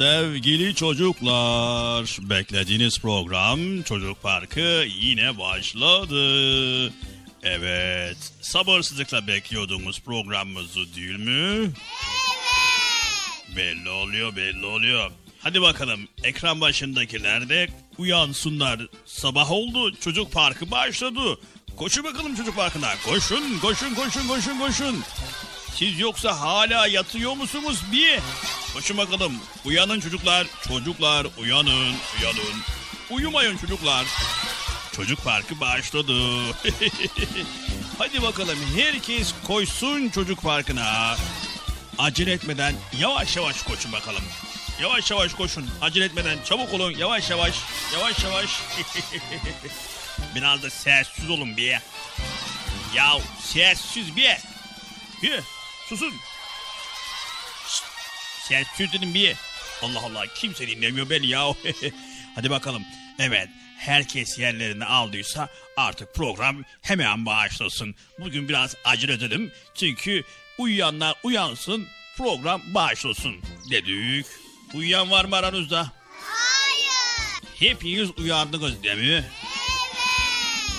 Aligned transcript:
Sevgili 0.00 0.74
çocuklar 0.74 2.16
beklediğiniz 2.20 2.98
program 2.98 3.82
Çocuk 3.82 4.22
Parkı 4.22 4.84
yine 5.00 5.38
başladı. 5.38 6.92
Evet 7.42 8.16
sabırsızlıkla 8.40 9.26
bekliyordunuz 9.26 10.00
programımızı 10.00 10.94
değil 10.94 11.18
mi? 11.18 11.30
Evet. 11.52 11.76
Belli 13.56 13.90
oluyor 13.90 14.36
belli 14.36 14.66
oluyor. 14.66 15.10
Hadi 15.40 15.62
bakalım 15.62 16.00
ekran 16.24 16.60
başındakiler 16.60 17.48
de 17.48 17.68
uyansınlar. 17.98 18.80
Sabah 19.06 19.50
oldu 19.50 19.96
çocuk 19.96 20.32
parkı 20.32 20.70
başladı. 20.70 21.38
Koşun 21.76 22.04
bakalım 22.04 22.36
çocuk 22.36 22.56
parkına. 22.56 22.88
Koşun 23.04 23.58
koşun 23.58 23.94
koşun 23.94 24.28
koşun 24.28 24.58
koşun. 24.58 25.04
Siz 25.74 25.98
yoksa 25.98 26.40
hala 26.40 26.86
yatıyor 26.86 27.36
musunuz 27.36 27.82
bir? 27.92 28.18
Koşun 28.74 28.98
bakalım. 28.98 29.32
Uyanın 29.64 30.00
çocuklar. 30.00 30.46
Çocuklar 30.68 31.26
uyanın 31.38 31.94
uyanın. 32.20 32.62
Uyumayın 33.10 33.56
çocuklar. 33.56 34.06
Çocuk 34.96 35.24
parkı 35.24 35.60
başladı. 35.60 36.14
Hadi 37.98 38.22
bakalım 38.22 38.58
herkes 38.76 39.34
koşsun 39.46 40.08
çocuk 40.08 40.42
parkına. 40.42 41.16
Acele 41.98 42.32
etmeden 42.32 42.74
yavaş 42.98 43.36
yavaş 43.36 43.62
koşun 43.62 43.92
bakalım. 43.92 44.22
Yavaş 44.80 45.10
yavaş 45.10 45.34
koşun. 45.34 45.70
Acele 45.80 46.04
etmeden 46.04 46.38
çabuk 46.44 46.74
olun. 46.74 46.90
Yavaş 46.98 47.30
yavaş. 47.30 47.54
Yavaş 47.92 48.24
yavaş. 48.24 48.50
Biraz 50.34 50.62
da 50.62 50.70
sessiz 50.70 51.30
olun 51.30 51.56
bir. 51.56 51.78
Ya 52.94 53.12
sessiz 53.40 54.16
bir. 54.16 54.36
Bir. 55.22 55.40
Susun. 55.90 56.14
Sessiz 58.48 58.92
dedim 58.92 59.14
bir. 59.14 59.36
Allah 59.82 60.00
Allah 60.00 60.26
kimse 60.34 60.68
dinlemiyor 60.68 61.10
beni 61.10 61.26
ya. 61.26 61.54
Hadi 62.34 62.50
bakalım. 62.50 62.82
Evet 63.18 63.48
herkes 63.78 64.38
yerlerini 64.38 64.84
aldıysa 64.84 65.48
artık 65.76 66.14
program 66.14 66.64
hemen 66.82 67.26
başlasın. 67.26 67.94
Bugün 68.18 68.48
biraz 68.48 68.76
acele 68.84 69.12
edelim. 69.12 69.52
Çünkü 69.74 70.24
uyuyanlar 70.58 71.14
uyansın 71.22 71.88
program 72.16 72.62
başlasın 72.66 73.36
dedik. 73.70 74.26
Uyuyan 74.74 75.10
var 75.10 75.24
mı 75.24 75.36
aranızda? 75.36 75.92
Hayır. 76.22 77.42
Hepiniz 77.58 78.10
uyandınız 78.18 78.82
değil 78.82 78.96
mi? 78.98 79.04
Evet. 79.04 79.24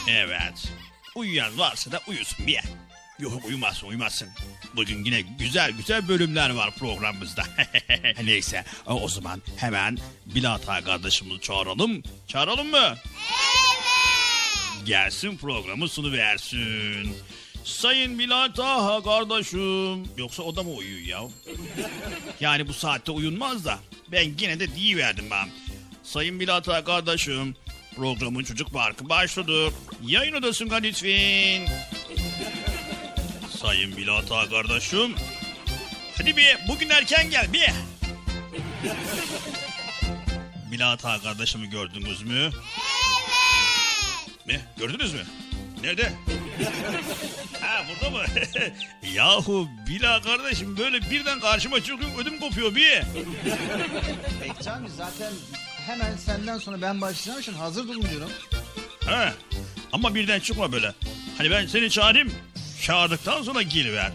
Evet. 0.07 0.71
Uyuyan 1.15 1.57
varsa 1.59 1.91
da 1.91 2.01
uyusun 2.07 2.47
bir. 2.47 2.59
Yok 3.21 3.45
uyumazsın 3.45 3.87
uyumazsın. 3.87 4.29
Bugün 4.75 5.05
yine 5.05 5.21
güzel 5.21 5.71
güzel 5.71 6.07
bölümler 6.07 6.49
var 6.49 6.75
programımızda. 6.75 7.43
Neyse 8.23 8.65
o 8.85 9.07
zaman 9.07 9.41
hemen 9.55 9.97
Bilata 10.25 10.83
kardeşimizi 10.83 11.41
çağıralım. 11.41 12.03
Çağıralım 12.27 12.67
mı? 12.67 12.77
Evet. 12.77 12.97
Gelsin 14.85 15.37
programı 15.37 15.89
sunuversin. 15.89 17.17
Sayın 17.63 18.19
Bilata 18.19 19.01
kardeşim. 19.03 20.03
Yoksa 20.17 20.43
o 20.43 20.55
da 20.55 20.63
mı 20.63 20.71
uyuyor 20.71 20.99
ya? 20.99 21.21
Yani 22.39 22.67
bu 22.67 22.73
saatte 22.73 23.11
uyunmaz 23.11 23.65
da. 23.65 23.79
Ben 24.11 24.33
yine 24.39 24.59
de 24.59 24.97
verdim 24.97 25.25
ben. 25.31 25.49
Sayın 26.03 26.39
Bilata 26.39 26.83
kardeşim. 26.83 27.55
Programın 27.95 28.43
çocuk 28.43 28.73
parkı 28.73 29.09
başladı. 29.09 29.73
Yayın 30.05 30.33
odasına 30.33 30.75
lütfen. 30.75 31.67
Sayın 33.61 33.97
Bilata 33.97 34.49
kardeşim. 34.49 35.15
Hadi 36.17 36.37
bir 36.37 36.57
bugün 36.67 36.89
erken 36.89 37.29
gel 37.29 37.53
bir. 37.53 37.69
Bilata 40.71 41.21
kardeşimi 41.21 41.69
gördünüz 41.69 42.21
mü? 42.21 42.39
Evet. 42.39 42.53
Ne? 44.47 44.61
Gördünüz 44.77 45.13
mü? 45.13 45.21
Nerede? 45.81 46.13
ha 47.61 47.83
burada 47.89 48.09
mı? 48.17 48.23
Yahu 49.13 49.67
Bila 49.87 50.21
kardeşim 50.21 50.77
böyle 50.77 51.01
birden 51.11 51.39
karşıma 51.39 51.83
çıkıyor 51.83 52.11
ödüm 52.19 52.39
kopuyor 52.39 52.75
bir. 52.75 53.01
Bekçi 54.41 54.69
zaten 54.97 55.33
hemen 55.87 56.17
senden 56.17 56.57
sonra 56.57 56.81
ben 56.81 57.01
başlayacağım 57.01 57.39
için 57.39 57.53
hazır 57.53 57.87
durun 57.87 58.09
diyorum. 58.09 58.29
Ha. 59.05 59.33
Ama 59.93 60.15
birden 60.15 60.39
çıkma 60.39 60.71
böyle. 60.71 60.93
Hani 61.37 61.51
ben 61.51 61.65
seni 61.65 61.89
çağırayım. 61.89 62.31
Çağırdıktan 62.81 63.43
sonra 63.43 63.61
geliver. 63.61 64.11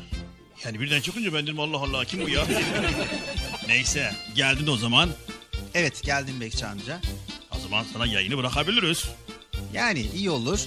Yani 0.64 0.80
birden 0.80 1.00
çıkınca 1.00 1.34
ben 1.34 1.46
dedim 1.46 1.60
Allah 1.60 1.76
Allah 1.76 2.04
kim 2.04 2.20
bu 2.20 2.28
ya? 2.28 2.46
Neyse 3.68 4.12
geldin 4.34 4.66
o 4.66 4.76
zaman. 4.76 5.10
Evet 5.74 6.02
geldim 6.02 6.40
Bekçi 6.40 6.66
amca. 6.66 7.00
O 7.56 7.58
zaman 7.58 7.84
sana 7.92 8.06
yayını 8.06 8.38
bırakabiliriz. 8.38 9.04
Yani 9.72 10.00
iyi 10.14 10.30
olur. 10.30 10.60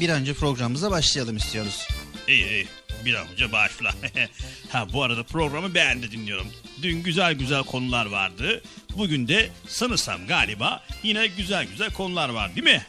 Bir 0.00 0.08
önce 0.08 0.34
programımıza 0.34 0.90
başlayalım 0.90 1.36
istiyoruz. 1.36 1.88
İyi 2.28 2.48
iyi. 2.48 2.68
Bir 3.04 3.14
an 3.14 3.28
önce 3.28 3.52
başla. 3.52 3.94
ha 4.68 4.86
bu 4.92 5.02
arada 5.02 5.22
programı 5.22 5.74
ben 5.74 6.02
de 6.02 6.10
dinliyorum. 6.10 6.46
Dün 6.82 7.02
güzel 7.02 7.34
güzel 7.34 7.62
konular 7.62 8.06
vardı. 8.06 8.62
Bugün 8.96 9.28
de 9.28 9.50
sanırsam 9.68 10.26
galiba 10.26 10.82
yine 11.02 11.26
güzel 11.26 11.66
güzel 11.66 11.92
konular 11.92 12.28
var 12.28 12.54
değil 12.56 12.64
mi? 12.64 12.86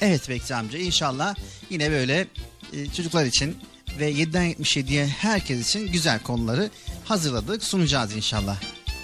Evet 0.00 0.28
Bekçi 0.28 0.54
amca 0.54 0.78
inşallah 0.78 1.34
yine 1.70 1.90
böyle 1.90 2.26
e, 2.72 2.86
çocuklar 2.96 3.24
için 3.24 3.56
ve 3.98 4.12
7'den 4.12 4.52
77'ye 4.52 5.06
herkes 5.06 5.68
için 5.68 5.92
güzel 5.92 6.18
konuları 6.22 6.70
hazırladık 7.04 7.64
sunacağız 7.64 8.16
inşallah. 8.16 8.56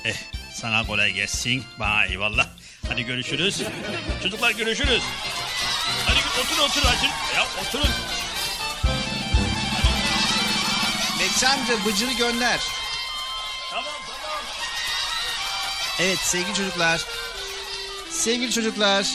Eh 0.04 0.16
sana 0.54 0.86
kolay 0.86 1.12
gelsin. 1.12 1.64
Bana 1.80 2.04
eyvallah. 2.04 2.46
Hadi 2.88 3.02
görüşürüz. 3.02 3.62
Çocuklar 4.22 4.50
görüşürüz. 4.50 5.02
Hadi 6.06 6.18
otur 6.40 6.58
otur 6.62 6.88
açın. 6.88 7.10
Ya 7.36 7.46
oturun. 7.62 7.90
Bekçi 11.20 11.48
amca 11.48 11.84
bıcırı 11.86 12.12
gönder. 12.12 12.60
Tamam 13.70 13.84
tamam. 14.06 14.44
Evet 16.00 16.18
sevgili 16.18 16.54
çocuklar. 16.54 17.04
Sevgili 18.10 18.52
çocuklar. 18.52 19.06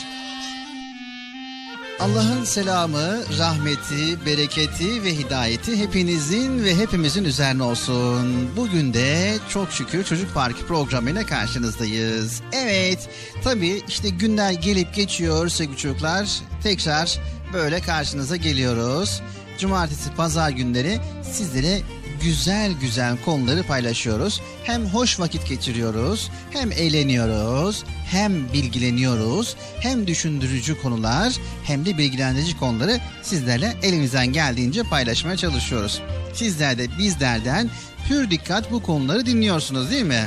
Allah'ın 2.00 2.44
selamı, 2.44 3.22
rahmeti, 3.38 4.26
bereketi 4.26 5.02
ve 5.02 5.14
hidayeti 5.16 5.76
hepinizin 5.76 6.64
ve 6.64 6.76
hepimizin 6.76 7.24
üzerine 7.24 7.62
olsun. 7.62 8.48
Bugün 8.56 8.94
de 8.94 9.38
çok 9.48 9.72
şükür 9.72 10.04
Çocuk 10.04 10.34
Parkı 10.34 10.66
programıyla 10.66 11.26
karşınızdayız. 11.26 12.42
Evet, 12.52 13.08
tabii 13.44 13.82
işte 13.88 14.08
günler 14.08 14.52
gelip 14.52 14.94
geçiyor 14.94 15.48
sevgili 15.48 15.76
çocuklar. 15.76 16.40
Tekrar 16.62 17.18
böyle 17.52 17.80
karşınıza 17.80 18.36
geliyoruz. 18.36 19.22
Cumartesi, 19.58 20.14
pazar 20.14 20.50
günleri 20.50 21.00
sizlere 21.32 21.80
güzel 22.22 22.72
güzel 22.72 23.16
konuları 23.24 23.62
paylaşıyoruz. 23.62 24.40
Hem 24.64 24.86
hoş 24.86 25.20
vakit 25.20 25.48
geçiriyoruz, 25.48 26.30
hem 26.50 26.72
eğleniyoruz, 26.72 27.84
hem 28.10 28.52
bilgileniyoruz, 28.52 29.56
hem 29.80 30.06
düşündürücü 30.06 30.82
konular, 30.82 31.32
hem 31.64 31.86
de 31.86 31.98
bilgilendirici 31.98 32.58
konuları 32.58 33.00
sizlerle 33.22 33.76
elimizden 33.82 34.26
geldiğince 34.26 34.82
paylaşmaya 34.82 35.36
çalışıyoruz. 35.36 36.02
Sizler 36.34 36.78
de 36.78 36.98
bizlerden 36.98 37.70
pür 38.08 38.30
dikkat 38.30 38.72
bu 38.72 38.82
konuları 38.82 39.26
dinliyorsunuz 39.26 39.90
değil 39.90 40.04
mi? 40.04 40.26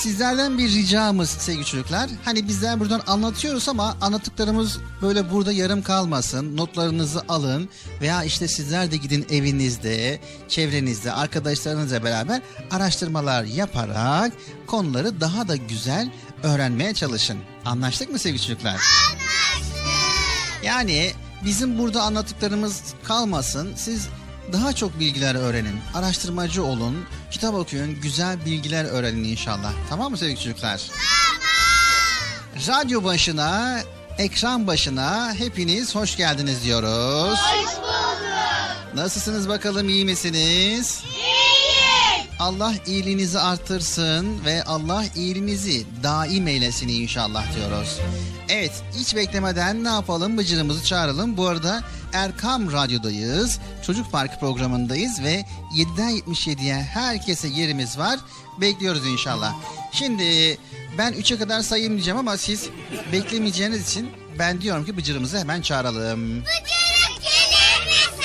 Sizlerden 0.00 0.58
bir 0.58 0.68
ricamız 0.68 1.30
sevgili 1.30 1.64
çocuklar. 1.64 2.10
Hani 2.24 2.48
bizler 2.48 2.80
buradan 2.80 3.02
anlatıyoruz 3.06 3.68
ama 3.68 3.96
anlattıklarımız 4.00 4.78
böyle 5.02 5.30
burada 5.30 5.52
yarım 5.52 5.82
kalmasın. 5.82 6.56
Notlarınızı 6.56 7.22
alın 7.28 7.68
veya 8.00 8.24
işte 8.24 8.48
sizler 8.48 8.90
de 8.90 8.96
gidin 8.96 9.26
evinizde, 9.30 10.20
çevrenizde, 10.48 11.12
arkadaşlarınızla 11.12 12.04
beraber 12.04 12.42
araştırmalar 12.70 13.44
yaparak 13.44 14.32
konuları 14.66 15.20
daha 15.20 15.48
da 15.48 15.56
güzel 15.56 16.12
öğrenmeye 16.42 16.94
çalışın. 16.94 17.38
Anlaştık 17.64 18.10
mı 18.10 18.18
sevgili 18.18 18.42
çocuklar? 18.42 18.70
Anlaştık. 18.70 19.20
Yani 20.64 21.12
bizim 21.44 21.78
burada 21.78 22.02
anlattıklarımız 22.02 22.82
kalmasın. 23.04 23.72
Siz 23.76 24.08
daha 24.52 24.72
çok 24.72 25.00
bilgiler 25.00 25.34
öğrenin. 25.34 25.80
Araştırmacı 25.94 26.64
olun. 26.64 27.04
Kitap 27.30 27.54
okuyun. 27.54 28.00
Güzel 28.00 28.44
bilgiler 28.44 28.84
öğrenin 28.84 29.24
inşallah. 29.24 29.72
Tamam 29.88 30.10
mı 30.10 30.18
sevgili 30.18 30.40
çocuklar? 30.40 30.80
Radyo 32.68 33.04
başına, 33.04 33.80
ekran 34.18 34.66
başına 34.66 35.34
hepiniz 35.34 35.94
hoş 35.94 36.16
geldiniz 36.16 36.64
diyoruz. 36.64 37.38
Hoş 37.38 37.76
bulduk. 37.76 38.94
Nasılsınız 38.94 39.48
bakalım 39.48 39.88
iyi 39.88 40.04
misiniz? 40.04 41.00
İyiyiz. 41.04 41.40
Allah 42.40 42.74
iyiliğinizi 42.86 43.38
artırsın 43.38 44.44
ve 44.44 44.64
Allah 44.64 45.04
iyiliğinizi 45.16 45.86
daim 46.02 46.48
eylesin 46.48 46.88
inşallah 46.88 47.56
diyoruz. 47.56 47.98
Evet 48.48 48.72
hiç 48.98 49.16
beklemeden 49.16 49.84
ne 49.84 49.88
yapalım 49.88 50.38
bıcırımızı 50.38 50.84
çağıralım. 50.84 51.36
Bu 51.36 51.46
arada 51.46 51.82
Erkam 52.12 52.72
Radyo'dayız. 52.72 53.58
Çocuk 53.86 54.12
Parkı 54.12 54.38
programındayız 54.40 55.22
ve 55.22 55.44
7'den 55.76 56.10
77'ye 56.18 56.74
herkese 56.74 57.48
yerimiz 57.48 57.98
var. 57.98 58.18
Bekliyoruz 58.60 59.06
inşallah. 59.06 59.54
Şimdi 59.92 60.58
ben 60.98 61.12
3'e 61.12 61.38
kadar 61.38 61.60
sayayım 61.60 61.92
diyeceğim 61.92 62.18
ama 62.18 62.36
siz 62.36 62.68
beklemeyeceğiniz 63.12 63.88
için 63.90 64.10
ben 64.38 64.60
diyorum 64.60 64.84
ki 64.84 64.96
bıcırımızı 64.96 65.38
hemen 65.38 65.62
çağıralım. 65.62 66.40
Bıcırık 66.40 67.22
gelir 67.22 67.86
misin? 67.86 68.20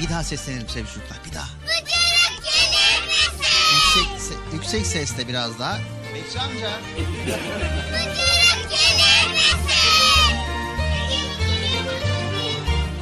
Bir 0.00 0.08
daha 0.10 0.24
seslenelim 0.24 0.68
sevgili 0.68 0.88
çocuklar 0.94 1.18
bir 1.28 1.34
daha. 1.34 1.48
Bıcırık 1.62 2.44
gelir 2.44 3.06
misin? 3.06 3.54
Yüksek, 3.74 4.32
se- 4.32 4.54
yüksek 4.54 4.86
sesle 4.86 5.28
biraz 5.28 5.58
daha. 5.58 5.78
Bekçi 6.14 6.40
amca. 6.40 6.70
Bıcırık 6.96 8.70
gelir 8.70 8.93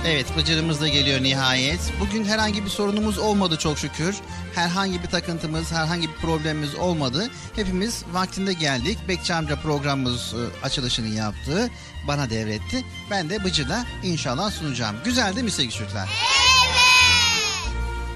Evet 0.06 0.36
Bıcır'ımız 0.36 0.80
da 0.80 0.88
geliyor 0.88 1.22
nihayet. 1.22 1.80
Bugün 2.00 2.24
herhangi 2.24 2.64
bir 2.64 2.70
sorunumuz 2.70 3.18
olmadı 3.18 3.56
çok 3.58 3.78
şükür. 3.78 4.16
Herhangi 4.54 5.02
bir 5.02 5.08
takıntımız, 5.08 5.72
herhangi 5.72 6.08
bir 6.08 6.14
problemimiz 6.14 6.74
olmadı. 6.74 7.28
Hepimiz 7.56 8.04
vaktinde 8.12 8.52
geldik. 8.52 8.98
Bekçi 9.08 9.34
amca 9.34 9.56
programımız 9.56 10.34
e, 10.34 10.64
açılışını 10.66 11.08
yaptı. 11.08 11.70
Bana 12.08 12.30
devretti. 12.30 12.84
Ben 13.10 13.30
de 13.30 13.44
Bıcır'la 13.44 13.86
inşallah 14.02 14.50
sunacağım. 14.50 14.96
Güzel 15.04 15.34
değil 15.34 15.44
mi 15.44 15.50
sevgili 15.50 15.74
çocuklar? 15.74 16.10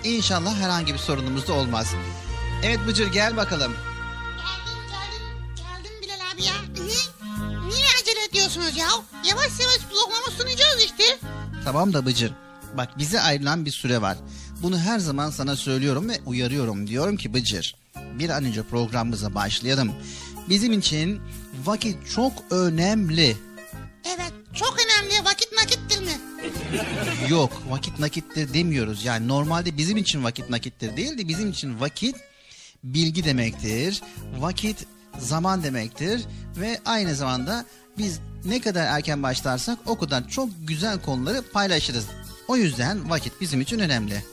İnşallah 0.04 0.56
herhangi 0.60 0.92
bir 0.92 0.98
sorunumuz 0.98 1.48
da 1.48 1.52
olmaz. 1.52 1.94
Evet 2.62 2.78
Bıcır 2.86 3.12
gel 3.12 3.36
bakalım. 3.36 3.72
Acele 8.56 8.68
ediyorsunuz 8.68 8.76
ya? 8.76 8.86
Yavaş 9.30 9.60
yavaş 9.60 9.78
programı 9.78 10.38
sunacağız 10.38 10.82
işte. 10.82 11.18
Tamam 11.64 11.92
da 11.92 12.06
Bıcır. 12.06 12.32
Bak 12.76 12.98
bize 12.98 13.20
ayrılan 13.20 13.64
bir 13.64 13.70
süre 13.70 14.02
var. 14.02 14.18
Bunu 14.62 14.78
her 14.78 14.98
zaman 14.98 15.30
sana 15.30 15.56
söylüyorum 15.56 16.08
ve 16.08 16.20
uyarıyorum. 16.26 16.86
Diyorum 16.86 17.16
ki 17.16 17.34
Bıcır 17.34 17.76
bir 18.18 18.30
an 18.30 18.44
önce 18.44 18.62
programımıza 18.62 19.34
başlayalım. 19.34 19.92
Bizim 20.48 20.72
için 20.72 21.20
vakit 21.64 22.10
çok 22.10 22.32
önemli. 22.50 23.36
Evet 24.04 24.32
çok 24.54 24.76
önemli 24.86 25.24
vakit 25.24 25.52
nakittir 25.52 26.00
mi? 26.00 26.20
Yok 27.28 27.62
vakit 27.70 27.98
nakittir 27.98 28.54
demiyoruz. 28.54 29.04
Yani 29.04 29.28
normalde 29.28 29.76
bizim 29.76 29.96
için 29.96 30.24
vakit 30.24 30.50
nakittir 30.50 30.96
değil 30.96 31.18
de 31.18 31.28
bizim 31.28 31.50
için 31.50 31.80
vakit 31.80 32.16
bilgi 32.84 33.24
demektir. 33.24 34.02
Vakit 34.38 34.86
zaman 35.18 35.62
demektir 35.62 36.22
ve 36.56 36.80
aynı 36.84 37.14
zamanda 37.14 37.64
biz 37.98 38.18
ne 38.44 38.60
kadar 38.60 38.86
erken 38.86 39.22
başlarsak 39.22 39.78
o 39.86 39.98
kadar 39.98 40.28
çok 40.28 40.48
güzel 40.60 41.02
konuları 41.02 41.42
paylaşırız. 41.42 42.04
O 42.48 42.56
yüzden 42.56 43.10
vakit 43.10 43.40
bizim 43.40 43.60
için 43.60 43.78
önemli. 43.78 44.24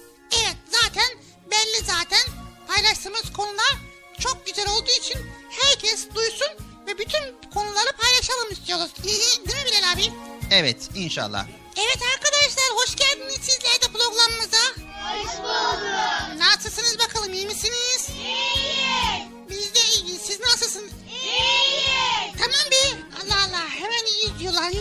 Evet 0.41 0.57
zaten 0.71 1.09
belli 1.51 1.85
zaten 1.85 2.33
paylaştığımız 2.67 3.33
konular 3.33 3.77
çok 4.19 4.45
güzel 4.45 4.65
olduğu 4.69 4.91
için 4.99 5.17
herkes 5.49 6.07
duysun 6.15 6.47
ve 6.87 6.97
bütün 6.97 7.49
konuları 7.53 7.91
paylaşalım 8.01 8.51
istiyoruz. 8.51 8.91
Değil 9.03 9.63
mi 9.65 9.71
Bilal 9.71 9.93
abi? 9.93 10.13
Evet 10.51 10.89
inşallah. 10.95 11.45
Evet 11.77 11.99
arkadaşlar 12.15 12.65
hoş 12.75 12.95
geldiniz 12.95 13.39
sizler 13.41 13.81
de 13.81 13.87
programımıza. 13.97 14.57
Hoş 15.03 15.37
bulduk. 15.37 16.39
Nasılsınız 16.39 16.99
bakalım 16.99 17.33
iyi 17.33 17.45
misiniz? 17.47 18.07
İyiyiz. 18.09 19.27
Biz 19.49 19.73
de 19.75 19.79
iyiyiz 19.97 20.21
siz 20.21 20.39
nasılsınız? 20.39 20.91
İyiyiz. 21.33 22.33
Tamam 22.37 22.71
be. 22.71 23.01
Allah 23.23 23.43
Allah 23.45 23.69
hemen 23.69 24.05
iyi 24.05 24.39
diyorlar. 24.39 24.71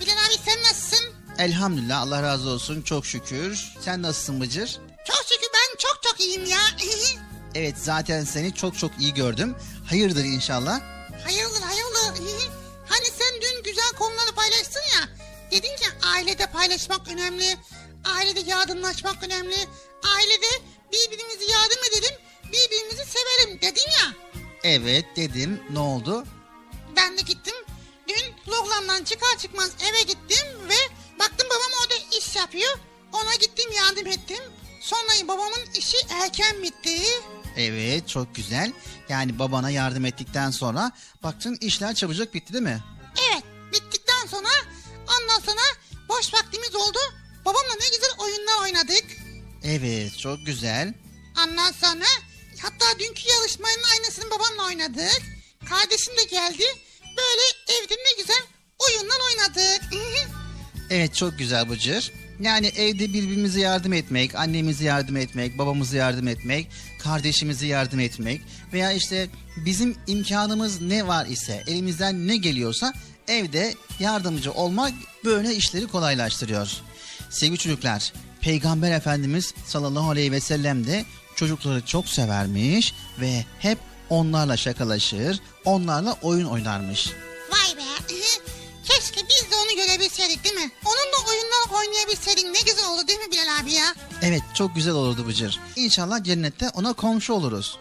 Bilal 0.00 0.12
abi 0.26 0.34
sen 0.44 0.58
nasılsın? 0.62 1.14
Elhamdülillah 1.38 2.00
Allah 2.00 2.22
razı 2.22 2.48
olsun 2.48 2.82
çok 2.82 3.06
şükür. 3.06 3.64
Sen 3.84 4.02
nasılsın 4.02 4.40
Bıcır? 4.40 4.78
Çok 5.06 5.24
şükür 5.28 5.48
ben 5.54 5.76
çok 5.78 6.00
çok 6.02 6.20
iyiyim 6.20 6.44
ya. 6.44 6.58
Evet 7.54 7.74
zaten 7.78 8.24
seni 8.24 8.54
çok 8.54 8.78
çok 8.78 8.90
iyi 9.00 9.14
gördüm. 9.14 9.56
Hayırdır 9.88 10.24
inşallah. 10.24 10.80
hayırdır 11.24 11.62
hayırdır. 11.62 12.50
hani 12.88 13.06
sen 13.18 13.40
dün 13.42 13.62
güzel 13.62 13.92
konuları 13.98 14.32
paylaştın 14.36 14.80
ya. 14.80 15.08
Dedin 15.50 15.76
ki 15.76 15.84
ailede 16.02 16.46
paylaşmak 16.46 17.08
önemli. 17.08 17.56
Ailede 18.04 18.50
yardımlaşmak 18.50 19.22
önemli. 19.24 19.56
Ailede 20.16 20.46
birbirimizi 20.92 21.50
yardım 21.52 21.78
edelim. 21.90 22.14
Birbirimizi 22.44 23.04
sevelim 23.10 23.60
dedin 23.60 23.90
ya. 24.00 24.12
Evet 24.64 25.04
dedim 25.16 25.60
ne 25.70 25.78
oldu? 25.78 26.24
Ben 26.96 27.18
de 27.18 27.22
gittim. 27.22 27.54
Dün 28.08 28.34
programdan 28.52 29.04
çıkar 29.04 29.38
çıkmaz 29.38 29.70
eve 29.90 30.02
gittim 30.02 30.46
ve 30.68 30.94
baktım 31.18 31.48
babam 31.50 31.70
orada 31.82 31.94
iş 32.18 32.36
yapıyor. 32.36 32.78
Ona 33.12 33.34
gittim 33.34 33.72
yardım 33.76 34.06
ettim. 34.06 34.44
Sonra 34.80 35.28
babamın 35.28 35.70
işi 35.78 35.96
erken 36.10 36.62
bitti. 36.62 37.02
Evet 37.56 38.08
çok 38.08 38.34
güzel. 38.34 38.72
Yani 39.08 39.38
babana 39.38 39.70
yardım 39.70 40.04
ettikten 40.04 40.50
sonra 40.50 40.92
baktın 41.22 41.58
işler 41.60 41.94
çabucak 41.94 42.34
bitti 42.34 42.52
değil 42.52 42.64
mi? 42.64 42.80
Evet 43.30 43.44
bittikten 43.72 44.26
sonra 44.26 44.48
ondan 45.02 45.40
sonra 45.40 45.60
boş 46.08 46.34
vaktimiz 46.34 46.74
oldu. 46.74 46.98
Babamla 47.44 47.74
ne 47.80 47.88
güzel 47.96 48.10
oyunlar 48.18 48.62
oynadık. 48.62 49.04
Evet 49.64 50.18
çok 50.18 50.46
güzel. 50.46 50.94
Ondan 51.44 51.72
sonra 51.72 52.04
hatta 52.62 52.98
dünkü 52.98 53.22
yarışmanın 53.28 53.82
aynısını 53.92 54.30
babamla 54.30 54.66
oynadık. 54.66 55.22
Kardeşim 55.68 56.16
de 56.16 56.24
geldi. 56.24 56.64
Böyle 57.16 57.76
evde 57.78 57.94
ne 57.94 58.22
güzel 58.22 58.42
oyunlar 58.78 59.18
oynadık. 59.30 59.82
Evet 60.90 61.14
çok 61.14 61.38
güzel 61.38 61.70
Bıcır. 61.70 62.12
Yani 62.40 62.66
evde 62.66 63.12
birbirimize 63.12 63.60
yardım 63.60 63.92
etmek, 63.92 64.34
annemize 64.34 64.84
yardım 64.84 65.16
etmek, 65.16 65.58
babamıza 65.58 65.96
yardım 65.96 66.28
etmek, 66.28 66.66
kardeşimize 67.02 67.66
yardım 67.66 68.00
etmek 68.00 68.40
veya 68.72 68.92
işte 68.92 69.28
bizim 69.56 69.96
imkanımız 70.06 70.80
ne 70.80 71.06
var 71.06 71.26
ise, 71.26 71.64
elimizden 71.66 72.28
ne 72.28 72.36
geliyorsa 72.36 72.92
evde 73.28 73.74
yardımcı 74.00 74.52
olmak 74.52 74.92
böyle 75.24 75.54
işleri 75.54 75.86
kolaylaştırıyor. 75.86 76.70
Sevgili 77.30 77.58
çocuklar, 77.58 78.12
Peygamber 78.40 78.92
Efendimiz 78.92 79.54
sallallahu 79.66 80.10
aleyhi 80.10 80.32
ve 80.32 80.40
sellem 80.40 80.86
de 80.86 81.04
çocukları 81.40 81.86
çok 81.86 82.08
severmiş 82.08 82.94
ve 83.20 83.44
hep 83.58 83.78
onlarla 84.10 84.56
şakalaşır, 84.56 85.40
onlarla 85.64 86.16
oyun 86.22 86.46
oynarmış. 86.46 87.10
Vay 87.50 87.76
be. 87.76 88.14
Keşke 88.84 89.20
biz 89.28 89.50
de 89.50 89.56
onu 89.56 89.76
görebilseydik 89.76 90.44
değil 90.44 90.54
mi? 90.54 90.70
Onunla 90.84 91.28
oyunlar 91.30 91.80
oynayabilseydik 91.80 92.44
ne 92.44 92.60
güzel 92.72 92.90
olur 92.90 93.06
değil 93.06 93.18
mi 93.18 93.30
Bilal 93.32 93.60
abi 93.62 93.72
ya? 93.72 93.94
Evet 94.22 94.42
çok 94.54 94.74
güzel 94.74 94.94
olurdu 94.94 95.26
Bıcır. 95.26 95.60
İnşallah 95.76 96.24
cennette 96.24 96.68
ona 96.68 96.92
komşu 96.92 97.32
oluruz. 97.32 97.78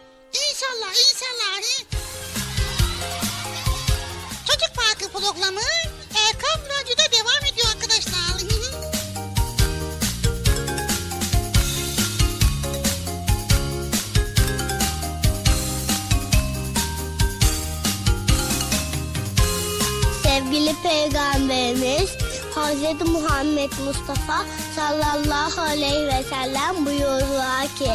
Hz. 22.70 23.02
Muhammed 23.08 23.72
Mustafa 23.86 24.46
sallallahu 24.76 25.62
aleyhi 25.62 26.08
ve 26.08 26.24
sellem 26.30 26.86
buyurdular 26.86 27.68
ki 27.68 27.92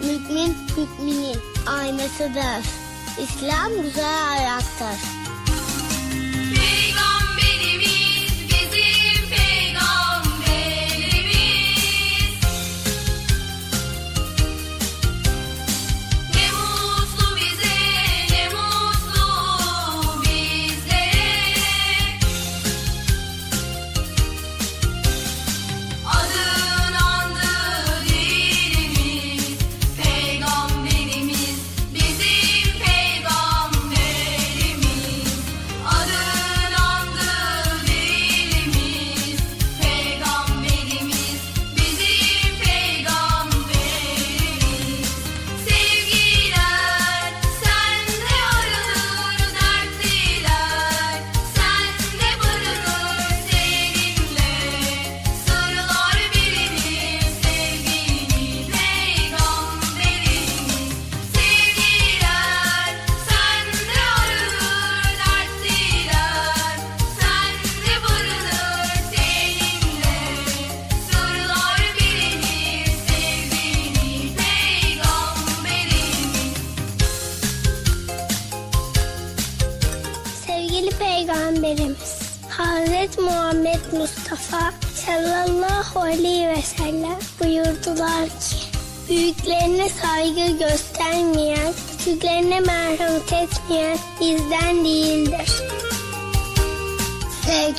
Mümin 0.00 0.56
müminin 0.76 1.36
aynasıdır. 1.66 2.66
İslam 3.18 3.82
güzel 3.82 4.24
hayattır. 4.26 5.21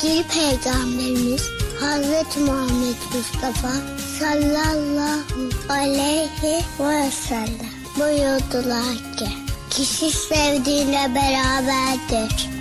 Sevgili 0.03 0.23
Peygamberimiz 0.23 1.49
Hazreti 1.79 2.39
Muhammed 2.39 2.95
Mustafa 3.15 3.71
sallallahu 4.19 5.49
aleyhi 5.69 6.63
ve 6.79 7.11
sellem 7.11 7.73
buyurdular 7.95 8.95
ki 9.17 9.27
kişi 9.69 10.11
sevdiğine 10.11 11.15
beraberdir. 11.15 12.52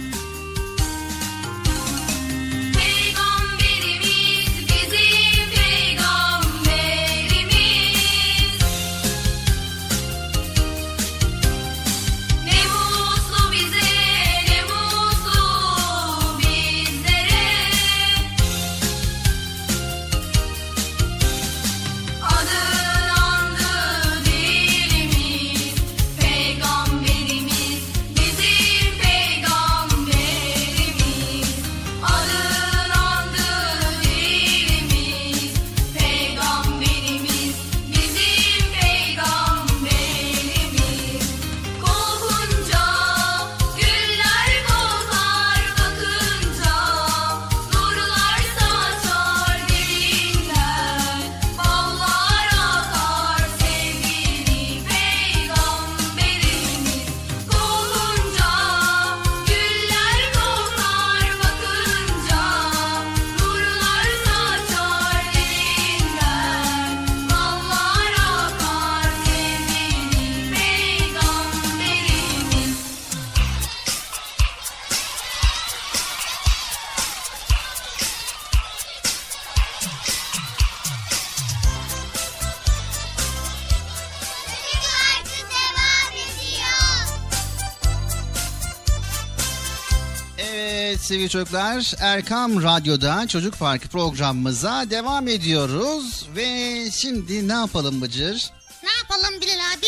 Sevgili 91.13 91.29
çocuklar 91.29 91.93
Erkam 92.01 92.63
Radyo'da 92.63 93.27
Çocuk 93.29 93.59
Parkı 93.59 93.89
programımıza 93.89 94.91
devam 94.91 95.29
ediyoruz. 95.29 96.27
Ve 96.37 96.91
şimdi 96.91 97.49
ne 97.49 97.53
yapalım 97.53 98.03
Bıcır? 98.03 98.51
Ne 98.83 98.91
yapalım 98.99 99.41
Bilal 99.41 99.55
abi? 99.55 99.87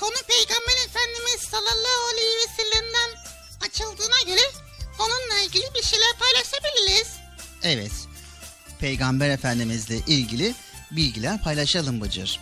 Konu 0.00 0.14
Peygamber 0.28 0.86
Efendimiz 0.86 1.40
sallallahu 1.50 2.02
aleyhi 2.12 2.36
ve 2.36 2.62
sellem'den 2.62 3.10
açıldığına 3.66 4.22
göre 4.26 4.40
onunla 4.98 5.42
ilgili 5.44 5.64
bir 5.74 5.82
şeyler 5.82 6.12
paylaşabiliriz. 6.18 7.08
Evet 7.62 7.92
Peygamber 8.80 9.30
Efendimizle 9.30 9.96
ilgili 9.96 10.54
bilgiler 10.90 11.42
paylaşalım 11.42 12.00
Bıcır. 12.00 12.40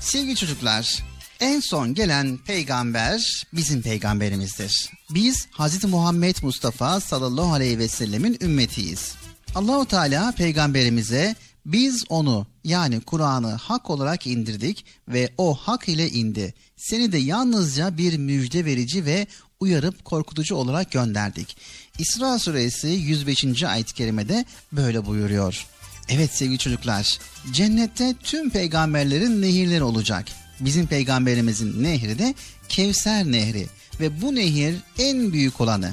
Sevgili 0.00 0.36
çocuklar 0.36 1.02
en 1.40 1.60
son 1.60 1.94
gelen 1.94 2.36
peygamber 2.36 3.44
bizim 3.52 3.82
peygamberimizdir. 3.82 4.90
Biz 5.10 5.46
Hz. 5.46 5.84
Muhammed 5.84 6.36
Mustafa 6.42 7.00
sallallahu 7.00 7.52
aleyhi 7.52 7.78
ve 7.78 7.88
sellemin 7.88 8.38
ümmetiyiz. 8.40 9.14
Allahu 9.54 9.86
Teala 9.86 10.32
peygamberimize 10.32 11.34
biz 11.66 12.04
onu 12.08 12.46
yani 12.64 13.00
Kur'an'ı 13.00 13.52
hak 13.52 13.90
olarak 13.90 14.26
indirdik 14.26 14.84
ve 15.08 15.28
o 15.38 15.54
hak 15.54 15.88
ile 15.88 16.10
indi. 16.10 16.54
Seni 16.76 17.12
de 17.12 17.18
yalnızca 17.18 17.96
bir 17.96 18.18
müjde 18.18 18.64
verici 18.64 19.04
ve 19.04 19.26
uyarıp 19.60 20.04
korkutucu 20.04 20.54
olarak 20.54 20.92
gönderdik. 20.92 21.56
İsra 21.98 22.38
suresi 22.38 22.88
105. 22.88 23.62
ayet-i 23.62 23.94
kerimede 23.94 24.44
böyle 24.72 25.06
buyuruyor. 25.06 25.66
Evet 26.08 26.30
sevgili 26.36 26.58
çocuklar, 26.58 27.18
cennette 27.52 28.14
tüm 28.22 28.50
peygamberlerin 28.50 29.42
nehirleri 29.42 29.82
olacak. 29.82 30.26
Bizim 30.60 30.86
peygamberimizin 30.86 31.82
nehri 31.82 32.18
de 32.18 32.34
Kevser 32.68 33.24
Nehri 33.24 33.66
ve 34.00 34.22
bu 34.22 34.34
nehir 34.34 34.74
en 34.98 35.32
büyük 35.32 35.60
olanı. 35.60 35.92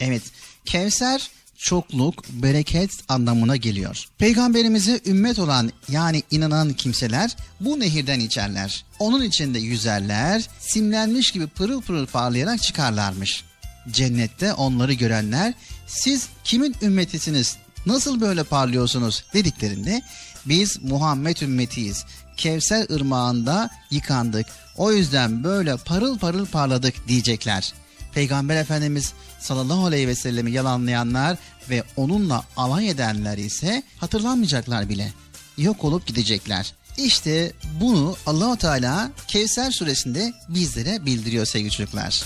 Evet, 0.00 0.22
Kevser 0.64 1.30
çokluk, 1.56 2.28
bereket 2.28 2.90
anlamına 3.08 3.56
geliyor. 3.56 4.04
Peygamberimize 4.18 5.00
ümmet 5.06 5.38
olan 5.38 5.72
yani 5.88 6.22
inanan 6.30 6.72
kimseler 6.72 7.36
bu 7.60 7.80
nehirden 7.80 8.20
içerler. 8.20 8.84
Onun 8.98 9.22
içinde 9.22 9.58
yüzerler, 9.58 10.48
simlenmiş 10.60 11.30
gibi 11.30 11.46
pırıl 11.46 11.82
pırıl 11.82 12.06
parlayarak 12.06 12.62
çıkarlarmış. 12.62 13.44
Cennette 13.90 14.52
onları 14.52 14.92
görenler 14.92 15.54
siz 15.86 16.28
kimin 16.44 16.76
ümmetisiniz 16.82 17.56
nasıl 17.86 18.20
böyle 18.20 18.44
parlıyorsunuz 18.44 19.24
dediklerinde 19.34 20.02
biz 20.46 20.82
Muhammed 20.82 21.36
ümmetiyiz. 21.36 22.04
Kevser 22.36 22.90
ırmağında 22.90 23.70
yıkandık. 23.90 24.46
O 24.76 24.92
yüzden 24.92 25.44
böyle 25.44 25.76
parıl 25.76 26.18
parıl 26.18 26.46
parladık 26.46 27.08
diyecekler. 27.08 27.72
Peygamber 28.14 28.56
Efendimiz 28.56 29.12
sallallahu 29.40 29.86
aleyhi 29.86 30.08
ve 30.08 30.14
sellemi 30.14 30.52
yalanlayanlar 30.52 31.38
ve 31.70 31.82
onunla 31.96 32.44
alay 32.56 32.90
edenler 32.90 33.38
ise 33.38 33.82
hatırlanmayacaklar 33.98 34.88
bile. 34.88 35.12
Yok 35.58 35.84
olup 35.84 36.06
gidecekler. 36.06 36.74
İşte 36.96 37.52
bunu 37.80 38.16
Allahu 38.26 38.56
Teala 38.56 39.10
Kevser 39.28 39.70
suresinde 39.70 40.32
bizlere 40.48 41.06
bildiriyor 41.06 41.46
sevgili 41.46 41.70
çocuklar. 41.70 42.24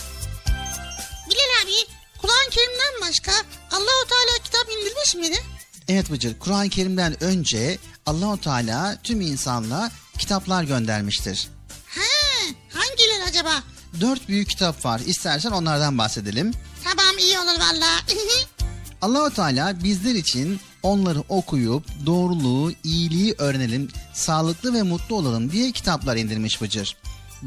Bilal 1.30 1.64
abi 1.64 1.90
Kur'an-ı 2.18 2.50
Kerim'den 2.50 3.08
başka 3.08 3.32
Allahu 3.70 4.08
Teala 4.08 4.44
kitap 4.44 4.66
indirmiş 4.68 5.14
miydi? 5.14 5.57
Evet 5.88 6.10
Bıcır, 6.10 6.38
Kur'an-ı 6.38 6.68
Kerim'den 6.68 7.22
önce 7.22 7.78
Allahu 8.06 8.40
Teala 8.40 8.96
tüm 9.02 9.20
insanlığa 9.20 9.90
kitaplar 10.18 10.62
göndermiştir. 10.62 11.48
He, 11.86 12.54
hangileri 12.70 13.24
acaba? 13.28 13.62
Dört 14.00 14.28
büyük 14.28 14.48
kitap 14.48 14.84
var. 14.84 15.00
İstersen 15.06 15.50
onlardan 15.50 15.98
bahsedelim. 15.98 16.52
Tamam 16.84 17.18
iyi 17.18 17.38
olur 17.38 17.60
valla. 17.60 17.90
Allahu 19.02 19.34
Teala 19.34 19.82
bizler 19.84 20.14
için 20.14 20.60
onları 20.82 21.20
okuyup 21.28 21.84
doğruluğu, 22.06 22.72
iyiliği 22.84 23.34
öğrenelim, 23.38 23.88
sağlıklı 24.14 24.74
ve 24.74 24.82
mutlu 24.82 25.16
olalım 25.16 25.52
diye 25.52 25.72
kitaplar 25.72 26.16
indirmiş 26.16 26.62
Bıcır. 26.62 26.96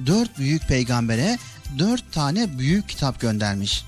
Dört 0.06 0.38
büyük 0.38 0.68
peygambere 0.68 1.40
dört 1.80 2.14
tane 2.14 2.60
büyük 2.60 2.90
kitap 2.90 3.22
göndermiş. 3.22 3.84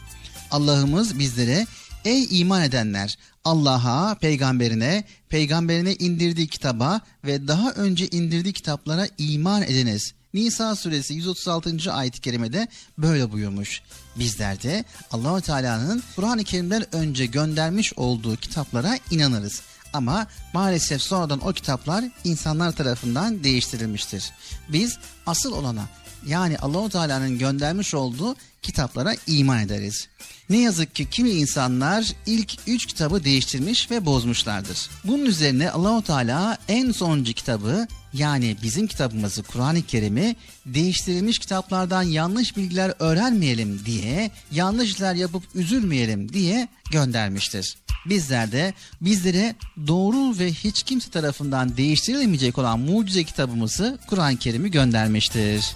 Allah'ımız 0.51 1.19
bizlere 1.19 1.67
ey 2.05 2.39
iman 2.39 2.63
edenler 2.63 3.17
Allah'a, 3.45 4.15
peygamberine, 4.15 5.03
peygamberine 5.29 5.93
indirdiği 5.93 6.47
kitaba 6.47 7.01
ve 7.23 7.47
daha 7.47 7.71
önce 7.71 8.07
indirdiği 8.07 8.53
kitaplara 8.53 9.07
iman 9.17 9.63
ediniz. 9.63 10.13
Nisa 10.33 10.75
suresi 10.75 11.13
136. 11.13 11.93
ayet-i 11.93 12.21
kerimede 12.21 12.67
böyle 12.97 13.31
buyurmuş. 13.31 13.81
Bizler 14.15 14.63
de 14.63 14.85
Allahu 15.11 15.41
Teala'nın 15.41 16.03
Kur'an-ı 16.15 16.43
Kerim'den 16.43 16.95
önce 16.95 17.25
göndermiş 17.25 17.93
olduğu 17.93 18.35
kitaplara 18.35 18.97
inanırız. 19.11 19.61
Ama 19.93 20.27
maalesef 20.53 21.01
sonradan 21.01 21.47
o 21.47 21.53
kitaplar 21.53 22.05
insanlar 22.23 22.71
tarafından 22.71 23.43
değiştirilmiştir. 23.43 24.31
Biz 24.69 24.97
asıl 25.25 25.51
olana 25.51 25.85
yani 26.27 26.57
Allahu 26.57 26.89
Teala'nın 26.89 27.37
göndermiş 27.37 27.93
olduğu 27.93 28.35
kitaplara 28.61 29.15
iman 29.27 29.59
ederiz. 29.59 30.07
Ne 30.49 30.57
yazık 30.57 30.95
ki 30.95 31.09
kimi 31.09 31.29
insanlar 31.29 32.13
ilk 32.25 32.53
üç 32.67 32.85
kitabı 32.85 33.23
değiştirmiş 33.23 33.91
ve 33.91 34.05
bozmuşlardır. 34.05 34.89
Bunun 35.03 35.25
üzerine 35.25 35.71
Allahu 35.71 36.01
Teala 36.01 36.57
en 36.67 36.91
sonuncu 36.91 37.33
kitabı 37.33 37.87
Yani 38.13 38.57
bizim 38.63 38.87
kitabımızı 38.87 39.43
Kur'an-ı 39.43 39.81
Kerim'i 39.81 40.35
değiştirilmiş 40.65 41.39
kitaplardan 41.39 42.03
yanlış 42.03 42.57
bilgiler 42.57 42.93
öğrenmeyelim 42.99 43.85
diye, 43.85 44.31
yanlışlar 44.51 45.13
yapıp 45.15 45.43
üzülmeyelim 45.55 46.33
diye 46.33 46.67
göndermiştir. 46.91 47.77
Bizler 48.05 48.51
de 48.51 48.73
bizlere 49.01 49.55
doğru 49.87 50.39
ve 50.39 50.51
hiç 50.51 50.83
kimse 50.83 51.11
tarafından 51.11 51.77
değiştirilemeyecek 51.77 52.57
olan 52.57 52.79
mucize 52.79 53.23
kitabımızı 53.23 53.99
Kur'an-ı 54.07 54.37
Kerim'i 54.37 54.71
göndermiştir. 54.71 55.75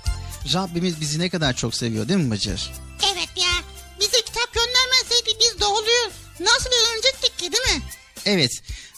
Rabbimiz 0.53 1.01
bizi 1.01 1.19
ne 1.19 1.29
kadar 1.29 1.53
çok 1.55 1.75
seviyor 1.75 2.07
değil 2.07 2.19
mi 2.19 2.31
Bıcır? 2.31 2.71
Evet 3.13 3.29
ya. 3.36 3.63
Bize 3.99 4.17
kitap 4.25 4.53
göndermeseydi 4.53 5.39
biz 5.39 5.62
doğuluyoruz. 5.62 6.13
Nasıl 6.39 6.69
öğrenecektik 6.69 7.38
ki 7.38 7.51
değil 7.51 7.77
mi? 7.77 7.83
Evet, 8.25 8.51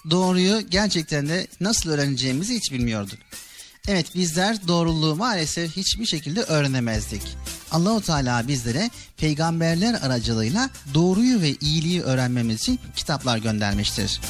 doğruyu 0.10 0.62
gerçekten 0.70 1.30
de 1.30 1.48
nasıl 1.60 1.90
öğreneceğimizi 1.90 2.56
hiç 2.56 2.72
bilmiyorduk. 2.72 3.20
Evet, 3.88 4.16
bizler 4.16 4.68
doğruluğu 4.68 5.16
maalesef 5.16 5.76
hiçbir 5.78 6.06
şekilde 6.06 6.42
öğrenemezdik. 6.44 7.22
Allahu 7.72 8.02
Teala 8.02 8.48
bizlere 8.48 8.90
peygamberler 9.18 9.94
aracılığıyla 9.94 10.70
doğruyu 10.94 11.42
ve 11.42 11.50
iyiliği 11.62 12.02
öğrenmemiz 12.02 12.62
için 12.62 12.80
kitaplar 12.96 13.38
göndermiştir. 13.38 14.22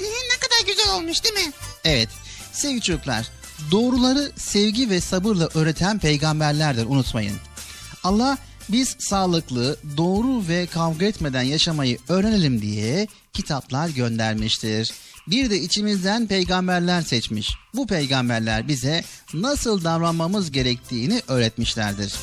Ee, 0.00 0.02
ne 0.02 0.38
kadar 0.40 0.66
güzel 0.66 0.94
olmuş 0.94 1.24
değil 1.24 1.34
mi? 1.46 1.52
Evet, 1.84 2.08
sevgili 2.52 2.80
çocuklar, 2.82 3.26
doğruları 3.70 4.32
sevgi 4.36 4.90
ve 4.90 5.00
sabırla 5.00 5.48
öğreten 5.54 5.98
peygamberlerdir 5.98 6.86
unutmayın. 6.86 7.36
Allah 8.04 8.38
biz 8.68 8.96
sağlıklı, 8.98 9.76
doğru 9.96 10.48
ve 10.48 10.66
kavga 10.66 11.06
etmeden 11.06 11.42
yaşamayı 11.42 11.98
öğrenelim 12.08 12.62
diye 12.62 13.06
kitaplar 13.32 13.88
göndermiştir. 13.88 14.92
Bir 15.26 15.50
de 15.50 15.60
içimizden 15.60 16.26
peygamberler 16.26 17.02
seçmiş. 17.02 17.54
Bu 17.74 17.86
peygamberler 17.86 18.68
bize 18.68 19.04
nasıl 19.34 19.84
davranmamız 19.84 20.52
gerektiğini 20.52 21.22
öğretmişlerdir. 21.28 22.14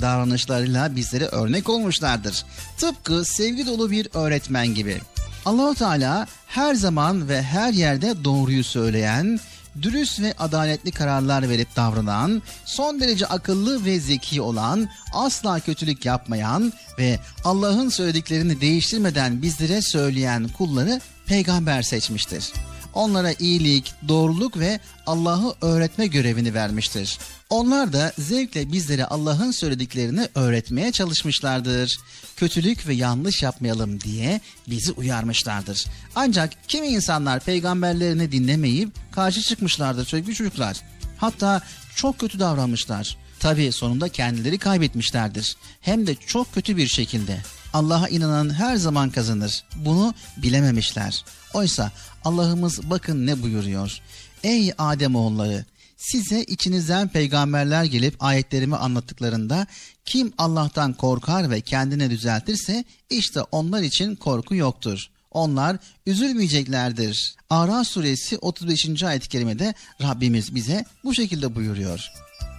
Davranışlarıyla 0.00 0.96
bizlere 0.96 1.26
örnek 1.26 1.68
olmuşlardır. 1.68 2.44
Tıpkı 2.78 3.24
sevgi 3.24 3.66
dolu 3.66 3.90
bir 3.90 4.08
öğretmen 4.14 4.66
gibi. 4.66 5.00
Allahu 5.44 5.74
Teala 5.74 6.26
her 6.46 6.74
zaman 6.74 7.28
ve 7.28 7.42
her 7.42 7.72
yerde 7.72 8.24
doğruyu 8.24 8.64
söyleyen, 8.64 9.40
dürüst 9.82 10.20
ve 10.20 10.34
adaletli 10.38 10.90
kararlar 10.90 11.48
verip 11.48 11.76
davranan, 11.76 12.42
son 12.64 13.00
derece 13.00 13.26
akıllı 13.26 13.84
ve 13.84 14.00
zeki 14.00 14.40
olan, 14.40 14.88
asla 15.12 15.60
kötülük 15.60 16.06
yapmayan 16.06 16.72
ve 16.98 17.18
Allah'ın 17.44 17.88
söylediklerini 17.88 18.60
değiştirmeden 18.60 19.42
bizlere 19.42 19.82
söyleyen 19.82 20.48
kulları 20.48 21.00
peygamber 21.26 21.82
seçmiştir. 21.82 22.52
Onlara 22.94 23.32
iyilik, 23.32 23.94
doğruluk 24.08 24.58
ve 24.58 24.80
Allah'ı 25.06 25.54
öğretme 25.60 26.06
görevini 26.06 26.54
vermiştir. 26.54 27.18
Onlar 27.50 27.92
da 27.92 28.12
zevkle 28.18 28.72
bizlere 28.72 29.04
Allah'ın 29.04 29.50
söylediklerini 29.50 30.28
öğretmeye 30.34 30.92
çalışmışlardır. 30.92 31.98
Kötülük 32.36 32.88
ve 32.88 32.94
yanlış 32.94 33.42
yapmayalım 33.42 34.00
diye 34.00 34.40
bizi 34.68 34.92
uyarmışlardır. 34.92 35.86
Ancak 36.14 36.52
kimi 36.68 36.86
insanlar 36.86 37.40
peygamberlerini 37.40 38.32
dinlemeyip 38.32 38.90
karşı 39.12 39.40
çıkmışlardır 39.42 40.06
sevgili 40.06 40.34
çocuklar. 40.34 40.80
Hatta 41.18 41.62
çok 41.96 42.18
kötü 42.18 42.38
davranmışlar. 42.38 43.21
Tabii 43.42 43.72
sonunda 43.72 44.08
kendileri 44.08 44.58
kaybetmişlerdir. 44.58 45.56
Hem 45.80 46.06
de 46.06 46.14
çok 46.14 46.54
kötü 46.54 46.76
bir 46.76 46.86
şekilde. 46.86 47.40
Allah'a 47.72 48.08
inanan 48.08 48.54
her 48.54 48.76
zaman 48.76 49.10
kazanır. 49.10 49.64
Bunu 49.76 50.14
bilememişler. 50.36 51.24
Oysa 51.54 51.92
Allah'ımız 52.24 52.90
bakın 52.90 53.26
ne 53.26 53.42
buyuruyor. 53.42 53.98
Ey 54.44 54.72
Adem 54.78 55.16
oğulları 55.16 55.64
size 55.96 56.42
içinizden 56.42 57.08
peygamberler 57.08 57.84
gelip 57.84 58.24
ayetlerimi 58.24 58.76
anlattıklarında 58.76 59.66
kim 60.04 60.32
Allah'tan 60.38 60.92
korkar 60.92 61.50
ve 61.50 61.60
kendini 61.60 62.10
düzeltirse 62.10 62.84
işte 63.10 63.40
onlar 63.42 63.82
için 63.82 64.16
korku 64.16 64.54
yoktur. 64.54 65.06
Onlar 65.30 65.76
üzülmeyeceklerdir. 66.06 67.34
Araf 67.50 67.86
suresi 67.86 68.38
35. 68.38 69.02
ayet-i 69.02 69.28
kerimede 69.28 69.74
Rabbimiz 70.02 70.54
bize 70.54 70.84
bu 71.04 71.14
şekilde 71.14 71.54
buyuruyor. 71.54 72.12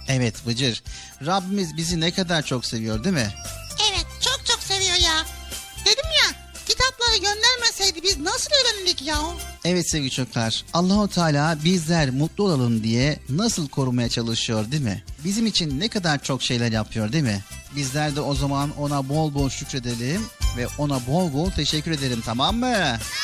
Evet 0.08 0.46
Bıcır, 0.46 0.82
Rabbimiz 1.26 1.76
bizi 1.76 2.00
ne 2.00 2.10
kadar 2.10 2.42
çok 2.42 2.66
seviyor 2.66 3.04
değil 3.04 3.14
mi? 3.14 3.28
Evet 3.92 4.06
çok 4.20 4.46
çok 4.46 4.62
seviyor 4.62 4.96
ya. 4.96 5.24
Dedim 5.84 6.10
ya 6.24 6.34
kitapları 6.68 7.16
göndermeseydi 7.16 8.02
biz 8.02 8.18
nasıl 8.18 8.50
öğrendik 8.50 9.02
ya? 9.02 9.18
Evet 9.64 9.90
sevgili 9.90 10.10
çocuklar, 10.10 10.64
Allahu 10.74 11.08
Teala 11.08 11.58
bizler 11.64 12.10
mutlu 12.10 12.44
olalım 12.44 12.82
diye 12.84 13.18
nasıl 13.28 13.68
korumaya 13.68 14.08
çalışıyor 14.08 14.70
değil 14.70 14.82
mi? 14.82 15.04
Bizim 15.24 15.46
için 15.46 15.80
ne 15.80 15.88
kadar 15.88 16.22
çok 16.22 16.42
şeyler 16.42 16.72
yapıyor 16.72 17.12
değil 17.12 17.24
mi? 17.24 17.40
Bizler 17.76 18.16
de 18.16 18.20
o 18.20 18.34
zaman 18.34 18.70
ona 18.78 19.08
bol 19.08 19.34
bol 19.34 19.50
şükredelim 19.50 20.26
ve 20.56 20.66
ona 20.78 21.06
bol 21.06 21.32
bol 21.32 21.50
teşekkür 21.50 21.90
edelim 21.90 22.22
tamam 22.26 22.56
mı? 22.56 22.76
Çocuk 22.76 23.23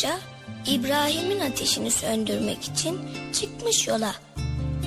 karınca 0.00 0.18
İbrahim'in 0.66 1.40
ateşini 1.40 1.90
söndürmek 1.90 2.64
için 2.64 2.98
çıkmış 3.32 3.88
yola. 3.88 4.14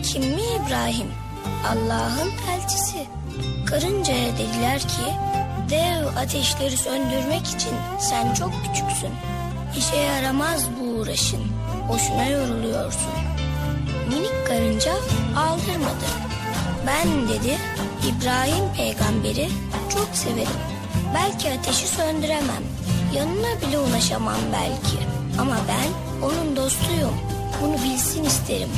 Kim 0.04 0.24
mi 0.24 0.42
İbrahim? 0.42 1.08
Allah'ın 1.68 2.32
elçisi. 2.52 3.08
Karıncaya 3.66 4.34
dediler 4.38 4.80
ki 4.80 5.06
dev 5.70 6.06
ateşleri 6.18 6.78
söndürmek 6.78 7.48
için 7.48 7.74
sen 8.00 8.34
çok 8.34 8.52
küçüksün. 8.54 9.14
İşe 9.78 9.96
yaramaz 9.96 10.64
bu 10.80 10.86
uğraşın. 10.86 11.44
Boşuna 11.90 12.26
yoruluyorsun. 12.26 13.14
Minik 14.10 14.48
karınca 14.48 14.94
aldırmadı. 15.38 16.08
Ben 16.88 17.28
dedi 17.28 17.58
İbrahim 18.08 18.74
peygamberi 18.78 19.50
çok 19.94 20.10
severim. 20.14 20.60
Belki 21.16 21.52
ateşi 21.52 21.88
söndüremem. 21.88 22.64
Yanına 23.16 23.62
bile 23.62 23.80
ulaşamam 23.80 24.40
belki. 24.54 24.98
Ama 25.40 25.56
ben 25.68 25.90
onun 26.28 26.56
dostuyum. 26.56 27.14
Bunu 27.62 27.74
bilsin 27.74 28.24
isterim. 28.24 28.70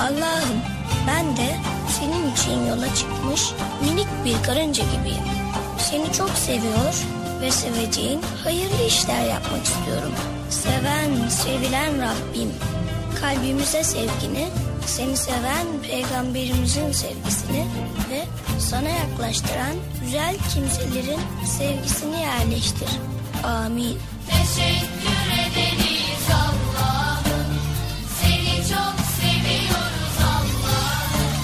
Allah'ım 0.00 0.60
ben 1.06 1.36
de 1.36 1.56
senin 2.00 2.32
için 2.32 2.66
yola 2.66 2.94
çıkmış 2.94 3.42
minik 3.84 4.08
bir 4.24 4.42
karınca 4.42 4.84
gibiyim. 4.84 5.24
Seni 5.78 6.12
çok 6.12 6.30
seviyor 6.30 6.94
ve 7.40 7.50
seveceğin 7.50 8.20
hayırlı 8.44 8.86
işler 8.86 9.26
yapmak 9.26 9.64
istiyorum. 9.64 10.12
Seven, 10.50 11.28
sevilen 11.28 11.92
Rabbim 12.02 12.52
kalbimize 13.20 13.84
sevgini, 13.84 14.48
seni 14.86 15.16
seven 15.16 15.66
peygamberimizin 15.82 16.92
sevgisini 16.92 17.66
ve 18.10 18.24
sana 18.58 18.88
yaklaştıran 18.88 19.74
güzel 20.04 20.36
kimselerin 20.54 21.20
sevgisini 21.58 22.20
yerleştir. 22.20 22.88
Amin. 23.44 23.98
Teşekkür 24.30 25.26
ederiz 25.32 26.28
Allah'ım 26.32 27.58
Seni 28.20 28.56
çok 28.56 28.94
seviyoruz 29.20 30.18
Allah'ım 30.20 31.34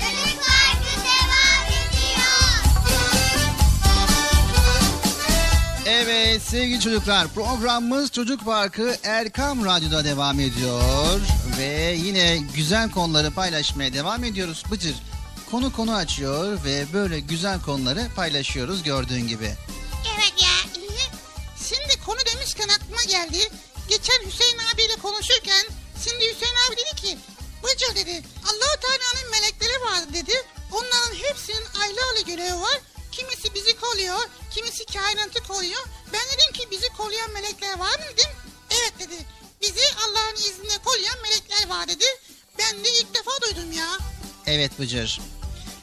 Çocuk 0.00 0.40
Parkı 0.42 0.94
devam 1.04 1.66
ediyor. 1.68 2.66
Evet 5.86 6.42
sevgili 6.42 6.80
çocuklar 6.80 7.28
programımız 7.28 8.12
Çocuk 8.12 8.44
Parkı 8.44 8.96
Erkam 9.04 9.64
Radyo'da 9.64 10.04
devam 10.04 10.40
ediyor. 10.40 11.20
Ve 11.58 11.96
yine 11.98 12.36
güzel 12.54 12.90
konuları 12.90 13.30
paylaşmaya 13.30 13.92
devam 13.92 14.24
ediyoruz 14.24 14.64
Bıcır. 14.70 14.94
Konu 15.50 15.72
konu 15.72 15.94
açıyor 15.94 16.64
ve 16.64 16.92
böyle 16.92 17.20
güzel 17.20 17.60
konuları 17.60 18.08
paylaşıyoruz 18.16 18.82
gördüğün 18.82 19.28
gibi. 19.28 19.54
Evet 20.14 20.34
ya. 20.42 20.82
Şimdi 21.68 22.04
konu 22.06 22.18
demişken 22.34 22.68
aklıma 22.68 23.02
geldi. 23.02 23.50
Geçen 23.88 24.26
Hüseyin 24.26 24.58
abiyle 24.74 24.96
konuşurken 25.02 25.66
şimdi 26.04 26.24
Hüseyin 26.24 26.54
abi 26.68 26.76
dedi 26.76 27.00
ki 27.02 27.18
Bıcır 27.64 27.94
dedi 27.96 28.22
allah 28.44 28.80
Teala'nın 28.80 29.30
melekleri 29.30 29.80
var 29.80 30.14
dedi. 30.14 30.32
Onların 30.72 31.14
hepsinin 31.14 31.64
ayrı 31.82 32.22
görevi 32.26 32.60
var. 32.60 32.80
Kimisi 33.12 33.54
bizi 33.54 33.76
koruyor, 33.76 34.28
kimisi 34.54 34.84
kainatı 34.86 35.42
koruyor. 35.42 35.86
Ben 36.12 36.20
dedim 36.32 36.52
ki 36.52 36.70
bizi 36.70 36.88
koruyan 36.88 37.30
melekler 37.30 37.78
var 37.78 37.98
mı 37.98 38.04
dedim. 38.12 38.30
Evet 44.46 44.78
Bıcır. 44.78 45.20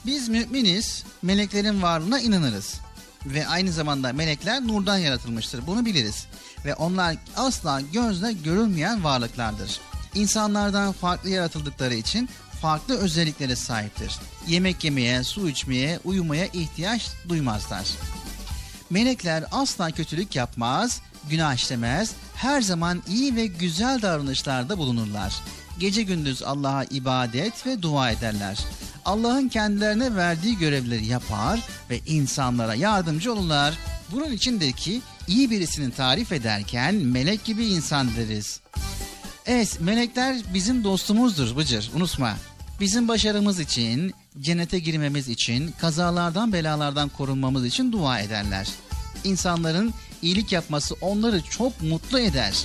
Biz 0.06 0.28
müminiz, 0.28 1.04
meleklerin 1.22 1.82
varlığına 1.82 2.20
inanırız. 2.20 2.80
Ve 3.26 3.46
aynı 3.46 3.72
zamanda 3.72 4.12
melekler 4.12 4.66
nurdan 4.66 4.98
yaratılmıştır. 4.98 5.66
Bunu 5.66 5.84
biliriz. 5.84 6.26
Ve 6.64 6.74
onlar 6.74 7.16
asla 7.36 7.80
gözle 7.80 8.32
görülmeyen 8.32 9.04
varlıklardır. 9.04 9.80
İnsanlardan 10.14 10.92
farklı 10.92 11.30
yaratıldıkları 11.30 11.94
için 11.94 12.28
farklı 12.62 12.98
özelliklere 12.98 13.56
sahiptir. 13.56 14.12
Yemek 14.48 14.84
yemeye, 14.84 15.24
su 15.24 15.48
içmeye, 15.48 16.00
uyumaya 16.04 16.46
ihtiyaç 16.46 17.10
duymazlar. 17.28 17.86
Melekler 18.90 19.44
asla 19.52 19.90
kötülük 19.90 20.36
yapmaz, 20.36 21.00
günah 21.30 21.54
işlemez, 21.54 22.12
her 22.34 22.62
zaman 22.62 23.02
iyi 23.08 23.36
ve 23.36 23.46
güzel 23.46 24.02
davranışlarda 24.02 24.78
bulunurlar. 24.78 25.34
Gece 25.78 26.02
gündüz 26.02 26.42
Allah'a 26.42 26.84
ibadet 26.84 27.66
ve 27.66 27.82
dua 27.82 28.10
ederler. 28.10 28.58
Allah'ın 29.04 29.48
kendilerine 29.48 30.16
verdiği 30.16 30.58
görevleri 30.58 31.06
yapar 31.06 31.60
ve 31.90 31.98
insanlara 32.06 32.74
yardımcı 32.74 33.32
olurlar. 33.32 33.74
Bunun 34.12 34.32
içindir 34.32 34.72
ki 34.72 35.00
iyi 35.28 35.50
birisini 35.50 35.90
tarif 35.90 36.32
ederken 36.32 36.94
melek 36.94 37.44
gibi 37.44 37.66
insan 37.66 38.08
deriz. 38.16 38.60
Evet 39.46 39.80
melekler 39.80 40.36
bizim 40.54 40.84
dostumuzdur 40.84 41.56
Bıcır 41.56 41.90
unutma. 41.94 42.36
Bizim 42.80 43.08
başarımız 43.08 43.60
için, 43.60 44.14
cennete 44.40 44.78
girmemiz 44.78 45.28
için, 45.28 45.74
kazalardan 45.80 46.52
belalardan 46.52 47.08
korunmamız 47.08 47.66
için 47.66 47.92
dua 47.92 48.20
ederler. 48.20 48.68
İnsanların 49.24 49.94
iyilik 50.22 50.52
yapması 50.52 50.94
onları 51.00 51.42
çok 51.42 51.82
mutlu 51.82 52.18
eder. 52.18 52.64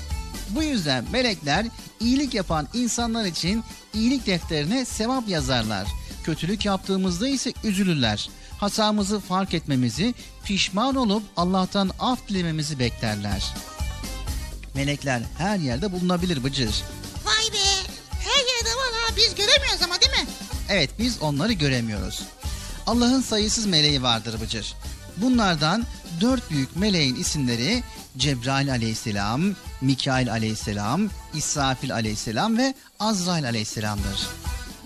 Bu 0.49 0.63
yüzden 0.63 1.05
melekler 1.11 1.65
iyilik 1.99 2.33
yapan 2.33 2.67
insanlar 2.73 3.25
için 3.25 3.63
iyilik 3.93 4.25
defterine 4.25 4.85
sevap 4.85 5.29
yazarlar. 5.29 5.87
Kötülük 6.23 6.65
yaptığımızda 6.65 7.27
ise 7.27 7.53
üzülürler. 7.63 8.29
Hatamızı 8.59 9.19
fark 9.19 9.53
etmemizi, 9.53 10.13
pişman 10.43 10.95
olup 10.95 11.23
Allah'tan 11.37 11.91
af 11.99 12.27
dilememizi 12.27 12.79
beklerler. 12.79 13.53
Melekler 14.75 15.21
her 15.37 15.57
yerde 15.57 15.91
bulunabilir 15.91 16.43
Bıcır. 16.43 16.83
Vay 17.25 17.53
be. 17.53 17.89
Her 18.11 18.39
yerde 18.55 18.69
var 18.69 18.93
ha 18.93 19.15
biz 19.17 19.35
göremiyoruz 19.35 19.81
ama 19.81 20.01
değil 20.01 20.11
mi? 20.11 20.27
Evet 20.69 20.89
biz 20.99 21.21
onları 21.21 21.53
göremiyoruz. 21.53 22.23
Allah'ın 22.87 23.21
sayısız 23.21 23.65
meleği 23.65 24.03
vardır 24.03 24.41
Bıcır. 24.41 24.73
Bunlardan 25.17 25.85
dört 26.21 26.49
büyük 26.49 26.75
meleğin 26.75 27.15
isimleri 27.15 27.83
Cebrail 28.19 28.71
aleyhisselam, 28.71 29.41
Mikail 29.81 30.31
aleyhisselam, 30.31 31.09
İsrafil 31.33 31.93
aleyhisselam 31.93 32.57
ve 32.57 32.73
Azrail 32.99 33.45
aleyhisselamdır. 33.45 34.27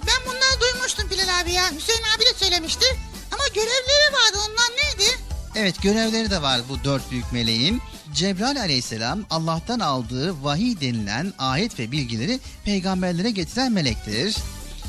Ben 0.08 0.26
bunları 0.26 0.62
duymuştum 0.62 1.10
Bilal 1.10 1.42
abi 1.42 1.52
ya. 1.52 1.64
Hüseyin 1.72 2.04
abi 2.18 2.24
de 2.26 2.38
söylemişti. 2.38 2.86
Ama 3.32 3.44
görevleri 3.54 4.14
vardı 4.14 4.38
onlar 4.38 4.70
neydi? 4.78 5.12
Evet 5.56 5.82
görevleri 5.82 6.32
de 6.32 6.42
var 6.42 6.62
bu 6.70 6.84
dört 6.84 7.12
büyük 7.12 7.32
meleğin. 7.32 7.82
Cebrail 8.14 8.62
aleyhisselam 8.62 9.26
Allah'tan 9.30 9.80
aldığı 9.80 10.44
vahiy 10.44 10.82
denilen 10.82 11.34
ayet 11.38 11.80
ve 11.80 11.92
bilgileri 11.92 12.40
peygamberlere 12.66 13.32
getiren 13.32 13.72
melektir. 13.72 14.38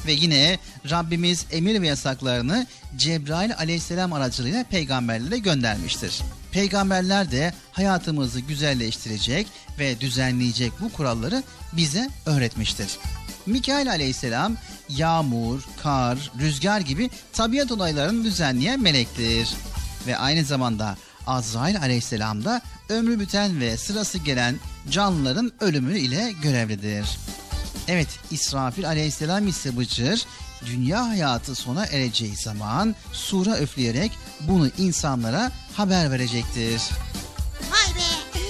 Ve 0.06 0.12
yine 0.12 0.58
Rabbimiz 0.90 1.46
emir 1.50 1.82
ve 1.82 1.86
yasaklarını 1.86 2.66
Cebrail 2.96 3.54
aleyhisselam 3.56 4.12
aracılığıyla 4.12 4.64
peygamberlere 4.64 5.38
göndermiştir. 5.38 6.20
Peygamberler 6.54 7.30
de 7.30 7.54
hayatımızı 7.72 8.40
güzelleştirecek 8.40 9.46
ve 9.78 10.00
düzenleyecek 10.00 10.72
bu 10.80 10.92
kuralları 10.92 11.42
bize 11.72 12.10
öğretmiştir. 12.26 12.98
Mikail 13.46 13.90
aleyhisselam 13.90 14.56
yağmur, 14.88 15.62
kar, 15.82 16.32
rüzgar 16.38 16.80
gibi 16.80 17.10
tabiat 17.32 17.72
olaylarını 17.72 18.24
düzenleyen 18.24 18.80
melektir. 18.80 19.54
Ve 20.06 20.16
aynı 20.16 20.44
zamanda 20.44 20.96
Azrail 21.26 21.80
aleyhisselam 21.80 22.44
da 22.44 22.60
ömrü 22.88 23.20
biten 23.20 23.60
ve 23.60 23.76
sırası 23.76 24.18
gelen 24.18 24.56
canlıların 24.90 25.52
ölümü 25.60 25.98
ile 25.98 26.32
görevlidir. 26.42 27.18
Evet 27.88 28.08
İsrafil 28.30 28.88
aleyhisselam 28.88 29.48
ise 29.48 29.76
Bıcır 29.76 30.26
dünya 30.66 31.08
hayatı 31.08 31.54
sona 31.54 31.86
ereceği 31.86 32.36
zaman 32.36 32.94
sura 33.12 33.58
üfleyerek 33.58 34.12
bunu 34.40 34.70
insanlara 34.78 35.52
haber 35.76 36.10
verecektir. 36.10 36.82
Vay 37.70 37.94
be. 37.94 38.40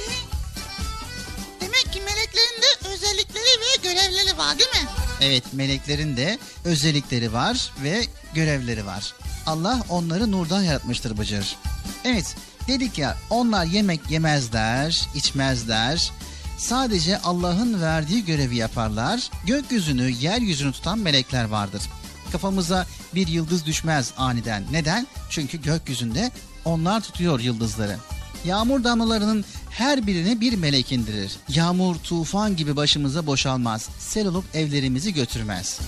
Demek 1.61 1.93
ki 1.93 2.01
meleklerin 2.01 2.63
de 2.63 2.89
özellikleri 2.95 3.45
ve 3.45 3.83
görevleri 3.83 4.39
var 4.39 4.59
değil 4.59 4.71
mi? 4.71 4.89
Evet 5.21 5.45
meleklerin 5.53 6.17
de 6.17 6.39
özellikleri 6.65 7.33
var 7.33 7.73
ve 7.83 8.05
görevleri 8.35 8.87
var. 8.87 9.15
Allah 9.47 9.81
onları 9.89 10.33
nurdan 10.33 10.63
yaratmıştır 10.63 11.19
Bıcır. 11.19 11.57
Evet 12.05 12.37
dedik 12.69 12.99
ya 12.99 13.17
onlar 13.31 13.65
yemek 13.65 14.11
yemezler, 14.11 15.09
içmezler. 15.15 16.13
Sadece 16.59 17.19
Allah'ın 17.19 17.81
verdiği 17.83 18.25
görevi 18.25 18.57
yaparlar. 18.57 19.31
Gökyüzünü, 19.47 20.11
yeryüzünü 20.11 20.73
tutan 20.73 20.99
melekler 20.99 21.45
vardır. 21.45 21.83
Kafamıza 22.33 22.87
bir 23.15 23.27
yıldız 23.27 23.67
düşmez 23.67 24.13
aniden. 24.17 24.65
Neden? 24.71 25.07
Çünkü 25.31 25.63
gökyüzünde 25.63 26.31
onlar 26.65 27.01
tutuyor 27.01 27.41
yıldızları. 27.41 27.97
Yağmur 28.45 28.85
damlalarının 28.85 29.45
her 29.71 30.07
birine 30.07 30.41
bir 30.41 30.57
melek 30.57 30.93
indirir. 30.93 31.37
Yağmur, 31.49 31.97
tufan 31.97 32.57
gibi 32.57 32.77
başımıza 32.77 33.27
boşalmaz. 33.27 33.89
Sel 33.99 34.27
olup 34.27 34.45
evlerimizi 34.55 35.15
götürmez. 35.15 35.81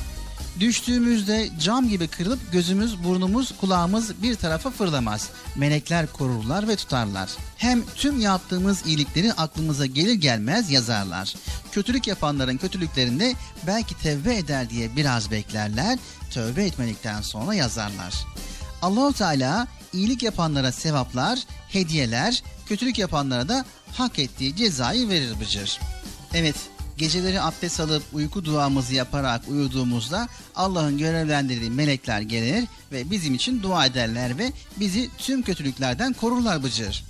Düştüğümüzde 0.60 1.48
cam 1.60 1.88
gibi 1.88 2.08
kırılıp 2.08 2.52
gözümüz, 2.52 3.04
burnumuz, 3.04 3.52
kulağımız 3.60 4.22
bir 4.22 4.34
tarafa 4.34 4.70
fırlamaz. 4.70 5.30
Melekler 5.56 6.12
korurlar 6.12 6.68
ve 6.68 6.76
tutarlar. 6.76 7.30
Hem 7.56 7.82
tüm 7.94 8.20
yaptığımız 8.20 8.86
iyilikleri 8.86 9.32
aklımıza 9.32 9.86
gelir 9.86 10.14
gelmez 10.14 10.70
yazarlar. 10.70 11.34
Kötülük 11.72 12.06
yapanların 12.06 12.56
kötülüklerinde 12.56 13.34
belki 13.66 13.98
tevbe 13.98 14.36
eder 14.36 14.70
diye 14.70 14.96
biraz 14.96 15.30
beklerler. 15.30 15.98
Tövbe 16.30 16.64
etmedikten 16.64 17.22
sonra 17.22 17.54
yazarlar. 17.54 18.14
Allahu 18.82 19.12
Teala 19.12 19.66
iyilik 19.92 20.22
yapanlara 20.22 20.72
sevaplar, 20.72 21.38
hediyeler, 21.68 22.42
kötülük 22.66 22.98
yapanlara 22.98 23.48
da 23.48 23.64
hak 23.92 24.18
ettiği 24.18 24.56
cezayı 24.56 25.08
verir 25.08 25.40
Bıcır. 25.40 25.80
Evet, 26.34 26.56
geceleri 26.98 27.40
abdest 27.40 27.80
alıp 27.80 28.02
uyku 28.12 28.44
duamızı 28.44 28.94
yaparak 28.94 29.42
uyuduğumuzda 29.48 30.28
Allah'ın 30.54 30.98
görevlendirdiği 30.98 31.70
melekler 31.70 32.20
gelir 32.20 32.64
ve 32.92 33.10
bizim 33.10 33.34
için 33.34 33.62
dua 33.62 33.86
ederler 33.86 34.38
ve 34.38 34.52
bizi 34.76 35.10
tüm 35.18 35.42
kötülüklerden 35.42 36.12
korurlar 36.12 36.62
Bıcır. 36.62 37.04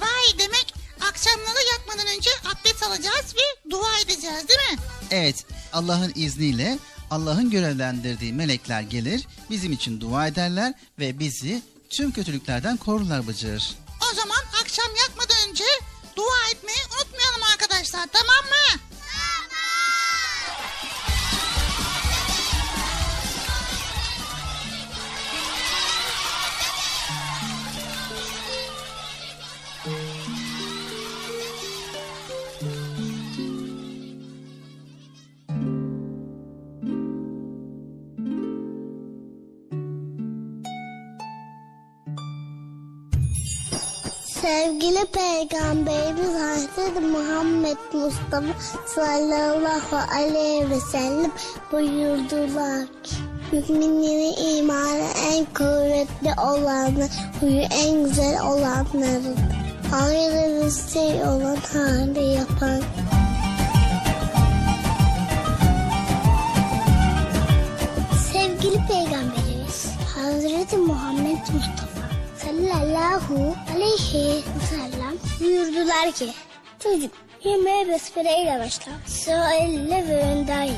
Vay 0.00 0.38
demek 0.38 0.74
akşamları 1.10 1.58
yatmadan 1.72 2.06
önce 2.16 2.30
abdest 2.44 2.82
alacağız 2.82 3.34
ve 3.36 3.70
dua 3.70 3.98
edeceğiz 4.04 4.48
değil 4.48 4.60
mi? 4.72 4.78
Evet, 5.10 5.44
Allah'ın 5.72 6.12
izniyle 6.14 6.78
Allah'ın 7.10 7.50
görevlendirdiği 7.50 8.32
melekler 8.32 8.80
gelir, 8.80 9.26
bizim 9.50 9.72
için 9.72 10.00
dua 10.00 10.26
ederler 10.26 10.74
ve 10.98 11.18
bizi 11.18 11.62
tüm 11.90 12.12
kötülüklerden 12.12 12.76
korurlar 12.76 13.26
Bıcır. 13.26 13.74
O 14.12 14.14
zaman 14.14 14.42
akşam 14.62 14.86
yatmadan 14.96 15.36
önce 15.50 15.64
dua 16.16 16.50
etmeyi 16.52 16.78
unutmayalım 16.96 17.42
arkadaşlar 17.52 18.08
tamam 18.12 18.44
mı? 18.44 18.80
Sevgili 44.40 45.04
Peygamberimiz 45.12 46.34
Hazreti 46.34 47.00
Muhammed 47.00 47.76
Mustafa 47.92 48.54
sallallahu 48.86 49.96
aleyhi 50.14 50.70
ve 50.70 50.80
sellem 50.80 51.32
buyurdular 51.72 52.86
ki 53.02 53.16
Müminlerin 53.52 54.58
imanı 54.58 55.08
en 55.32 55.44
kuvvetli 55.44 56.40
olanı, 56.40 57.08
huyu 57.40 57.60
en 57.60 58.04
güzel 58.04 58.42
olanları. 58.42 59.34
Hayırlı 59.90 60.66
bir 60.66 60.92
şey 60.92 61.22
olan 61.22 61.56
hali 61.72 62.32
yapan. 62.34 62.82
Sevgili 68.32 68.86
Peygamberimiz 68.88 69.86
Hazreti 70.14 70.76
Muhammed 70.76 71.38
Mustafa 71.54 71.89
sallallahu 72.60 73.56
aleyhi 73.74 74.36
ve 74.36 74.66
sellem 74.70 75.14
buyurdular 75.40 76.12
ki 76.12 76.30
Çocuk 76.82 77.12
yemeğe 77.44 77.88
besmele 77.88 78.42
ile 78.42 78.60
başla. 78.60 78.92
Sonra 79.06 79.54
elle 79.54 80.08
ve 80.08 80.22
önden 80.22 80.62
ye. 80.62 80.72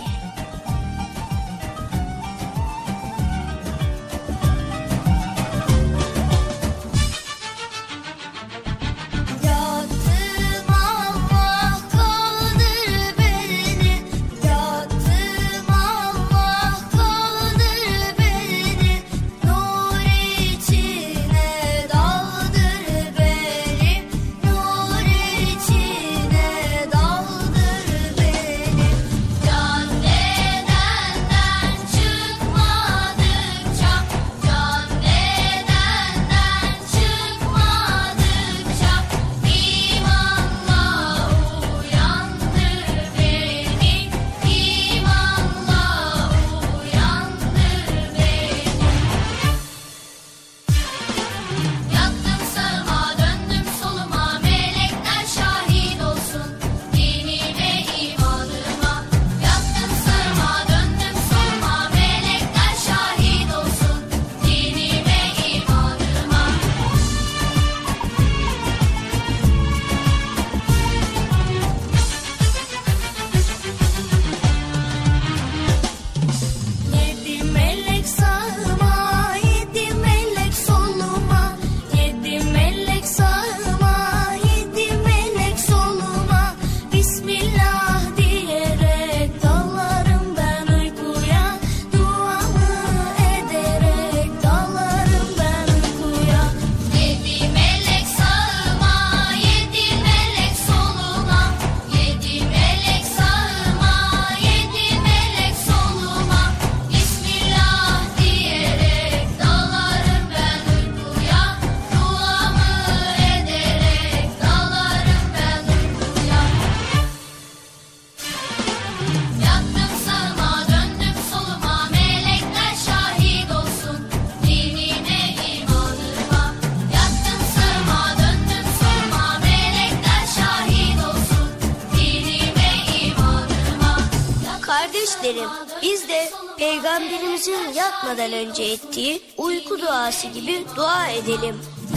Yatmadan 138.03 138.33
önce 138.33 138.63
ettiği 138.63 139.23
uyku 139.39 139.81
duası 139.81 140.29
gibi 140.29 140.65
dua 140.77 141.07
edelim. 141.07 141.57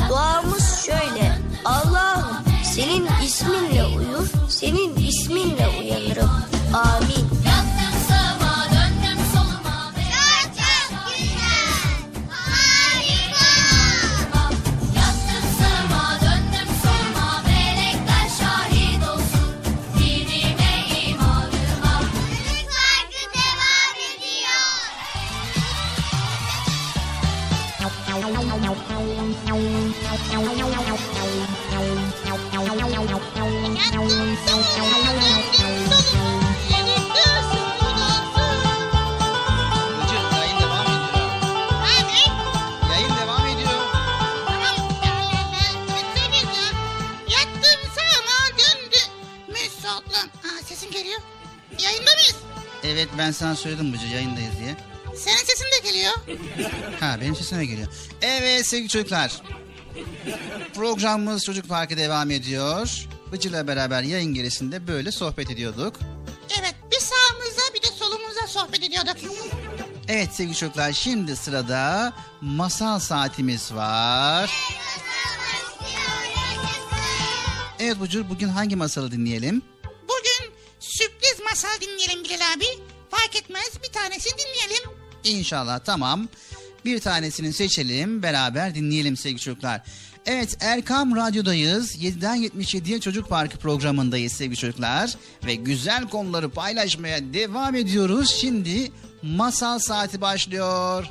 Duamız 0.10 0.86
şöyle. 0.86 1.38
Allah'ım 1.66 2.38
senin 2.64 3.08
isminle 3.26 3.86
uyur, 3.86 4.28
senin 4.50 4.96
isminle 4.96 5.68
uyanırım. 5.80 6.30
Amin. 6.74 7.35
Sana 53.36 53.56
söyledim 53.56 53.94
Bıcı 53.94 54.06
yayındayız 54.08 54.52
diye. 54.60 54.76
Senin 55.16 55.38
sesin 55.38 55.66
de 55.66 55.90
geliyor. 55.90 56.14
Ha 57.00 57.18
benim 57.22 57.36
sesime 57.36 57.66
geliyor. 57.66 57.88
Evet 58.22 58.68
sevgili 58.68 58.90
çocuklar. 58.90 59.42
Programımız 60.76 61.44
Çocuk 61.46 61.68
Parkı 61.70 61.98
devam 61.98 62.32
ediyor. 62.32 63.08
Bıcı'yla 63.32 63.68
beraber 63.68 64.02
yayın 64.04 64.34
gerisinde 64.34 64.88
böyle 64.88 65.12
sohbet 65.12 65.52
ediyorduk. 65.52 65.96
Evet 66.60 66.76
bir 66.92 67.00
sağımızda 67.00 67.62
bir 67.76 67.82
de 67.82 67.88
solumuzda 67.88 68.48
sohbet 68.48 68.84
ediyorduk. 68.84 69.16
Evet 70.08 70.30
sevgili 70.36 70.56
çocuklar 70.56 70.94
şimdi 70.94 71.36
sırada 71.36 72.14
masal 72.42 73.00
saatimiz 73.00 73.74
var. 73.74 74.52
Evet 77.80 78.02
Bıcı 78.02 78.30
bugün 78.30 78.50
hangi 78.50 78.76
masalı 78.76 79.12
dinleyelim? 79.12 79.62
Bugün 80.04 80.54
sürpriz 80.80 81.40
masal 81.50 81.82
dinleyelim 81.82 82.24
Bilal 82.24 82.54
abi. 82.56 82.95
Fark 83.26 83.36
etmez 83.36 83.72
bir 83.84 83.94
tanesi 83.94 84.30
dinleyelim. 84.30 84.90
İnşallah 85.24 85.80
tamam. 85.80 86.28
Bir 86.86 87.00
tanesini 87.00 87.54
seçelim 87.54 88.24
beraber 88.24 88.76
dinleyelim 88.76 89.18
sevgili 89.18 89.40
çocuklar. 89.40 89.82
Evet 90.26 90.58
Erkam 90.60 91.16
Radyo'dayız. 91.16 91.96
7'den 91.96 92.44
77'ye 92.44 93.00
Çocuk 93.00 93.30
Parkı 93.30 93.58
programındayız 93.58 94.34
sevgili 94.34 94.58
çocuklar. 94.58 95.16
Ve 95.46 95.56
güzel 95.56 96.10
konuları 96.10 96.50
paylaşmaya 96.50 97.34
devam 97.34 97.76
ediyoruz. 97.76 98.36
Şimdi 98.42 98.92
masal 99.22 99.80
saati 99.80 100.22
başlıyor. 100.22 101.06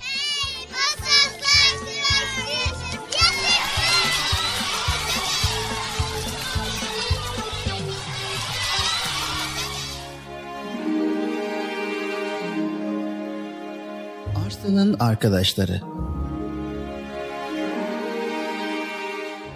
Arslan'ın 14.74 14.96
arkadaşları. 15.00 15.80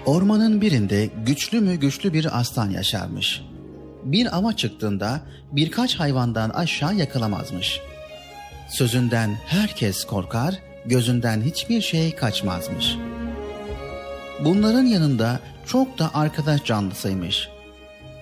Ormanın 0.06 0.60
birinde 0.60 1.10
güçlü 1.26 1.60
mü 1.60 1.74
güçlü 1.74 2.12
bir 2.12 2.38
aslan 2.40 2.70
yaşarmış. 2.70 3.42
Bir 4.04 4.36
ava 4.36 4.56
çıktığında 4.56 5.20
birkaç 5.52 5.94
hayvandan 5.94 6.50
aşağı 6.50 6.94
yakalamazmış. 6.94 7.80
Sözünden 8.68 9.38
herkes 9.46 10.04
korkar, 10.04 10.54
gözünden 10.86 11.42
hiçbir 11.42 11.80
şey 11.80 12.16
kaçmazmış. 12.16 12.96
Bunların 14.44 14.86
yanında 14.86 15.40
çok 15.66 15.98
da 15.98 16.10
arkadaş 16.14 16.64
canlısıymış. 16.64 17.48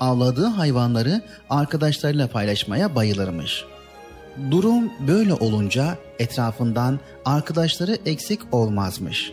Avladığı 0.01 0.47
hayvanları 0.47 1.23
arkadaşlarıyla 1.51 2.29
paylaşmaya 2.29 2.95
bayılırmış.'' 2.95 3.76
Durum 4.51 4.93
böyle 5.07 5.35
olunca 5.35 5.99
etrafından 6.19 7.01
arkadaşları 7.25 7.99
eksik 8.07 8.41
olmazmış. 8.53 9.33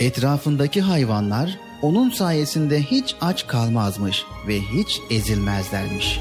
Etrafındaki 0.00 0.80
hayvanlar 0.80 1.58
onun 1.82 2.10
sayesinde 2.10 2.82
hiç 2.82 3.16
aç 3.20 3.46
kalmazmış 3.46 4.24
ve 4.48 4.60
hiç 4.60 5.00
ezilmezlermiş. 5.10 6.20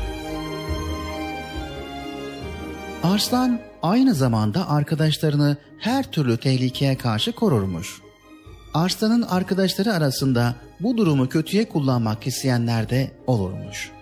Arslan 3.03 3.59
aynı 3.83 4.13
zamanda 4.13 4.69
arkadaşlarını 4.69 5.57
her 5.79 6.11
türlü 6.11 6.37
tehlikeye 6.37 6.97
karşı 6.97 7.31
korurmuş. 7.31 8.01
Arslan'ın 8.73 9.21
arkadaşları 9.21 9.93
arasında 9.93 10.55
bu 10.79 10.97
durumu 10.97 11.29
kötüye 11.29 11.69
kullanmak 11.69 12.27
isteyenler 12.27 12.89
de 12.89 13.11
olurmuş.'' 13.27 13.98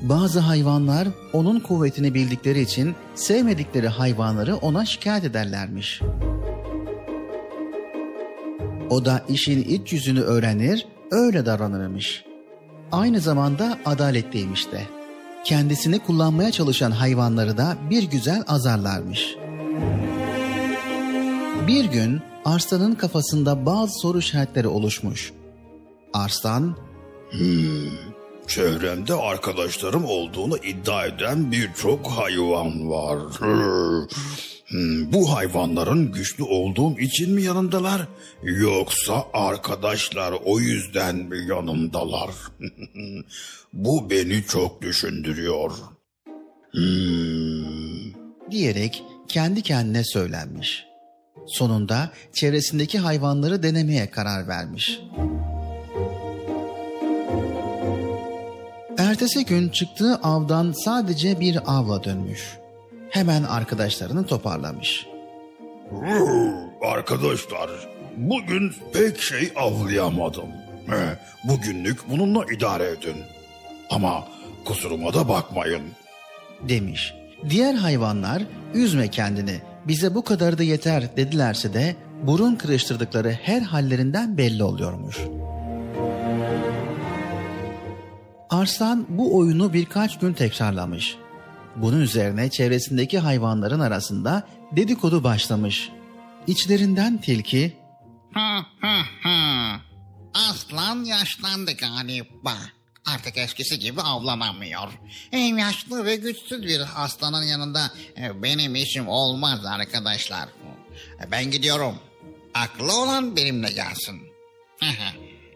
Bazı 0.00 0.40
hayvanlar 0.40 1.08
onun 1.32 1.60
kuvvetini 1.60 2.14
bildikleri 2.14 2.60
için 2.60 2.94
sevmedikleri 3.14 3.88
hayvanları 3.88 4.56
ona 4.56 4.84
şikayet 4.84 5.24
ederlermiş. 5.24 6.00
O 8.90 9.04
da 9.04 9.24
işin 9.28 9.62
iç 9.62 9.92
yüzünü 9.92 10.20
öğrenir, 10.20 10.86
öyle 11.10 11.46
davranırmış. 11.46 12.24
Aynı 12.92 13.20
zamanda 13.20 13.78
adaletliymiş 13.84 14.72
de. 14.72 14.80
Kendisini 15.44 15.98
kullanmaya 15.98 16.52
çalışan 16.52 16.90
hayvanları 16.90 17.56
da 17.56 17.76
bir 17.90 18.02
güzel 18.02 18.44
azarlarmış. 18.48 19.36
Bir 21.66 21.84
gün 21.84 22.20
Arslan'ın 22.44 22.94
kafasında 22.94 23.66
bazı 23.66 23.92
soru 24.00 24.18
işaretleri 24.18 24.68
oluşmuş. 24.68 25.32
Arslan, 26.14 26.76
Çevremde 28.48 29.14
arkadaşlarım 29.14 30.04
olduğunu 30.04 30.56
iddia 30.56 31.06
eden 31.06 31.52
birçok 31.52 32.06
hayvan 32.06 32.90
var. 32.90 33.18
Hmm, 34.68 35.12
Bu 35.12 35.34
hayvanların 35.36 36.12
güçlü 36.12 36.44
olduğum 36.44 36.98
için 36.98 37.32
mi 37.34 37.42
yanımdalar? 37.42 38.08
Yoksa 38.42 39.24
arkadaşlar 39.32 40.34
o 40.44 40.60
yüzden 40.60 41.16
mi 41.16 41.38
yanımdalar? 41.48 42.30
Bu 43.72 44.10
beni 44.10 44.44
çok 44.48 44.82
düşündürüyor. 44.82 45.70
Hmm. 46.72 48.12
diyerek 48.50 49.02
kendi 49.28 49.62
kendine 49.62 50.04
söylenmiş. 50.04 50.84
Sonunda 51.46 52.10
çevresindeki 52.34 52.98
hayvanları 52.98 53.62
denemeye 53.62 54.10
karar 54.10 54.48
vermiş. 54.48 55.00
Ertesi 58.98 59.44
gün 59.44 59.68
çıktığı 59.68 60.14
avdan 60.14 60.72
sadece 60.72 61.40
bir 61.40 61.58
avla 61.66 62.04
dönmüş. 62.04 62.56
Hemen 63.10 63.42
arkadaşlarını 63.42 64.26
toparlamış. 64.26 65.06
Arkadaşlar, 66.82 67.70
bugün 68.16 68.72
pek 68.92 69.20
şey 69.20 69.52
avlayamadım. 69.56 70.48
Bugünlük 71.44 72.10
bununla 72.10 72.44
idare 72.56 72.84
edin. 72.84 73.16
Ama 73.90 74.24
kusuruma 74.64 75.14
da 75.14 75.28
bakmayın. 75.28 75.82
demiş. 76.68 77.14
Diğer 77.50 77.74
hayvanlar 77.74 78.42
üzme 78.74 79.08
kendini 79.08 79.60
bize 79.88 80.14
bu 80.14 80.24
kadar 80.24 80.58
da 80.58 80.62
yeter 80.62 81.16
dedilerse 81.16 81.74
de 81.74 81.96
burun 82.22 82.54
kırıştırdıkları 82.54 83.30
her 83.42 83.60
hallerinden 83.62 84.38
belli 84.38 84.64
oluyormuş. 84.64 85.18
Arslan 88.50 89.06
bu 89.08 89.36
oyunu 89.36 89.72
birkaç 89.72 90.18
gün 90.18 90.32
tekrarlamış. 90.32 91.16
Bunun 91.76 92.00
üzerine 92.00 92.50
çevresindeki 92.50 93.18
hayvanların 93.18 93.80
arasında 93.80 94.48
dedikodu 94.72 95.24
başlamış. 95.24 95.90
İçlerinden 96.46 97.18
tilki. 97.20 97.76
Aslan 100.34 101.04
yaşlandı 101.04 101.72
galiba. 101.72 102.54
Artık 103.06 103.38
eskisi 103.38 103.78
gibi 103.78 104.00
avlanamıyor. 104.02 104.88
Hem 105.30 105.58
yaşlı 105.58 106.04
ve 106.04 106.16
güçsüz 106.16 106.62
bir 106.62 106.82
aslanın 106.96 107.42
yanında 107.42 107.90
e, 108.18 108.42
benim 108.42 108.74
işim 108.74 109.08
olmaz 109.08 109.64
arkadaşlar. 109.64 110.48
E, 111.26 111.30
Ben 111.30 111.50
gidiyorum. 111.50 111.94
Aklı 112.54 113.00
olan 113.02 113.36
benimle 113.36 113.72
gelsin. 113.72 114.22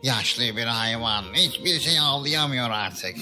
Yaşlı 0.02 0.42
bir 0.56 0.64
hayvan 0.64 1.24
hiçbir 1.34 1.80
şey 1.80 2.00
avlayamıyor 2.00 2.70
artık. 2.70 3.16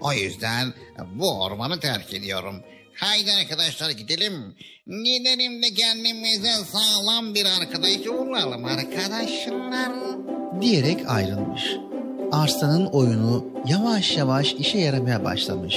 O 0.00 0.12
yüzden 0.12 0.74
bu 1.14 1.42
ormanı 1.42 1.80
terk 1.80 2.14
ediyorum. 2.14 2.62
Haydi 2.94 3.32
arkadaşlar 3.32 3.90
gidelim. 3.90 4.54
Gidelim 4.86 5.62
de 5.62 5.74
kendimize 5.74 6.52
sağlam 6.72 7.34
bir 7.34 7.46
arkadaş 7.60 8.06
bulalım 8.06 8.64
arkadaşlar. 8.64 9.92
diyerek 10.60 10.98
ayrılmış. 11.08 11.64
Arslan'ın 12.32 12.86
oyunu 12.86 13.46
yavaş 13.66 14.16
yavaş 14.16 14.52
işe 14.52 14.78
yaramaya 14.78 15.24
başlamış. 15.24 15.76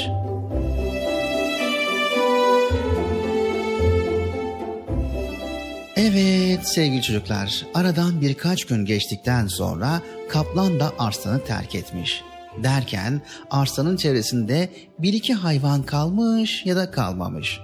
Evet 6.04 6.68
sevgili 6.68 7.02
çocuklar, 7.02 7.66
aradan 7.74 8.22
birkaç 8.22 8.66
gün 8.66 8.86
geçtikten 8.86 9.47
sonra 9.47 10.02
kaplan 10.30 10.80
da 10.80 10.93
arslanı 10.99 11.45
terk 11.45 11.76
etmiş. 11.76 12.24
Derken 12.64 13.22
arslanın 13.49 13.97
çevresinde 13.97 14.70
bir 14.99 15.14
iki 15.14 15.34
hayvan 15.34 15.84
kalmış 15.84 16.66
ya 16.66 16.76
da 16.76 16.91
kalmamış. 16.91 17.60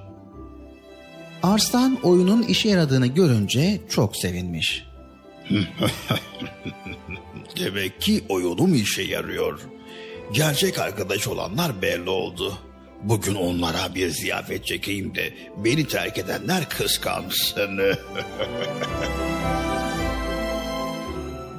Arslan 1.43 1.99
oyunun 2.03 2.43
işe 2.43 2.69
yaradığını 2.69 3.07
görünce 3.07 3.81
çok 3.89 4.17
sevinmiş. 4.17 4.85
Demek 7.59 8.01
ki 8.01 8.23
oyunum 8.29 8.75
işe 8.75 9.01
yarıyor. 9.01 9.59
Gerçek 10.33 10.79
arkadaş 10.79 11.27
olanlar 11.27 11.81
belli 11.81 12.09
oldu. 12.09 12.57
Bugün 13.03 13.35
onlara 13.35 13.95
bir 13.95 14.09
ziyafet 14.09 14.65
çekeyim 14.65 15.15
de 15.15 15.33
beni 15.57 15.87
terk 15.87 16.17
edenler 16.17 16.69
kıskansın. 16.69 17.79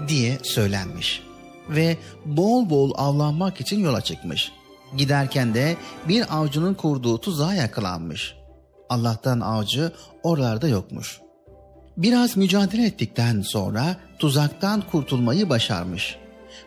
diye 0.09 0.39
söylenmiş 0.43 1.22
ve 1.68 1.97
bol 2.24 2.70
bol 2.70 2.93
avlanmak 2.97 3.61
için 3.61 3.80
yola 3.80 4.01
çıkmış. 4.01 4.53
Giderken 4.97 5.55
de 5.55 5.76
bir 6.09 6.39
avcının 6.39 6.74
kurduğu 6.74 7.20
tuzağa 7.20 7.55
yakalanmış. 7.55 8.34
Allah'tan 8.89 9.41
avcı 9.41 9.93
oralarda 10.22 10.68
yokmuş. 10.68 11.20
Biraz 11.97 12.36
mücadele 12.36 12.86
ettikten 12.86 13.41
sonra 13.41 13.97
tuzaktan 14.18 14.80
kurtulmayı 14.80 15.49
başarmış. 15.49 16.16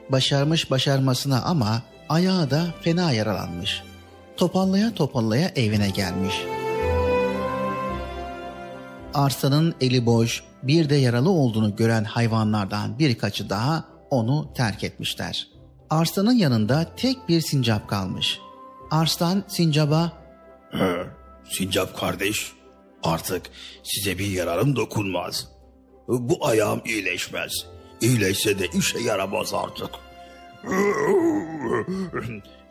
Başarmış 0.10 0.72
başarmasına 0.72 1.42
ama 1.42 1.82
ayağı 2.10 2.52
da 2.52 2.66
fena 2.82 3.12
yaralanmış. 3.12 3.84
Topallaya 4.42 4.94
topallaya 4.94 5.52
evine 5.56 5.90
gelmiş. 5.90 6.36
Arslan'ın 9.14 9.76
eli 9.82 10.06
boş, 10.06 10.44
bir 10.64 10.90
de 10.90 10.96
yaralı 10.96 11.30
olduğunu 11.30 11.76
gören 11.76 12.04
hayvanlardan 12.04 13.00
birkaçı 13.00 13.50
daha 13.50 13.86
onu 14.10 14.54
terk 14.54 14.84
etmişler. 14.84 15.48
Arslan'ın 15.90 16.34
yanında 16.34 16.96
tek 16.96 17.30
bir 17.30 17.42
sincap 17.42 17.90
kalmış. 17.90 18.40
Arslan 18.92 19.44
sincaba 19.48 20.12
He, 20.72 21.08
Sincap 21.50 22.00
kardeş, 22.00 22.52
artık 23.04 23.42
size 23.84 24.18
bir 24.18 24.28
yararım 24.28 24.76
dokunmaz. 24.76 25.48
Bu 26.08 26.46
ayağım 26.48 26.82
iyileşmez. 26.86 27.52
İyileşse 28.02 28.60
de 28.60 28.66
işe 28.74 29.00
yaramaz 29.00 29.54
artık. 29.54 29.90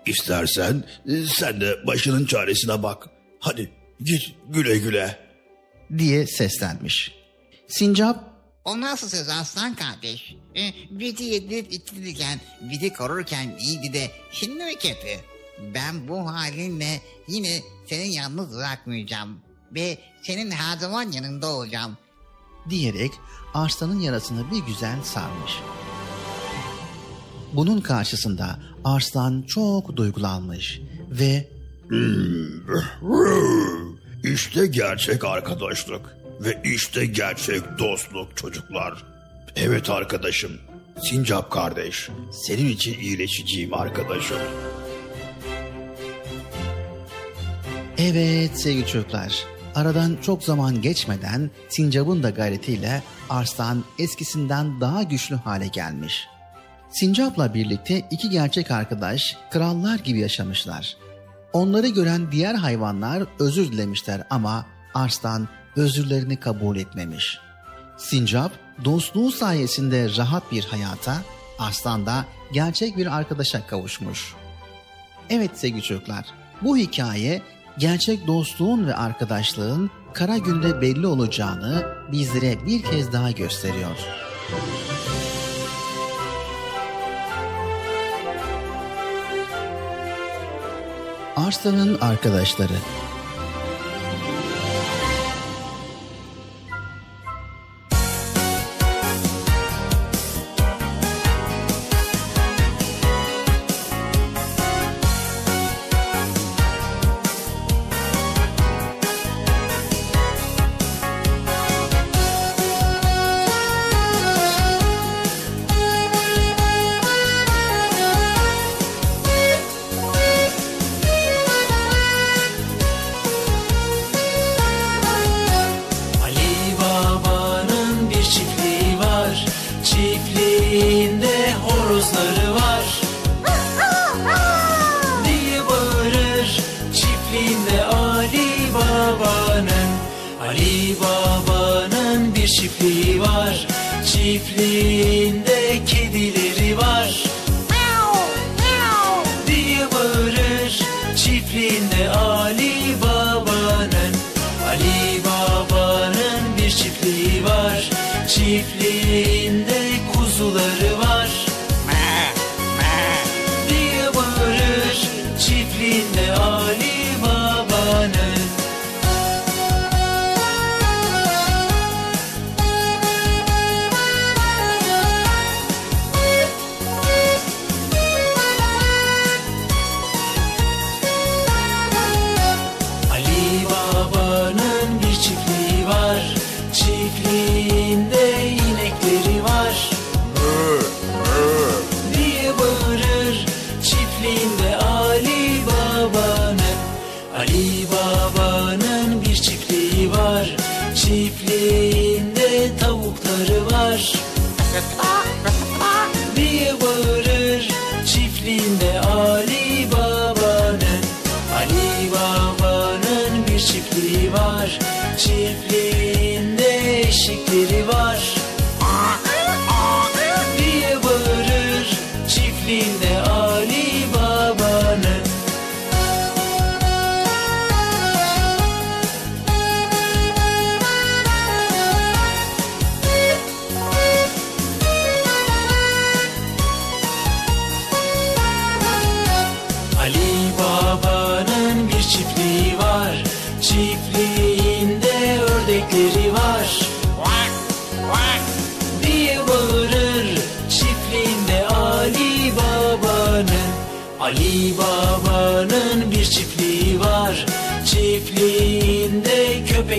İstersen 0.07 0.85
sen 1.27 1.61
de 1.61 1.87
başının 1.87 2.27
çaresine 2.27 2.83
bak. 2.83 3.09
Hadi 3.41 3.71
git 4.01 4.23
güle 4.49 4.79
güle. 4.79 5.19
diye 5.99 6.27
seslenmiş. 6.27 7.13
Sincap 7.69 8.31
O 8.65 8.81
nasıl 8.81 9.09
söz 9.09 9.29
aslan 9.29 9.75
kardeş? 9.75 10.35
E, 10.57 10.73
bizi 10.91 11.25
yedirip 11.25 11.73
içtirirken, 11.73 12.41
bizi 12.61 12.93
korurken 12.93 13.57
iyiydi 13.61 13.93
de 13.93 14.11
şimdi 14.33 14.65
mi 14.65 14.75
kötü? 14.75 15.21
Ben 15.75 16.09
bu 16.09 16.27
halinle 16.31 17.01
yine 17.29 17.61
seni 17.87 18.15
yalnız 18.15 18.57
bırakmayacağım. 18.57 19.41
Ve 19.73 19.99
senin 20.23 20.51
her 20.51 20.77
zaman 20.79 21.13
yanında 21.13 21.47
olacağım. 21.47 21.99
diyerek 22.71 23.13
Arslan'ın 23.55 24.01
yarasını 24.01 24.51
bir 24.51 24.59
güzel 24.67 25.03
sarmış. 25.03 25.53
Bunun 27.53 27.81
karşısında 27.81 28.59
Arslan 28.85 29.43
çok 29.43 29.97
duygulanmış 29.97 30.81
ve 31.11 31.49
İşte 34.25 34.67
gerçek 34.67 35.25
arkadaşlık 35.25 36.17
ve 36.41 36.63
işte 36.65 37.07
gerçek 37.07 37.63
dostluk 37.79 38.37
çocuklar. 38.37 39.05
Evet 39.57 39.91
arkadaşım, 39.91 40.53
Sincap 41.03 41.51
kardeş, 41.51 42.09
senin 42.33 42.69
için 42.69 42.99
iyileşeceğim 43.01 43.75
arkadaşım. 43.75 44.37
Evet 47.99 48.61
sevgili 48.61 48.87
çocuklar, 48.87 49.45
aradan 49.75 50.17
çok 50.23 50.43
zaman 50.43 50.83
geçmeden 50.83 51.51
Sincap'ın 51.69 52.23
da 52.23 52.31
gayretiyle 52.31 53.03
Arslan 53.29 53.85
eskisinden 53.99 54.81
daha 54.81 55.03
güçlü 55.03 55.37
hale 55.37 55.67
gelmiş. 55.67 56.27
Sincap'la 56.91 57.55
birlikte 57.55 58.03
iki 58.11 58.31
gerçek 58.31 58.71
arkadaş 58.71 59.37
krallar 59.51 59.99
gibi 59.99 60.19
yaşamışlar. 60.19 60.97
Onları 61.53 61.89
gören 61.89 62.33
diğer 62.33 62.55
hayvanlar 62.55 63.23
özür 63.39 63.73
dilemişler 63.73 64.23
ama 64.31 64.67
Arslan 64.95 65.49
özürlerini 65.77 66.37
kabul 66.37 66.77
etmemiş. 66.77 67.39
Sincap 67.99 68.53
dostluğu 68.85 69.31
sayesinde 69.31 70.17
rahat 70.17 70.53
bir 70.53 70.65
hayata, 70.65 71.17
Arslan 71.59 72.07
da 72.07 72.25
gerçek 72.53 72.97
bir 72.97 73.17
arkadaşa 73.17 73.67
kavuşmuş. 73.67 74.35
Evet 75.31 75.51
sevgili 75.55 75.83
çocuklar, 75.83 76.25
bu 76.63 76.77
hikaye 76.77 77.43
gerçek 77.79 78.27
dostluğun 78.27 78.87
ve 78.87 78.95
arkadaşlığın 78.95 79.91
kara 80.15 80.39
günde 80.39 80.81
belli 80.81 81.07
olacağını 81.07 81.85
bizlere 82.13 82.67
bir 82.67 82.83
kez 82.83 83.13
daha 83.13 83.31
gösteriyor. 83.31 83.97
Arslan'ın 91.51 91.99
arkadaşları 92.01 92.73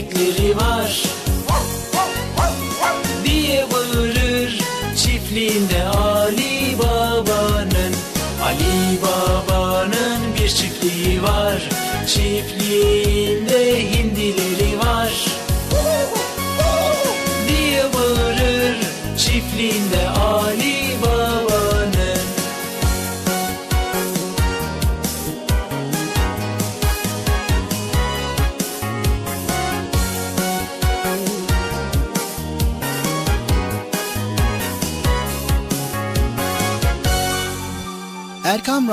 köpekleri 0.02 0.56
var. 0.56 1.04
Diye 3.26 3.66
bağırır 3.72 4.60
çiftliğinde 4.96 5.84
Ali 5.84 6.78
Baba'nın. 6.80 7.94
Ali 8.44 9.02
Baba'nın 9.02 10.36
bir 10.40 10.50
çiftliği 10.50 11.24
var. 11.24 11.70
Çiftliğinde 12.08 13.92
hindileri 13.92 14.80
var 14.80 15.21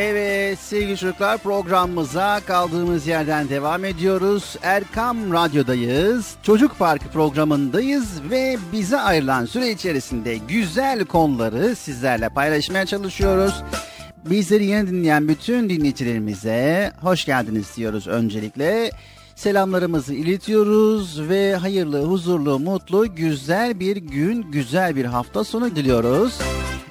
Evet 0.00 0.58
sevgili 0.58 0.96
çocuklar 0.96 1.38
programımıza 1.38 2.40
kaldığımız 2.46 3.06
yerden 3.06 3.48
devam 3.48 3.84
ediyoruz. 3.84 4.56
Erkam 4.62 5.32
Radyo'dayız. 5.32 6.34
Çocuk 6.42 6.78
Parkı 6.78 7.08
programındayız 7.08 8.30
ve 8.30 8.56
bize 8.72 9.00
ayrılan 9.00 9.44
süre 9.44 9.70
içerisinde 9.70 10.36
güzel 10.36 11.04
konuları 11.04 11.76
sizlerle 11.76 12.28
paylaşmaya 12.28 12.86
çalışıyoruz. 12.86 13.54
Bizleri 14.30 14.66
yeni 14.66 14.88
dinleyen 14.88 15.28
bütün 15.28 15.70
dinleyicilerimize 15.70 16.92
hoş 17.00 17.24
geldiniz 17.24 17.76
diyoruz 17.76 18.06
öncelikle. 18.06 18.90
Selamlarımızı 19.34 20.14
iletiyoruz 20.14 21.28
ve 21.28 21.56
hayırlı, 21.56 22.02
huzurlu, 22.02 22.58
mutlu, 22.58 23.14
güzel 23.14 23.80
bir 23.80 23.96
gün, 23.96 24.42
güzel 24.42 24.96
bir 24.96 25.04
hafta 25.04 25.44
sonu 25.44 25.76
diliyoruz. 25.76 26.38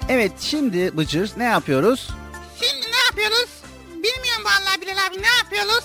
Evet 0.08 0.32
şimdi 0.40 0.96
Bıcır 0.96 1.30
ne 1.38 1.44
yapıyoruz? 1.44 2.08
Yapıyoruz? 3.18 3.50
Bilmiyorum 3.90 4.44
vallahi 4.44 4.80
Bilal 4.80 4.92
abi 4.92 5.22
ne 5.22 5.26
yapıyoruz? 5.38 5.84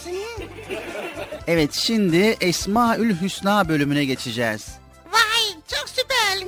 Evet 1.48 1.74
şimdi 1.74 2.38
Esmaül 2.42 3.22
Hüsna 3.22 3.70
bölümüne 3.70 4.06
geçeceğiz. 4.06 4.68
Vay 5.12 5.54
çok 5.68 5.90
süper. 5.90 6.48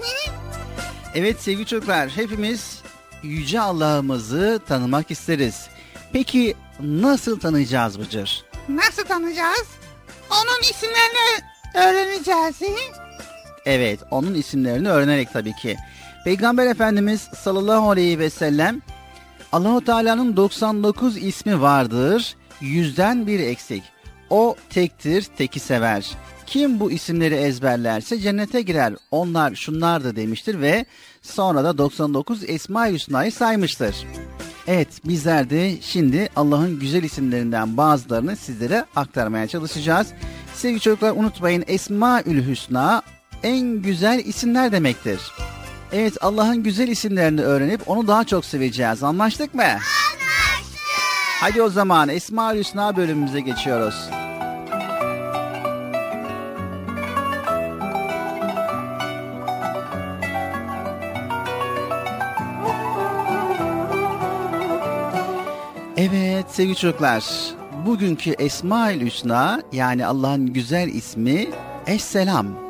Evet 1.15 1.41
sevgili 1.41 1.65
çocuklar 1.65 2.09
hepimiz 2.09 2.81
Yüce 3.23 3.61
Allah'ımızı 3.61 4.59
tanımak 4.67 5.11
isteriz. 5.11 5.67
Peki 6.13 6.55
nasıl 6.79 7.39
tanıyacağız 7.39 7.99
Bıcır? 7.99 8.45
Nasıl 8.69 9.03
tanıyacağız? 9.03 9.67
Onun 10.31 10.61
isimlerini 10.61 11.41
öğreneceğiz. 11.75 12.79
Evet 13.65 13.99
onun 14.11 14.33
isimlerini 14.33 14.89
öğrenerek 14.89 15.33
tabii 15.33 15.55
ki. 15.55 15.77
Peygamber 16.25 16.67
Efendimiz 16.67 17.21
sallallahu 17.21 17.89
aleyhi 17.91 18.19
ve 18.19 18.29
sellem 18.29 18.81
Allahu 19.55 19.85
Teala'nın 19.85 20.37
99 20.37 21.17
ismi 21.17 21.61
vardır. 21.61 22.35
Yüzden 22.61 23.27
bir 23.27 23.39
eksik. 23.39 23.83
O 24.29 24.55
tektir, 24.69 25.25
teki 25.37 25.59
sever. 25.59 26.11
Kim 26.45 26.79
bu 26.79 26.91
isimleri 26.91 27.35
ezberlerse 27.35 28.19
cennete 28.19 28.61
girer. 28.61 28.93
Onlar 29.11 29.55
şunlardı 29.55 30.15
demiştir 30.15 30.61
ve 30.61 30.85
sonra 31.21 31.63
da 31.63 31.77
99 31.77 32.49
Esma-i 32.49 32.93
Hüsna'yı 32.93 33.31
saymıştır. 33.31 33.95
Evet 34.67 34.87
bizler 35.05 35.49
de 35.49 35.81
şimdi 35.81 36.29
Allah'ın 36.35 36.79
güzel 36.79 37.03
isimlerinden 37.03 37.77
bazılarını 37.77 38.35
sizlere 38.35 38.85
aktarmaya 38.95 39.47
çalışacağız. 39.47 40.07
Sevgili 40.53 40.79
çocuklar 40.79 41.11
unutmayın 41.11 41.63
Esmaül 41.67 42.47
Hüsna 42.47 43.01
en 43.43 43.81
güzel 43.81 44.19
isimler 44.25 44.71
demektir. 44.71 45.19
Evet 45.97 46.17
Allah'ın 46.21 46.63
güzel 46.63 46.87
isimlerini 46.87 47.41
öğrenip 47.41 47.89
onu 47.89 48.07
daha 48.07 48.23
çok 48.23 48.45
seveceğiz. 48.45 49.03
Anlaştık 49.03 49.53
mı? 49.53 49.63
Anlaştık. 49.63 50.79
Hadi 51.41 51.61
o 51.61 51.69
zaman 51.69 52.09
Esmaül 52.09 52.59
Hüsna 52.59 52.97
bölümümüze 52.97 53.39
geçiyoruz. 53.39 53.95
Evet 65.97 66.45
sevgili 66.51 66.75
çocuklar, 66.75 67.23
bugünkü 67.85 68.31
Esmaül 68.31 69.01
Hüsna 69.01 69.61
yani 69.71 70.05
Allah'ın 70.05 70.53
güzel 70.53 70.87
ismi 70.87 71.47
Esselam. 71.87 72.64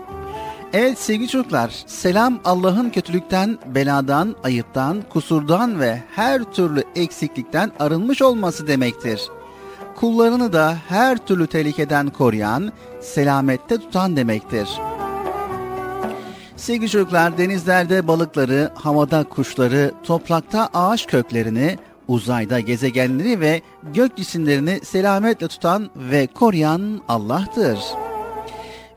Evet 0.78 1.00
sevgili 1.00 1.28
çocuklar, 1.28 1.84
selam 1.88 2.40
Allah'ın 2.46 2.90
kötülükten, 2.90 3.58
beladan, 3.66 4.36
ayıptan, 4.44 5.04
kusurdan 5.10 5.80
ve 5.80 6.04
her 6.16 6.44
türlü 6.44 6.84
eksiklikten 6.96 7.72
arınmış 7.80 8.22
olması 8.22 8.68
demektir. 8.68 9.22
Kullarını 9.96 10.54
da 10.54 10.78
her 10.88 11.18
türlü 11.18 11.48
tehlikeden 11.48 12.10
koruyan, 12.10 12.72
selamette 13.02 13.78
tutan 13.78 14.16
demektir. 14.16 14.70
Sevgili 16.56 16.90
çocuklar, 16.90 17.38
denizlerde 17.38 18.08
balıkları, 18.08 18.72
havada 18.76 19.24
kuşları, 19.24 19.92
toprakta 20.04 20.70
ağaç 20.74 21.08
köklerini, 21.08 21.78
uzayda 22.08 22.60
gezegenleri 22.60 23.40
ve 23.40 23.62
gök 23.94 24.18
cisimlerini 24.18 24.80
selametle 24.84 25.48
tutan 25.48 25.90
ve 25.96 26.28
koruyan 26.28 27.02
Allah'tır. 27.08 28.05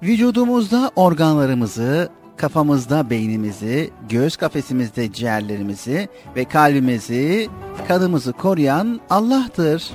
Vücudumuzda 0.02 0.90
organlarımızı, 0.96 2.08
kafamızda 2.36 3.10
beynimizi, 3.10 3.90
göğüs 4.08 4.36
kafesimizde 4.36 5.12
ciğerlerimizi 5.12 6.08
ve 6.36 6.44
kalbimizi, 6.44 7.48
kanımızı 7.88 8.32
koruyan 8.32 9.00
Allah'tır. 9.10 9.90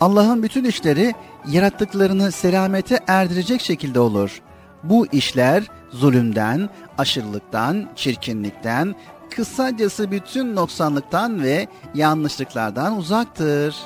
Allah'ın 0.00 0.42
bütün 0.42 0.64
işleri 0.64 1.14
yarattıklarını 1.48 2.32
selamete 2.32 3.00
erdirecek 3.06 3.60
şekilde 3.60 4.00
olur. 4.00 4.40
Bu 4.82 5.06
işler 5.06 5.64
zulümden, 5.90 6.68
aşırılıktan, 6.98 7.88
çirkinlikten, 7.96 8.94
kısacası 9.30 10.10
bütün 10.10 10.56
noksanlıktan 10.56 11.42
ve 11.42 11.66
yanlışlıklardan 11.94 12.98
uzaktır. 12.98 13.76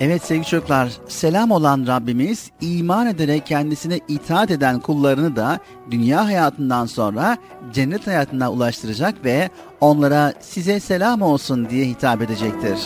Evet 0.00 0.22
sevgili 0.24 0.46
çocuklar, 0.46 0.92
selam 1.08 1.50
olan 1.50 1.86
Rabbimiz 1.86 2.50
iman 2.60 3.06
ederek 3.06 3.46
kendisine 3.46 4.00
itaat 4.08 4.50
eden 4.50 4.80
kullarını 4.80 5.36
da 5.36 5.58
dünya 5.90 6.26
hayatından 6.26 6.86
sonra 6.86 7.38
cennet 7.72 8.06
hayatına 8.06 8.52
ulaştıracak 8.52 9.24
ve 9.24 9.50
onlara 9.80 10.32
size 10.40 10.80
selam 10.80 11.22
olsun 11.22 11.70
diye 11.70 11.86
hitap 11.86 12.22
edecektir. 12.22 12.78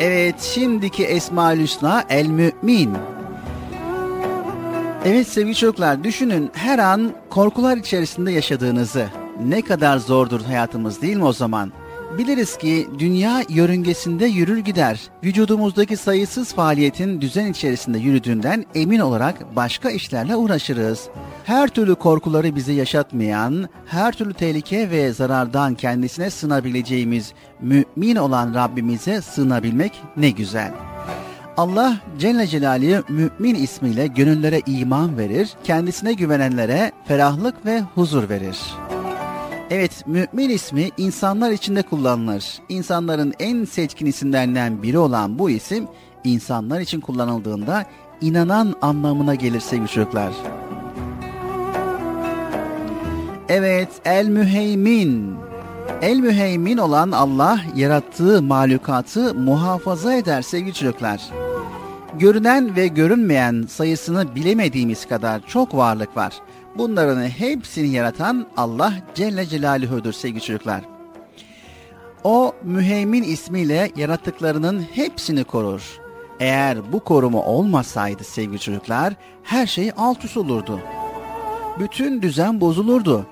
Evet 0.00 0.40
şimdiki 0.40 1.04
Esma-ül 1.04 1.60
Hüsna 1.60 2.04
El 2.08 2.26
Mümin. 2.26 2.90
Evet 5.04 5.28
sevgili 5.28 5.54
çocuklar 5.54 6.04
düşünün 6.04 6.50
her 6.54 6.78
an 6.78 7.12
korkular 7.30 7.76
içerisinde 7.76 8.32
yaşadığınızı. 8.32 9.06
Ne 9.44 9.62
kadar 9.62 9.98
zordur 9.98 10.40
hayatımız 10.40 11.02
değil 11.02 11.16
mi 11.16 11.24
o 11.24 11.32
zaman? 11.32 11.72
Biliriz 12.18 12.58
ki 12.58 12.88
dünya 12.98 13.42
yörüngesinde 13.48 14.26
yürür 14.26 14.58
gider. 14.58 15.00
Vücudumuzdaki 15.24 15.96
sayısız 15.96 16.54
faaliyetin 16.54 17.20
düzen 17.20 17.46
içerisinde 17.46 17.98
yürüdüğünden 17.98 18.64
emin 18.74 18.98
olarak 18.98 19.56
başka 19.56 19.90
işlerle 19.90 20.36
uğraşırız. 20.36 21.08
Her 21.44 21.68
türlü 21.68 21.94
korkuları 21.94 22.56
bize 22.56 22.72
yaşatmayan, 22.72 23.68
her 23.86 24.12
türlü 24.12 24.34
tehlike 24.34 24.90
ve 24.90 25.12
zarardan 25.12 25.74
kendisine 25.74 26.30
sığınabileceğimiz 26.30 27.32
mümin 27.60 28.16
olan 28.16 28.54
Rabbimize 28.54 29.20
sığınabilmek 29.20 29.92
ne 30.16 30.30
güzel. 30.30 30.72
Allah 31.56 31.96
Celle 32.18 32.46
Celaluhu 32.46 33.12
mümin 33.12 33.54
ismiyle 33.54 34.06
gönüllere 34.06 34.60
iman 34.66 35.18
verir, 35.18 35.50
kendisine 35.64 36.12
güvenenlere 36.12 36.92
ferahlık 37.04 37.66
ve 37.66 37.80
huzur 37.80 38.28
verir. 38.28 38.58
Evet, 39.74 40.06
mümin 40.06 40.50
ismi 40.50 40.90
insanlar 40.96 41.50
içinde 41.50 41.82
kullanılır. 41.82 42.44
İnsanların 42.68 43.34
en 43.38 43.64
seçkin 43.64 44.06
isimlerinden 44.06 44.82
biri 44.82 44.98
olan 44.98 45.38
bu 45.38 45.50
isim, 45.50 45.86
insanlar 46.24 46.80
için 46.80 47.00
kullanıldığında 47.00 47.84
inanan 48.20 48.74
anlamına 48.82 49.34
gelir 49.34 49.60
sevgili 49.60 49.88
çocuklar. 49.88 50.32
Evet, 53.48 53.88
El 54.04 54.28
Müheymin. 54.28 55.36
El 56.02 56.18
Müheymin 56.18 56.78
olan 56.78 57.10
Allah 57.12 57.60
yarattığı 57.76 58.42
mahlukatı 58.42 59.34
muhafaza 59.34 60.14
eder 60.14 60.42
sevgili 60.42 60.74
çocuklar. 60.74 61.20
Görünen 62.18 62.76
ve 62.76 62.86
görünmeyen 62.86 63.66
sayısını 63.68 64.34
bilemediğimiz 64.34 65.06
kadar 65.06 65.46
çok 65.46 65.74
varlık 65.74 66.16
var. 66.16 66.32
Bunların 66.78 67.28
hepsini 67.28 67.88
yaratan 67.88 68.46
Allah 68.56 68.92
Celle 69.14 69.46
Celaluhu'dur 69.46 70.12
sevgili 70.12 70.40
çocuklar. 70.40 70.80
O 72.24 72.52
müheymin 72.62 73.22
ismiyle 73.22 73.90
yarattıklarının 73.96 74.86
hepsini 74.92 75.44
korur. 75.44 76.00
Eğer 76.40 76.92
bu 76.92 77.00
koruma 77.00 77.44
olmasaydı 77.44 78.24
sevgili 78.24 78.58
çocuklar 78.58 79.14
her 79.42 79.66
şey 79.66 79.92
alt 79.96 80.24
üst 80.24 80.36
olurdu. 80.36 80.80
Bütün 81.78 82.22
düzen 82.22 82.60
bozulurdu. 82.60 83.26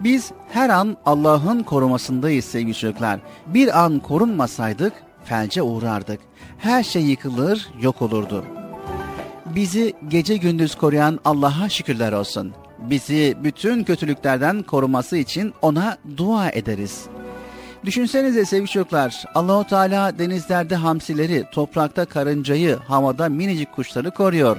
Biz 0.00 0.32
her 0.52 0.70
an 0.70 0.96
Allah'ın 1.06 1.62
korumasındayız 1.62 2.44
sevgili 2.44 2.74
çocuklar. 2.74 3.20
Bir 3.46 3.84
an 3.84 3.98
korunmasaydık 3.98 4.92
felce 5.24 5.62
uğrardık. 5.62 6.20
Her 6.58 6.82
şey 6.82 7.02
yıkılır, 7.02 7.68
yok 7.80 8.02
olurdu. 8.02 8.44
Bizi 9.54 9.92
gece 10.08 10.36
gündüz 10.36 10.74
koruyan 10.74 11.20
Allah'a 11.24 11.68
şükürler 11.68 12.12
olsun. 12.12 12.52
Bizi 12.78 13.36
bütün 13.44 13.84
kötülüklerden 13.84 14.62
koruması 14.62 15.16
için 15.16 15.54
ona 15.62 15.96
dua 16.16 16.50
ederiz. 16.50 17.04
Düşünsenize 17.84 18.44
sevgili 18.44 18.68
çocuklar, 18.68 19.24
Allahu 19.34 19.66
Teala 19.66 20.18
denizlerde 20.18 20.76
hamsileri, 20.76 21.44
toprakta 21.52 22.04
karıncayı, 22.04 22.76
havada 22.76 23.28
minicik 23.28 23.72
kuşları 23.72 24.10
koruyor. 24.10 24.56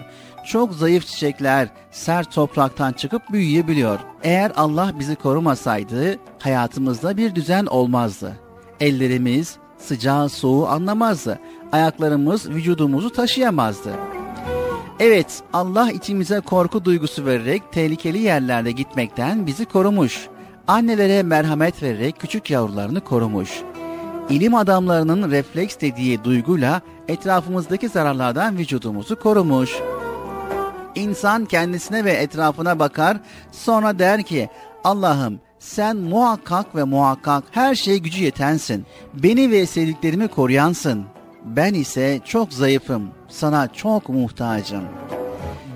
Çok 0.47 0.73
zayıf 0.73 1.07
çiçekler 1.07 1.67
sert 1.91 2.31
topraktan 2.31 2.93
çıkıp 2.93 3.21
büyüyebiliyor. 3.31 3.99
Eğer 4.23 4.51
Allah 4.55 4.91
bizi 4.99 5.15
korumasaydı 5.15 6.17
hayatımızda 6.39 7.17
bir 7.17 7.35
düzen 7.35 7.65
olmazdı. 7.65 8.33
Ellerimiz 8.79 9.57
sıcağı 9.77 10.29
soğuğu 10.29 10.67
anlamazdı. 10.67 11.39
Ayaklarımız 11.71 12.49
vücudumuzu 12.49 13.09
taşıyamazdı. 13.09 13.93
Evet, 14.99 15.41
Allah 15.53 15.91
içimize 15.91 16.39
korku 16.39 16.85
duygusu 16.85 17.25
vererek 17.25 17.71
tehlikeli 17.71 18.17
yerlerde 18.19 18.71
gitmekten 18.71 19.47
bizi 19.47 19.65
korumuş. 19.65 20.27
Annelere 20.67 21.23
merhamet 21.23 21.83
vererek 21.83 22.19
küçük 22.19 22.49
yavrularını 22.49 23.01
korumuş. 23.01 23.61
İlim 24.29 24.55
adamlarının 24.55 25.31
refleks 25.31 25.75
dediği 25.81 26.23
duyguyla 26.23 26.81
etrafımızdaki 27.07 27.89
zararlardan 27.89 28.57
vücudumuzu 28.57 29.19
korumuş. 29.19 29.79
İnsan 30.95 31.45
kendisine 31.45 32.05
ve 32.05 32.11
etrafına 32.11 32.79
bakar, 32.79 33.17
sonra 33.51 33.99
der 33.99 34.23
ki, 34.23 34.49
Allah'ım 34.83 35.39
sen 35.59 35.97
muhakkak 35.97 36.75
ve 36.75 36.83
muhakkak 36.83 37.43
her 37.51 37.75
şeye 37.75 37.97
gücü 37.97 38.23
yetensin. 38.23 38.85
Beni 39.13 39.51
ve 39.51 39.65
sevdiklerimi 39.65 40.27
koruyansın. 40.27 41.05
Ben 41.45 41.73
ise 41.73 42.19
çok 42.25 42.53
zayıfım, 42.53 43.09
sana 43.29 43.73
çok 43.73 44.09
muhtacım. 44.09 44.83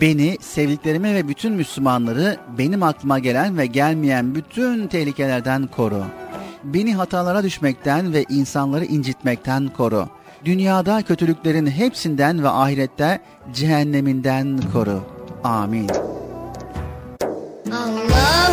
Beni, 0.02 0.38
sevdiklerimi 0.42 1.16
ve 1.16 1.28
bütün 1.28 1.54
Müslümanları 1.54 2.38
benim 2.58 2.84
aklıma 2.84 3.20
gelen 3.20 3.58
ve 3.58 3.66
gelmeyen 3.66 4.36
bütün 4.36 4.88
tehlikelerden 4.88 5.68
koru. 5.68 6.04
Beni 6.64 6.96
hatalara 6.96 7.44
düşmekten 7.44 8.14
ve 8.14 8.26
insanları 8.30 8.86
incitmekten 8.86 9.70
koru. 9.78 10.08
Dünyada 10.46 11.02
kötülüklerin 11.02 11.68
hepsinden 11.68 12.44
ve 12.44 12.50
ahirette 12.50 13.22
cehenneminden 13.54 14.60
koru. 14.74 15.04
Amin. 15.44 15.90
Allah'ım 17.72 18.47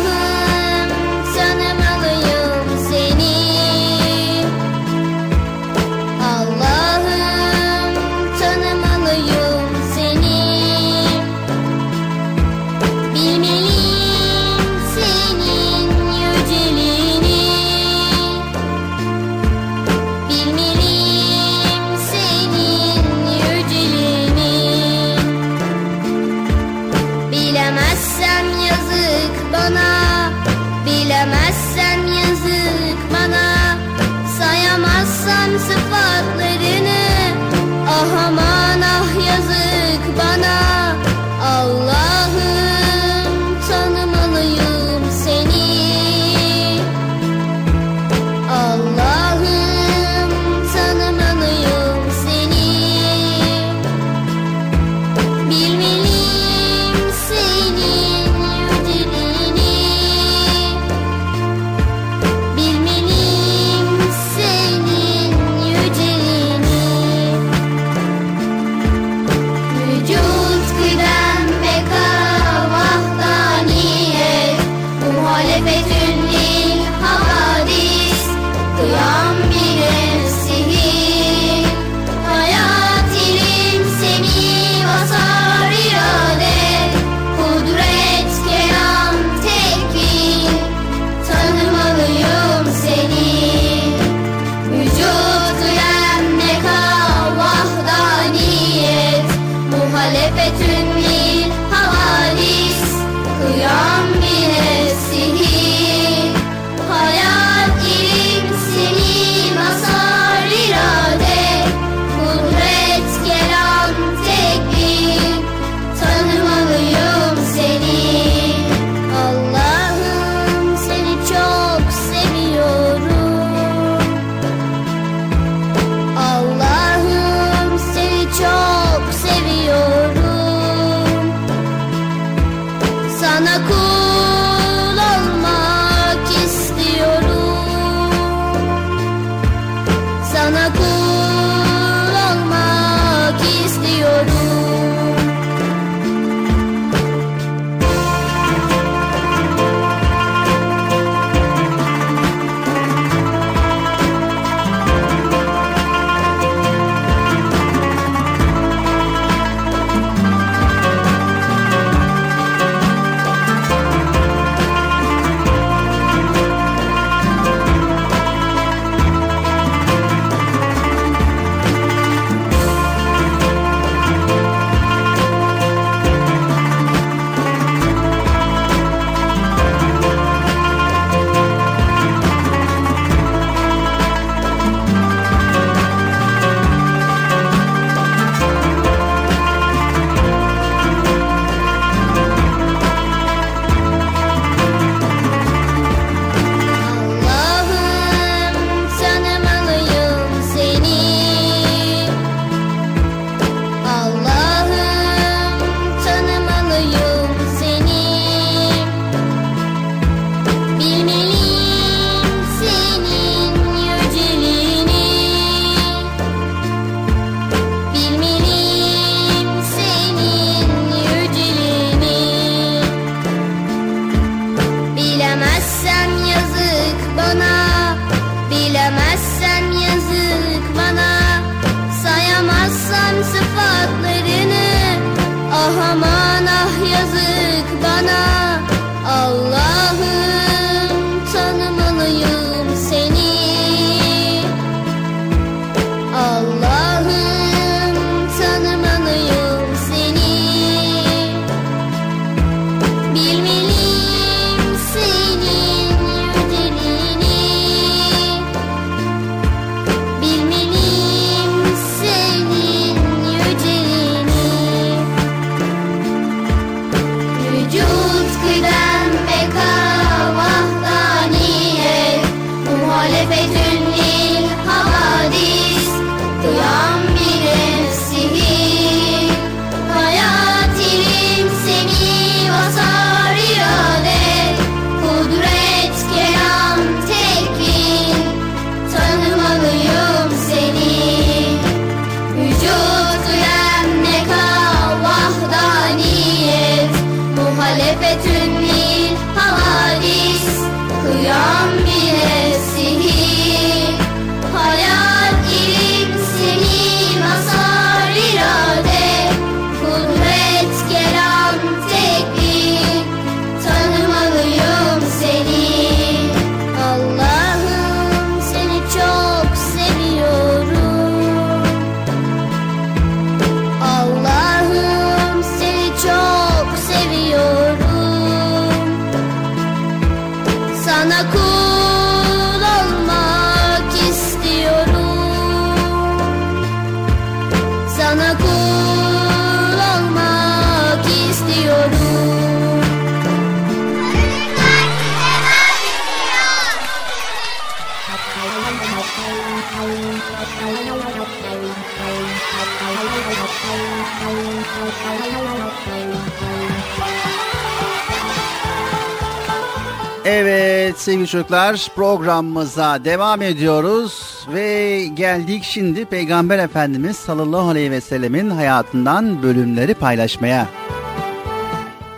sevgili 361.25 361.31
çocuklar 361.31 361.87
programımıza 361.95 363.05
devam 363.05 363.41
ediyoruz 363.41 364.45
ve 364.53 365.05
geldik 365.13 365.63
şimdi 365.63 366.05
Peygamber 366.05 366.59
Efendimiz 366.59 367.17
sallallahu 367.17 367.69
aleyhi 367.69 367.91
ve 367.91 368.01
sellemin 368.01 368.49
hayatından 368.49 369.43
bölümleri 369.43 369.93
paylaşmaya. 369.93 370.67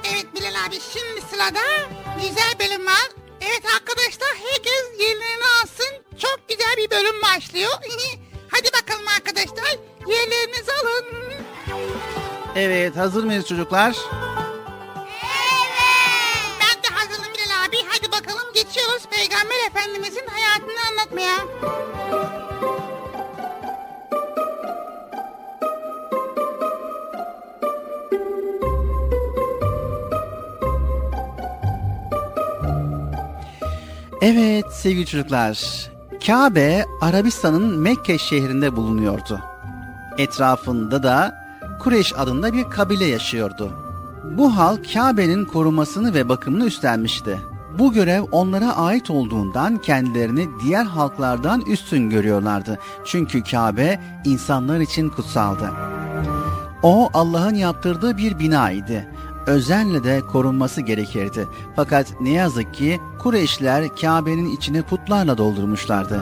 Evet 0.04 0.26
Bilal 0.36 0.66
abi 0.68 0.76
şimdi 0.94 1.22
sırada 1.32 1.60
güzel 2.16 2.54
bölüm 2.60 2.86
var. 2.86 3.08
Evet 3.42 3.64
arkadaşlar 3.76 4.30
herkes 4.30 5.00
yerlerini 5.00 5.48
alsın. 5.62 6.04
Çok 6.18 6.40
güzel 6.50 6.76
bir 6.78 6.92
bölüm 6.92 7.22
başlıyor. 7.22 7.72
Hadi 8.52 8.68
bakalım 8.82 9.08
arkadaşlar 9.18 9.78
yerlerinizi 10.08 10.72
alın. 10.82 11.06
Evet 12.56 12.98
hazır 12.98 13.24
mıyız 13.24 13.46
çocuklar? 13.48 13.96
Peygamber 19.18 19.56
Efendimizin 19.68 20.28
hayatını 20.28 20.78
anlatmaya. 20.90 21.38
Evet 34.22 34.66
sevgili 34.74 35.06
çocuklar. 35.06 35.58
Kabe 36.28 36.86
Arabistan'ın 37.02 37.80
Mekke 37.80 38.18
şehrinde 38.18 38.76
bulunuyordu. 38.76 39.40
Etrafında 40.18 41.04
da 41.04 41.48
Kureyş 41.80 42.14
adında 42.18 42.54
bir 42.54 42.64
kabile 42.64 43.06
yaşıyordu. 43.06 43.72
Bu 44.24 44.58
halk 44.58 44.94
Kabe'nin 44.94 45.46
korumasını 45.46 46.14
ve 46.14 46.30
bakımını 46.30 46.66
üstlenmişti. 46.66 47.40
Bu 47.80 47.94
görev 47.94 48.24
onlara 48.32 48.76
ait 48.76 49.10
olduğundan 49.10 49.78
kendilerini 49.78 50.48
diğer 50.64 50.86
halklardan 50.86 51.62
üstün 51.62 52.10
görüyorlardı. 52.10 52.80
Çünkü 53.06 53.44
Kabe 53.44 54.00
insanlar 54.26 54.80
için 54.80 55.10
kutsaldı. 55.10 55.72
O 56.84 57.10
Allah'ın 57.14 57.56
yaptırdığı 57.56 58.18
bir 58.18 58.40
bina 58.40 58.72
idi. 58.72 59.08
Özenle 59.48 60.04
de 60.04 60.22
korunması 60.22 60.82
gerekirdi. 60.82 61.48
Fakat 61.76 62.22
ne 62.22 62.30
yazık 62.30 62.74
ki 62.74 63.00
Kureyşler 63.20 63.96
Kabe'nin 64.02 64.56
içini 64.56 64.82
putlarla 64.82 65.38
doldurmuşlardı. 65.38 66.22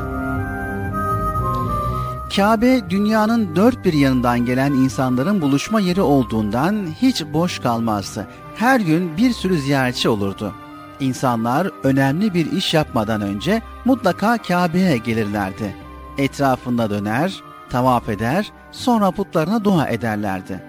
Kabe 2.36 2.90
dünyanın 2.90 3.56
dört 3.56 3.86
bir 3.86 3.94
yanından 3.94 4.46
gelen 4.46 4.72
insanların 4.72 5.42
buluşma 5.42 5.80
yeri 5.80 6.02
olduğundan 6.02 6.88
hiç 7.02 7.24
boş 7.34 7.60
kalmazdı. 7.60 8.28
Her 8.56 8.80
gün 8.80 9.18
bir 9.18 9.34
sürü 9.34 9.58
ziyaretçi 9.58 10.10
olurdu. 10.10 10.54
İnsanlar 11.00 11.72
önemli 11.84 12.34
bir 12.34 12.52
iş 12.52 12.74
yapmadan 12.74 13.22
önce 13.22 13.62
mutlaka 13.86 14.38
Kabe'ye 14.38 14.98
gelirlerdi. 14.98 15.76
Etrafında 16.18 16.90
döner, 16.90 17.44
tavaf 17.70 18.10
eder, 18.10 18.52
sonra 18.72 19.12
putlarına 19.12 19.64
dua 19.64 19.88
ederlerdi. 19.88 20.64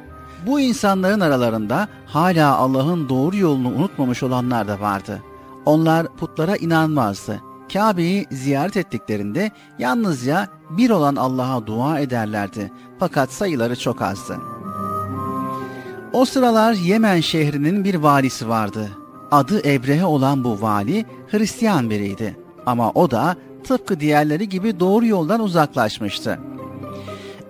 Bu 0.46 0.60
insanların 0.60 1.20
aralarında 1.20 1.88
hala 2.06 2.56
Allah'ın 2.56 3.08
doğru 3.08 3.36
yolunu 3.36 3.68
unutmamış 3.68 4.22
olanlar 4.22 4.68
da 4.68 4.80
vardı. 4.80 5.22
Onlar 5.64 6.16
putlara 6.16 6.56
inanmazdı. 6.56 7.40
Kabe'yi 7.72 8.26
ziyaret 8.30 8.76
ettiklerinde 8.76 9.50
yalnızca 9.78 10.48
bir 10.70 10.90
olan 10.90 11.16
Allah'a 11.16 11.66
dua 11.66 12.00
ederlerdi. 12.00 12.72
Fakat 12.98 13.32
sayıları 13.32 13.78
çok 13.78 14.02
azdı. 14.02 14.36
O 16.12 16.24
sıralar 16.24 16.72
Yemen 16.72 17.20
şehrinin 17.20 17.84
bir 17.84 17.94
valisi 17.94 18.48
vardı. 18.48 18.90
Adı 19.30 19.68
Ebrehe 19.68 20.04
olan 20.04 20.44
bu 20.44 20.62
vali 20.62 21.04
Hristiyan 21.30 21.90
biriydi. 21.90 22.36
Ama 22.66 22.90
o 22.90 23.10
da 23.10 23.36
tıpkı 23.64 24.00
diğerleri 24.00 24.48
gibi 24.48 24.80
doğru 24.80 25.06
yoldan 25.06 25.40
uzaklaşmıştı. 25.40 26.38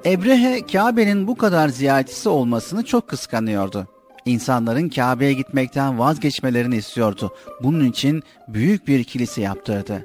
Ebrehe 0.07 0.66
Kabe'nin 0.66 1.27
bu 1.27 1.37
kadar 1.37 1.68
ziyaretçisi 1.68 2.29
olmasını 2.29 2.85
çok 2.85 3.09
kıskanıyordu. 3.09 3.87
İnsanların 4.24 4.89
Kabe'ye 4.89 5.33
gitmekten 5.33 5.99
vazgeçmelerini 5.99 6.77
istiyordu. 6.77 7.31
Bunun 7.62 7.85
için 7.85 8.22
büyük 8.49 8.89
bir 8.89 9.05
kilise 9.05 9.43
yaptırdı. 9.43 10.03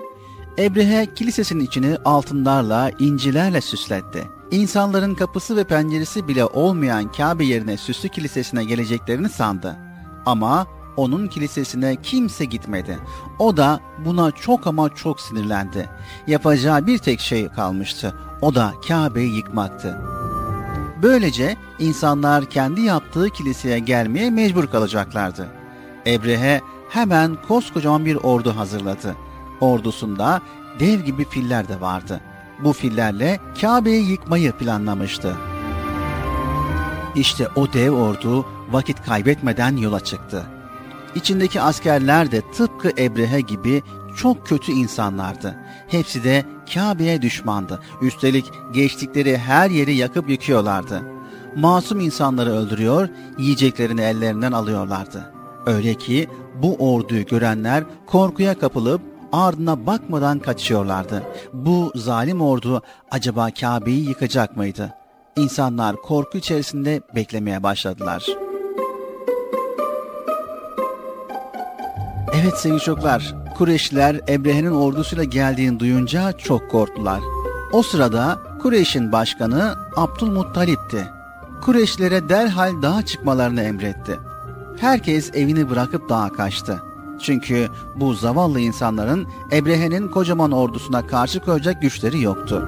Ebrehe 0.60 1.14
kilisesinin 1.14 1.66
içini 1.66 1.98
altınlarla, 2.06 2.92
incilerle 3.00 3.62
süsletti. 3.62 4.24
İnsanların 4.52 5.16
kapısı 5.16 5.58
ve 5.58 5.64
penceresi 5.64 6.28
bile 6.28 6.46
olmayan 6.46 7.12
Kabe 7.12 7.46
yerine 7.46 7.78
süslü 7.78 8.10
kilisesine 8.10 8.64
geleceklerini 8.64 9.30
sandı. 9.30 9.78
Ama 10.26 10.68
onun 10.98 11.28
kilisesine 11.28 11.96
kimse 12.04 12.46
gitmedi. 12.46 13.00
O 13.40 13.58
da 13.58 13.80
buna 14.06 14.32
çok 14.32 14.68
ama 14.68 14.96
çok 14.96 15.22
sinirlendi. 15.22 15.90
Yapacağı 16.28 16.88
bir 16.88 16.98
tek 16.98 17.20
şey 17.20 17.48
kalmıştı. 17.48 18.16
O 18.42 18.56
da 18.56 18.74
Kabe'yi 18.88 19.36
yıkmaktı. 19.36 19.98
Böylece 21.04 21.58
insanlar 21.80 22.46
kendi 22.46 22.82
yaptığı 22.82 23.30
kiliseye 23.30 23.80
gelmeye 23.80 24.30
mecbur 24.30 24.68
kalacaklardı. 24.68 25.48
Ebrehe 26.08 26.62
hemen 26.90 27.38
koskocaman 27.48 28.06
bir 28.06 28.16
ordu 28.16 28.56
hazırladı. 28.56 29.16
Ordusunda 29.62 30.42
dev 30.80 31.00
gibi 31.00 31.26
filler 31.26 31.68
de 31.68 31.82
vardı. 31.82 32.22
Bu 32.64 32.74
fillerle 32.74 33.40
Kabe'yi 33.62 34.12
yıkmayı 34.12 34.52
planlamıştı. 34.52 35.38
İşte 37.16 37.48
o 37.56 37.74
dev 37.74 37.92
ordu 37.92 38.46
vakit 38.72 39.06
kaybetmeden 39.06 39.78
yola 39.78 40.00
çıktı. 40.00 40.46
İçindeki 41.16 41.62
askerler 41.62 42.32
de 42.32 42.42
tıpkı 42.52 42.92
Ebrehe 42.98 43.42
gibi 43.42 43.84
çok 44.18 44.48
kötü 44.48 44.72
insanlardı. 44.72 45.56
Hepsi 45.88 46.24
de 46.24 46.46
Kabe'ye 46.74 47.22
düşmandı. 47.22 47.80
Üstelik 48.02 48.46
geçtikleri 48.74 49.38
her 49.38 49.70
yeri 49.70 49.96
yakıp 49.96 50.30
yıkıyorlardı. 50.30 51.02
Masum 51.56 52.00
insanları 52.00 52.52
öldürüyor, 52.52 53.10
yiyeceklerini 53.38 54.02
ellerinden 54.02 54.52
alıyorlardı. 54.52 55.32
Öyle 55.66 55.94
ki 55.94 56.28
bu 56.62 56.76
orduyu 56.76 57.26
görenler 57.26 57.84
korkuya 58.08 58.60
kapılıp 58.60 59.02
ardına 59.32 59.86
bakmadan 59.86 60.40
kaçıyorlardı. 60.40 61.24
Bu 61.54 61.92
zalim 61.96 62.42
ordu 62.42 62.82
acaba 63.12 63.52
Kabe'yi 63.52 64.10
yıkacak 64.10 64.58
mıydı? 64.58 64.94
İnsanlar 65.38 65.96
korku 65.96 66.38
içerisinde 66.38 67.02
beklemeye 67.16 67.64
başladılar. 67.64 68.51
Evet 72.34 72.58
sevgili 72.58 72.80
çocuklar, 72.80 73.36
Kureyşliler 73.58 74.22
Ebrehe'nin 74.30 74.72
ordusuyla 74.72 75.24
geldiğini 75.24 75.80
duyunca 75.80 76.32
çok 76.32 76.72
korktular. 76.72 77.20
O 77.72 77.84
sırada 77.84 78.40
Kureyş'in 78.62 79.12
başkanı 79.12 79.76
Abdülmuttalip'ti. 79.96 81.08
Kureyşlilere 81.62 82.30
derhal 82.30 82.82
dağa 82.82 83.06
çıkmalarını 83.06 83.64
emretti. 83.64 84.20
Herkes 84.80 85.32
evini 85.34 85.70
bırakıp 85.70 86.10
dağa 86.10 86.30
kaçtı. 86.30 86.84
Çünkü 87.22 87.70
bu 87.96 88.14
zavallı 88.14 88.60
insanların 88.60 89.28
Ebrehe'nin 89.52 90.08
kocaman 90.08 90.52
ordusuna 90.52 91.08
karşı 91.08 91.40
koyacak 91.40 91.82
güçleri 91.82 92.22
yoktu. 92.22 92.68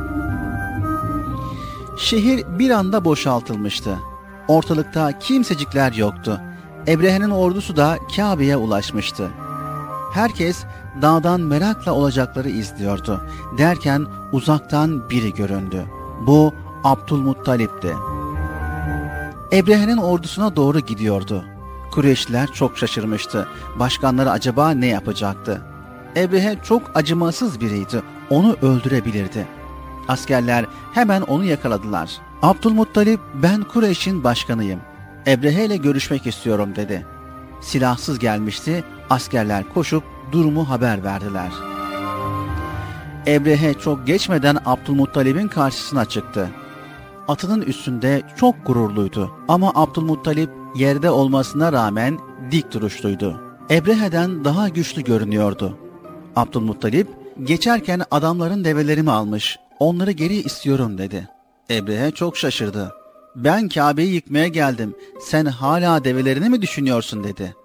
Şehir 1.97 2.45
bir 2.59 2.69
anda 2.69 3.05
boşaltılmıştı. 3.05 3.99
Ortalıkta 4.47 5.19
kimsecikler 5.19 5.93
yoktu. 5.93 6.41
Ebrehe'nin 6.87 7.29
ordusu 7.29 7.75
da 7.75 7.97
Kabe'ye 8.15 8.57
ulaşmıştı. 8.57 9.29
Herkes 10.13 10.63
dağdan 11.01 11.41
merakla 11.41 11.91
olacakları 11.91 12.49
izliyordu. 12.49 13.21
Derken 13.57 14.05
uzaktan 14.31 15.09
biri 15.09 15.33
göründü. 15.33 15.85
Bu 16.27 16.53
Abdülmuttalip'ti. 16.83 17.93
Ebrehe'nin 19.53 19.97
ordusuna 19.97 20.55
doğru 20.55 20.79
gidiyordu. 20.79 21.45
Kureyşliler 21.91 22.47
çok 22.47 22.77
şaşırmıştı. 22.77 23.47
Başkanları 23.79 24.31
acaba 24.31 24.71
ne 24.71 24.87
yapacaktı? 24.87 25.61
Ebrehe 26.15 26.57
çok 26.63 26.81
acımasız 26.95 27.61
biriydi. 27.61 28.01
Onu 28.29 28.55
öldürebilirdi. 28.61 29.47
Askerler 30.07 30.65
hemen 30.93 31.21
onu 31.21 31.43
yakaladılar. 31.43 32.11
Abdülmuttalip 32.41 33.19
ben 33.33 33.63
Kureyş'in 33.63 34.23
başkanıyım. 34.23 34.79
Ebrehe 35.27 35.65
ile 35.65 35.77
görüşmek 35.77 36.27
istiyorum 36.27 36.75
dedi. 36.75 37.05
Silahsız 37.61 38.19
gelmişti. 38.19 38.83
Askerler 39.13 39.63
koşup 39.73 40.03
durumu 40.31 40.69
haber 40.69 41.03
verdiler. 41.03 41.51
Ebrehe 43.27 43.73
çok 43.73 44.07
geçmeden 44.07 44.57
Abdülmuttalip'in 44.65 45.47
karşısına 45.47 46.05
çıktı. 46.05 46.49
Atının 47.27 47.61
üstünde 47.61 48.21
çok 48.37 48.65
gururluydu 48.65 49.31
ama 49.47 49.71
Abdülmuttalip 49.75 50.49
yerde 50.75 51.09
olmasına 51.09 51.73
rağmen 51.73 52.19
dik 52.51 52.73
duruşluydu. 52.73 53.41
Ebrehe'den 53.71 54.45
daha 54.45 54.69
güçlü 54.69 55.03
görünüyordu. 55.03 55.77
Abdülmuttalip 56.35 57.07
geçerken 57.43 58.01
adamların 58.11 58.63
develerimi 58.63 59.11
almış, 59.11 59.59
onları 59.79 60.11
geri 60.11 60.35
istiyorum 60.35 60.97
dedi. 60.97 61.29
Ebrehe 61.69 62.11
çok 62.11 62.37
şaşırdı. 62.37 62.91
Ben 63.35 63.69
Kabe'yi 63.69 64.13
yıkmaya 64.13 64.47
geldim, 64.47 64.95
sen 65.21 65.45
hala 65.45 66.03
develerini 66.03 66.49
mi 66.49 66.61
düşünüyorsun 66.61 67.23
dedi. 67.23 67.55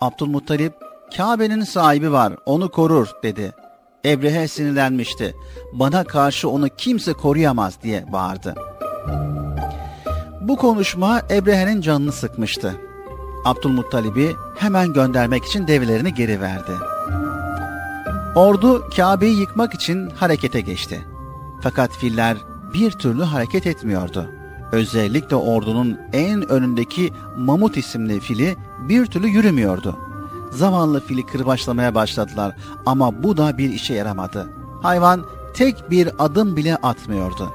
Abdülmuttalip, 0.00 0.83
Kabe'nin 1.16 1.64
sahibi 1.64 2.12
var, 2.12 2.32
onu 2.46 2.70
korur 2.70 3.08
dedi. 3.22 3.52
Ebrehe 4.04 4.48
sinirlenmişti. 4.48 5.34
Bana 5.72 6.04
karşı 6.04 6.48
onu 6.48 6.68
kimse 6.68 7.12
koruyamaz 7.12 7.82
diye 7.82 8.12
bağırdı. 8.12 8.54
Bu 10.40 10.56
konuşma 10.56 11.22
Ebrehe'nin 11.30 11.80
canını 11.80 12.12
sıkmıştı. 12.12 12.74
Abdülmuttalib'i 13.44 14.32
hemen 14.58 14.92
göndermek 14.92 15.44
için 15.44 15.66
develerini 15.66 16.14
geri 16.14 16.40
verdi. 16.40 16.72
Ordu 18.36 18.88
Kabe'yi 18.96 19.40
yıkmak 19.40 19.74
için 19.74 20.10
harekete 20.10 20.60
geçti. 20.60 21.04
Fakat 21.60 21.90
filler 21.92 22.36
bir 22.74 22.90
türlü 22.90 23.22
hareket 23.22 23.66
etmiyordu. 23.66 24.30
Özellikle 24.72 25.36
ordunun 25.36 25.98
en 26.12 26.48
önündeki 26.48 27.12
Mamut 27.36 27.76
isimli 27.76 28.20
fili 28.20 28.56
bir 28.88 29.06
türlü 29.06 29.26
yürümüyordu. 29.26 29.96
Zavallı 30.54 31.00
fili 31.06 31.26
kırbaçlamaya 31.26 31.94
başladılar 31.94 32.56
ama 32.86 33.22
bu 33.22 33.36
da 33.36 33.58
bir 33.58 33.70
işe 33.70 33.94
yaramadı. 33.94 34.48
Hayvan 34.82 35.24
tek 35.54 35.90
bir 35.90 36.08
adım 36.18 36.56
bile 36.56 36.76
atmıyordu. 36.76 37.52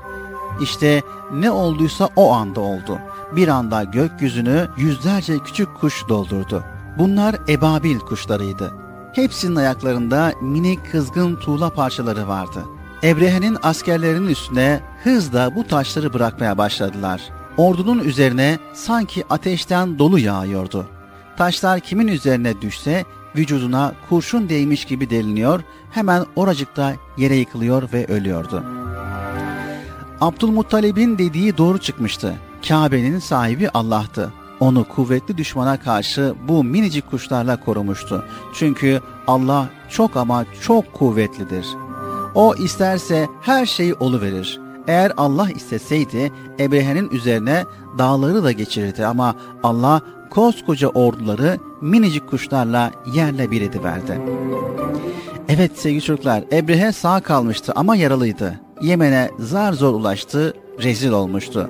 İşte 0.61 1.01
ne 1.33 1.51
olduysa 1.51 2.09
o 2.15 2.31
anda 2.33 2.59
oldu. 2.59 2.99
Bir 3.35 3.47
anda 3.47 3.83
gökyüzünü 3.83 4.67
yüzlerce 4.77 5.39
küçük 5.39 5.79
kuş 5.79 6.09
doldurdu. 6.09 6.63
Bunlar 6.97 7.35
ebabil 7.49 7.99
kuşlarıydı. 7.99 8.71
Hepsinin 9.13 9.55
ayaklarında 9.55 10.33
minik 10.41 10.91
kızgın 10.91 11.35
tuğla 11.35 11.69
parçaları 11.69 12.27
vardı. 12.27 12.65
Ebrehe'nin 13.03 13.57
askerlerinin 13.63 14.27
üstüne 14.27 14.79
hızla 15.03 15.55
bu 15.55 15.67
taşları 15.67 16.13
bırakmaya 16.13 16.57
başladılar. 16.57 17.21
Ordunun 17.57 17.99
üzerine 17.99 18.59
sanki 18.73 19.23
ateşten 19.29 19.99
dolu 19.99 20.19
yağıyordu. 20.19 20.85
Taşlar 21.39 21.79
kimin 21.79 22.07
üzerine 22.07 22.61
düşse 22.61 23.05
vücuduna 23.35 23.93
kurşun 24.09 24.49
değmiş 24.49 24.85
gibi 24.85 25.09
deliniyor, 25.09 25.61
hemen 25.91 26.25
oracıkta 26.35 26.95
yere 27.17 27.35
yıkılıyor 27.35 27.93
ve 27.93 28.05
ölüyordu. 28.05 28.63
Abdülmuttalib'in 30.21 31.17
dediği 31.17 31.57
doğru 31.57 31.77
çıkmıştı. 31.77 32.35
Kabe'nin 32.67 33.19
sahibi 33.19 33.69
Allah'tı. 33.69 34.33
Onu 34.59 34.83
kuvvetli 34.83 35.37
düşmana 35.37 35.79
karşı 35.79 36.33
bu 36.47 36.63
minicik 36.63 37.11
kuşlarla 37.11 37.59
korumuştu. 37.59 38.25
Çünkü 38.53 39.01
Allah 39.27 39.69
çok 39.89 40.17
ama 40.17 40.45
çok 40.61 40.93
kuvvetlidir. 40.93 41.65
O 42.35 42.55
isterse 42.55 43.27
her 43.41 43.65
şeyi 43.65 43.93
oluverir. 43.93 44.59
Eğer 44.87 45.11
Allah 45.17 45.49
isteseydi 45.49 46.31
Ebrehe'nin 46.59 47.09
üzerine 47.09 47.65
dağları 47.99 48.43
da 48.43 48.51
geçirirdi 48.51 49.05
ama 49.05 49.35
Allah 49.63 50.01
koskoca 50.29 50.87
orduları 50.87 51.57
minicik 51.81 52.29
kuşlarla 52.29 52.91
yerle 53.13 53.51
bir 53.51 53.61
ediverdi. 53.61 54.21
Evet 55.49 55.71
sevgili 55.79 56.01
çocuklar 56.01 56.43
Ebrehe 56.51 56.91
sağ 56.91 57.19
kalmıştı 57.19 57.73
ama 57.75 57.95
yaralıydı. 57.95 58.59
Yemen'e 58.81 59.29
zar 59.39 59.73
zor 59.73 59.93
ulaştı, 59.93 60.53
rezil 60.83 61.11
olmuştu. 61.11 61.69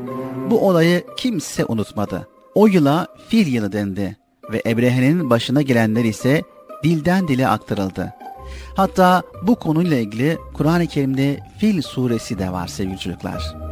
Bu 0.50 0.68
olayı 0.68 1.04
kimse 1.18 1.66
unutmadı. 1.66 2.28
O 2.56 2.68
yıla 2.68 3.08
fil 3.28 3.48
yılı 3.48 3.72
dendi 3.72 4.18
ve 4.52 4.62
Ebrehe'nin 4.66 5.30
başına 5.30 5.62
gelenler 5.62 6.04
ise 6.04 6.42
dilden 6.84 7.28
dile 7.28 7.48
aktarıldı. 7.48 8.14
Hatta 8.76 9.24
bu 9.48 9.56
konuyla 9.56 9.98
ilgili 9.98 10.38
Kur'an-ı 10.54 10.88
Kerim'de 10.88 11.40
Fil 11.58 11.82
suresi 11.82 12.40
de 12.40 12.52
var 12.52 12.68
sevgili 12.68 13.00
çocuklar. 13.00 13.69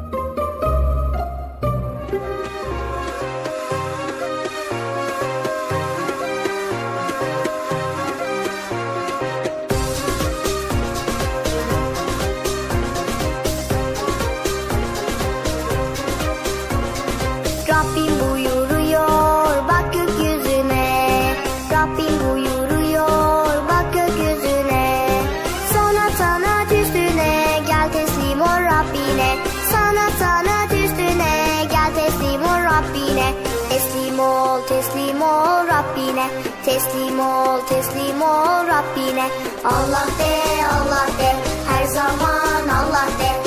Teslim 36.68 37.20
ol 37.20 37.62
teslim 37.70 38.22
ol 38.22 38.68
Rabbine. 38.68 39.28
Allah 39.64 40.08
de 40.20 40.34
Allah 40.76 41.08
de 41.20 41.32
her 41.70 41.86
zaman 41.96 42.68
Allah 42.80 43.08
de 43.20 43.47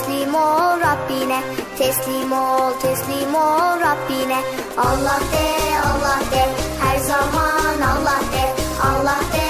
teslim 0.00 0.34
ol 0.34 0.80
Rabbine 0.80 1.40
Teslim 1.78 2.32
ol 2.32 2.72
teslim 2.82 3.34
ol 3.34 3.80
Rabbine. 3.84 4.40
Allah 4.76 5.20
de 5.32 5.46
Allah 5.90 6.20
de 6.32 6.44
her 6.82 6.98
zaman 6.98 7.82
Allah 7.92 8.20
de 8.32 8.44
Allah 8.88 9.20
de 9.32 9.49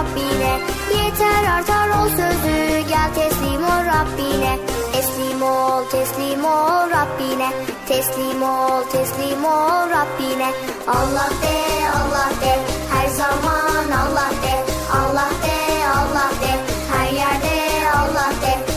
Rabbine. 0.00 0.52
Yeter 0.96 1.44
artar 1.56 1.88
o 1.88 2.08
sözü, 2.08 2.88
gel 2.88 3.14
teslim 3.14 3.64
ol 3.64 3.84
Rabbine. 3.92 4.58
Teslim 4.92 5.42
ol, 5.42 5.84
teslim 5.90 6.44
ol 6.44 6.90
Rabbine. 6.90 7.50
Teslim 7.88 8.42
ol, 8.42 8.82
teslim 8.92 9.44
ol 9.44 9.90
Rabbine. 9.96 10.50
Allah 10.86 11.30
de, 11.42 11.56
Allah 12.00 12.30
de, 12.42 12.54
her 12.92 13.08
zaman 13.08 13.90
Allah 14.02 14.30
de. 14.42 14.54
Allah 15.00 15.30
de, 15.44 15.58
Allah 15.98 16.30
de, 16.42 16.52
her 16.92 17.12
yerde 17.12 17.90
Allah 17.94 18.32
de. 18.42 18.69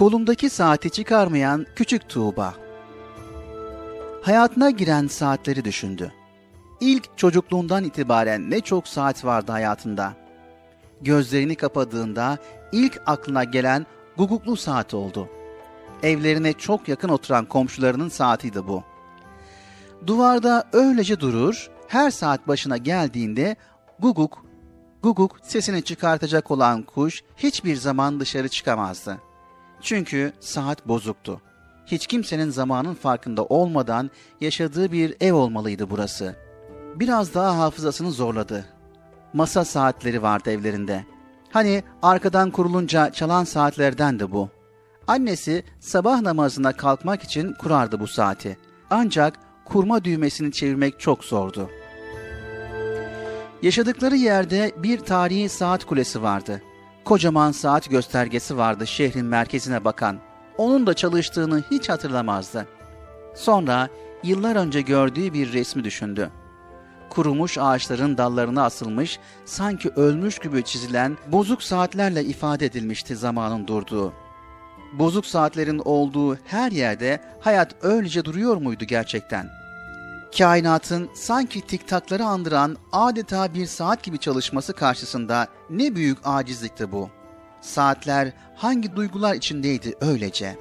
Kolumdaki 0.00 0.50
saati 0.50 0.90
çıkarmayan 0.90 1.66
küçük 1.76 2.08
Tuğba. 2.08 2.54
Hayatına 4.22 4.70
giren 4.70 5.06
saatleri 5.06 5.64
düşündü. 5.64 6.12
İlk 6.80 7.18
çocukluğundan 7.18 7.84
itibaren 7.84 8.50
ne 8.50 8.60
çok 8.60 8.88
saat 8.88 9.24
vardı 9.24 9.52
hayatında. 9.52 10.12
Gözlerini 11.00 11.54
kapadığında 11.54 12.38
ilk 12.72 13.02
aklına 13.06 13.44
gelen 13.44 13.86
guguklu 14.16 14.56
saat 14.56 14.94
oldu. 14.94 15.28
Evlerine 16.02 16.52
çok 16.52 16.88
yakın 16.88 17.08
oturan 17.08 17.44
komşularının 17.44 18.08
saatiydi 18.08 18.66
bu. 18.68 18.82
Duvarda 20.06 20.68
öylece 20.72 21.20
durur, 21.20 21.70
her 21.88 22.10
saat 22.10 22.48
başına 22.48 22.76
geldiğinde 22.76 23.56
guguk, 23.98 24.44
guguk 25.02 25.36
sesini 25.42 25.82
çıkartacak 25.82 26.50
olan 26.50 26.82
kuş 26.82 27.22
hiçbir 27.36 27.76
zaman 27.76 28.20
dışarı 28.20 28.48
çıkamazdı. 28.48 29.29
Çünkü 29.82 30.32
saat 30.40 30.88
bozuktu. 30.88 31.40
Hiç 31.86 32.06
kimsenin 32.06 32.50
zamanın 32.50 32.94
farkında 32.94 33.44
olmadan 33.44 34.10
yaşadığı 34.40 34.92
bir 34.92 35.16
ev 35.20 35.32
olmalıydı 35.32 35.90
burası. 35.90 36.36
Biraz 36.96 37.34
daha 37.34 37.58
hafızasını 37.58 38.10
zorladı. 38.10 38.64
Masa 39.32 39.64
saatleri 39.64 40.22
vardı 40.22 40.50
evlerinde. 40.50 41.04
Hani 41.50 41.82
arkadan 42.02 42.50
kurulunca 42.50 43.12
çalan 43.12 43.44
saatlerden 43.44 44.20
de 44.20 44.32
bu. 44.32 44.48
Annesi 45.06 45.64
sabah 45.80 46.20
namazına 46.20 46.72
kalkmak 46.72 47.22
için 47.22 47.54
kurardı 47.54 48.00
bu 48.00 48.06
saati. 48.06 48.58
Ancak 48.90 49.38
kurma 49.64 50.04
düğmesini 50.04 50.52
çevirmek 50.52 51.00
çok 51.00 51.24
zordu. 51.24 51.70
Yaşadıkları 53.62 54.16
yerde 54.16 54.72
bir 54.76 54.98
tarihi 54.98 55.48
saat 55.48 55.84
kulesi 55.84 56.22
vardı. 56.22 56.62
Kocaman 57.04 57.52
saat 57.52 57.90
göstergesi 57.90 58.56
vardı 58.56 58.86
şehrin 58.86 59.26
merkezine 59.26 59.84
bakan. 59.84 60.18
Onun 60.58 60.86
da 60.86 60.94
çalıştığını 60.94 61.64
hiç 61.70 61.88
hatırlamazdı. 61.88 62.66
Sonra 63.34 63.88
yıllar 64.22 64.56
önce 64.56 64.80
gördüğü 64.80 65.32
bir 65.32 65.52
resmi 65.52 65.84
düşündü. 65.84 66.30
Kurumuş 67.10 67.58
ağaçların 67.58 68.18
dallarına 68.18 68.64
asılmış, 68.64 69.18
sanki 69.44 69.90
ölmüş 69.90 70.38
gibi 70.38 70.64
çizilen 70.64 71.16
bozuk 71.26 71.62
saatlerle 71.62 72.24
ifade 72.24 72.66
edilmişti 72.66 73.16
zamanın 73.16 73.66
durduğu. 73.66 74.12
Bozuk 74.92 75.26
saatlerin 75.26 75.82
olduğu 75.84 76.36
her 76.36 76.72
yerde 76.72 77.20
hayat 77.40 77.84
öylece 77.84 78.24
duruyor 78.24 78.56
muydu 78.56 78.84
gerçekten? 78.84 79.59
Kainatın 80.38 81.10
sanki 81.14 81.60
tiktakları 81.60 82.24
andıran 82.24 82.76
adeta 82.92 83.54
bir 83.54 83.66
saat 83.66 84.02
gibi 84.02 84.18
çalışması 84.18 84.72
karşısında 84.72 85.46
ne 85.70 85.94
büyük 85.94 86.18
acizlikti 86.24 86.92
bu. 86.92 87.10
Saatler 87.60 88.32
hangi 88.56 88.96
duygular 88.96 89.34
içindeydi 89.34 89.94
öylece? 90.00 90.58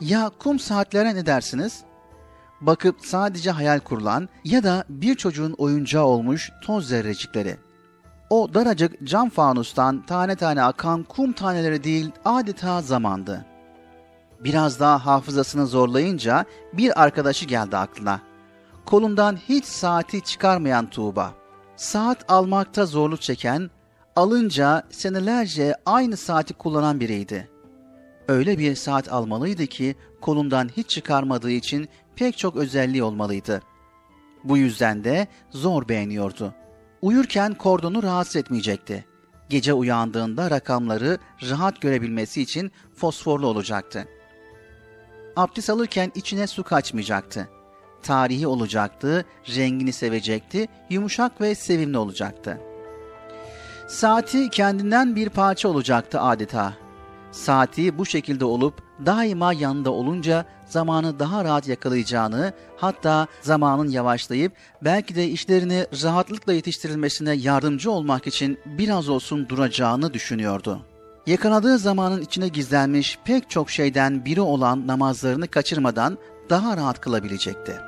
Ya 0.00 0.30
kum 0.38 0.58
saatlere 0.58 1.14
ne 1.14 1.26
dersiniz? 1.26 1.82
Bakıp 2.60 2.96
sadece 3.06 3.50
hayal 3.50 3.80
kurulan 3.80 4.28
ya 4.44 4.62
da 4.62 4.84
bir 4.88 5.14
çocuğun 5.14 5.52
oyuncağı 5.58 6.04
olmuş 6.04 6.50
toz 6.64 6.88
zerrecikleri. 6.88 7.56
O 8.30 8.54
daracık 8.54 9.04
cam 9.04 9.30
fanustan 9.30 10.06
tane 10.06 10.36
tane 10.36 10.62
akan 10.62 11.02
kum 11.02 11.32
taneleri 11.32 11.84
değil 11.84 12.10
adeta 12.24 12.82
zamandı. 12.82 13.44
Biraz 14.40 14.80
daha 14.80 15.06
hafızasını 15.06 15.66
zorlayınca 15.66 16.44
bir 16.72 17.02
arkadaşı 17.02 17.44
geldi 17.46 17.76
aklına. 17.76 18.27
Kolundan 18.88 19.36
hiç 19.36 19.64
saati 19.64 20.20
çıkarmayan 20.20 20.90
Tuğba. 20.90 21.34
Saat 21.76 22.24
almakta 22.30 22.86
zorluk 22.86 23.22
çeken, 23.22 23.70
alınca 24.16 24.82
senelerce 24.90 25.74
aynı 25.86 26.16
saati 26.16 26.54
kullanan 26.54 27.00
biriydi. 27.00 27.48
Öyle 28.28 28.58
bir 28.58 28.74
saat 28.74 29.12
almalıydı 29.12 29.66
ki 29.66 29.96
kolundan 30.20 30.68
hiç 30.76 30.90
çıkarmadığı 30.90 31.50
için 31.50 31.88
pek 32.16 32.38
çok 32.38 32.56
özelliği 32.56 33.02
olmalıydı. 33.02 33.62
Bu 34.44 34.56
yüzden 34.56 35.04
de 35.04 35.26
zor 35.50 35.88
beğeniyordu. 35.88 36.54
Uyurken 37.02 37.54
kordonu 37.54 38.02
rahatsız 38.02 38.36
etmeyecekti. 38.36 39.04
Gece 39.48 39.72
uyandığında 39.72 40.50
rakamları 40.50 41.18
rahat 41.50 41.80
görebilmesi 41.80 42.42
için 42.42 42.72
fosforlu 42.96 43.46
olacaktı. 43.46 44.08
Abdest 45.36 45.70
alırken 45.70 46.12
içine 46.14 46.46
su 46.46 46.62
kaçmayacaktı. 46.62 47.48
Tarihi 48.02 48.46
olacaktı, 48.46 49.24
rengini 49.56 49.92
sevecekti, 49.92 50.68
yumuşak 50.90 51.40
ve 51.40 51.54
sevimli 51.54 51.98
olacaktı. 51.98 52.60
Saati 53.88 54.50
kendinden 54.50 55.16
bir 55.16 55.28
parça 55.28 55.68
olacaktı 55.68 56.20
adeta. 56.20 56.72
Saati 57.32 57.98
bu 57.98 58.06
şekilde 58.06 58.44
olup 58.44 58.82
daima 59.06 59.52
yanında 59.52 59.90
olunca 59.90 60.44
zamanı 60.66 61.18
daha 61.18 61.44
rahat 61.44 61.68
yakalayacağını, 61.68 62.52
hatta 62.76 63.26
zamanın 63.42 63.88
yavaşlayıp 63.88 64.52
belki 64.82 65.14
de 65.14 65.28
işlerini 65.28 65.86
rahatlıkla 66.02 66.52
yetiştirilmesine 66.52 67.32
yardımcı 67.32 67.90
olmak 67.90 68.26
için 68.26 68.58
biraz 68.66 69.08
olsun 69.08 69.48
duracağını 69.48 70.14
düşünüyordu. 70.14 70.80
Yakaladığı 71.26 71.78
zamanın 71.78 72.22
içine 72.22 72.48
gizlenmiş 72.48 73.18
pek 73.24 73.50
çok 73.50 73.70
şeyden 73.70 74.24
biri 74.24 74.40
olan 74.40 74.86
namazlarını 74.86 75.48
kaçırmadan 75.48 76.18
daha 76.50 76.76
rahat 76.76 77.00
kılabilecekti. 77.00 77.87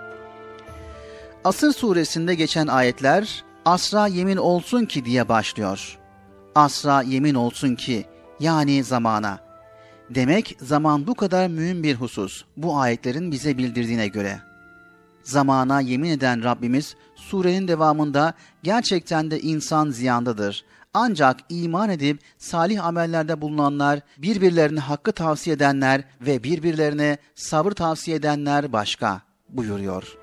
Asır 1.44 1.72
suresinde 1.72 2.34
geçen 2.34 2.66
ayetler 2.66 3.44
asra 3.64 4.06
yemin 4.06 4.36
olsun 4.36 4.84
ki 4.84 5.04
diye 5.04 5.28
başlıyor. 5.28 5.98
Asra 6.54 7.02
yemin 7.02 7.34
olsun 7.34 7.74
ki 7.74 8.06
yani 8.40 8.84
zamana. 8.84 9.38
Demek 10.10 10.56
zaman 10.60 11.06
bu 11.06 11.14
kadar 11.14 11.48
mühim 11.48 11.82
bir 11.82 11.94
husus 11.94 12.44
bu 12.56 12.78
ayetlerin 12.78 13.32
bize 13.32 13.58
bildirdiğine 13.58 14.08
göre. 14.08 14.40
Zamana 15.22 15.80
yemin 15.80 16.10
eden 16.10 16.44
Rabbimiz 16.44 16.94
surenin 17.16 17.68
devamında 17.68 18.34
gerçekten 18.62 19.30
de 19.30 19.40
insan 19.40 19.90
ziyandadır. 19.90 20.64
Ancak 20.94 21.36
iman 21.48 21.90
edip 21.90 22.20
salih 22.38 22.84
amellerde 22.84 23.40
bulunanlar, 23.40 24.00
birbirlerine 24.18 24.80
hakkı 24.80 25.12
tavsiye 25.12 25.56
edenler 25.56 26.04
ve 26.20 26.42
birbirlerine 26.42 27.18
sabır 27.34 27.72
tavsiye 27.72 28.16
edenler 28.16 28.72
başka 28.72 29.22
buyuruyor. 29.48 30.16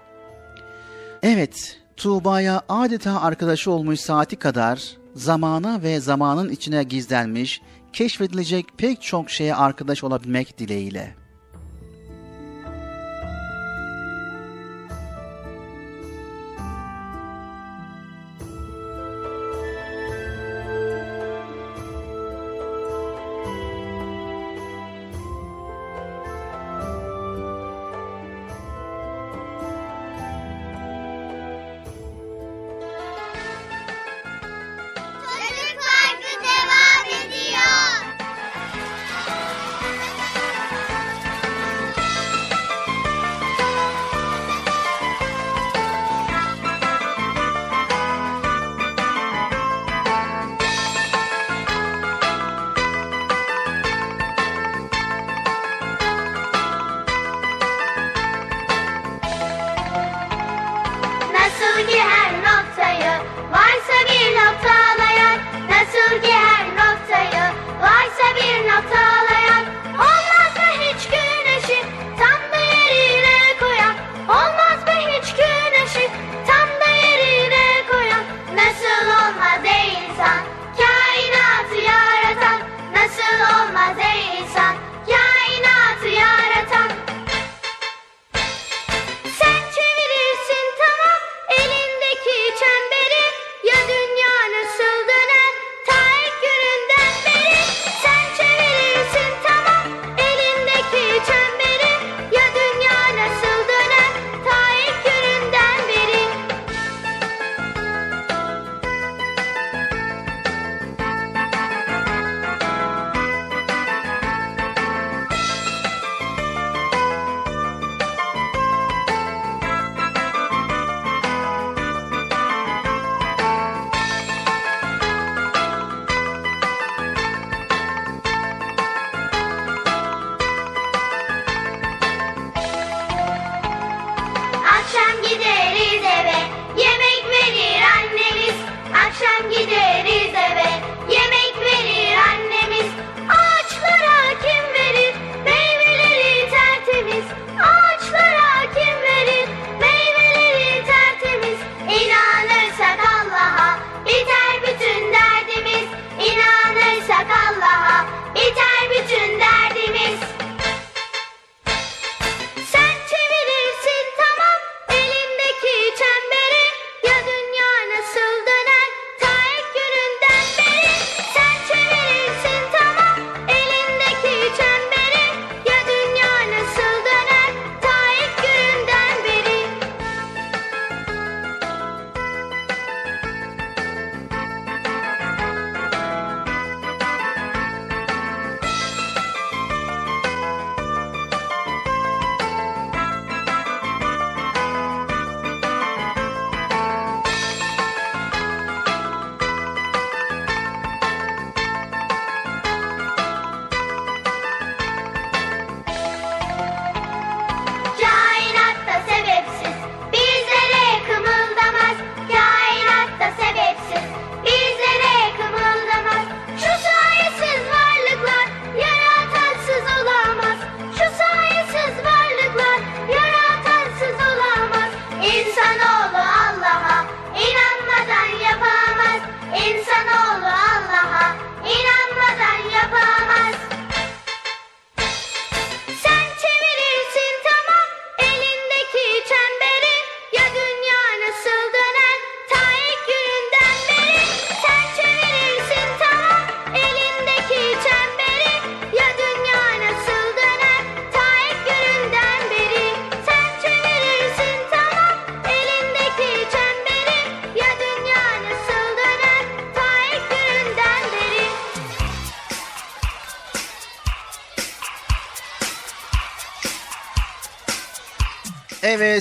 Evet, 1.24 1.80
Tuğba'ya 1.98 2.62
adeta 2.70 3.22
arkadaşı 3.22 3.72
olmuş 3.72 4.00
saati 4.00 4.36
kadar 4.36 4.98
zamana 5.16 5.84
ve 5.84 6.00
zamanın 6.00 6.50
içine 6.50 6.84
gizlenmiş, 6.84 7.62
keşfedilecek 7.94 8.66
pek 8.78 9.02
çok 9.02 9.30
şeye 9.30 9.56
arkadaş 9.56 10.04
olabilmek 10.04 10.60
dileğiyle.'' 10.60 11.27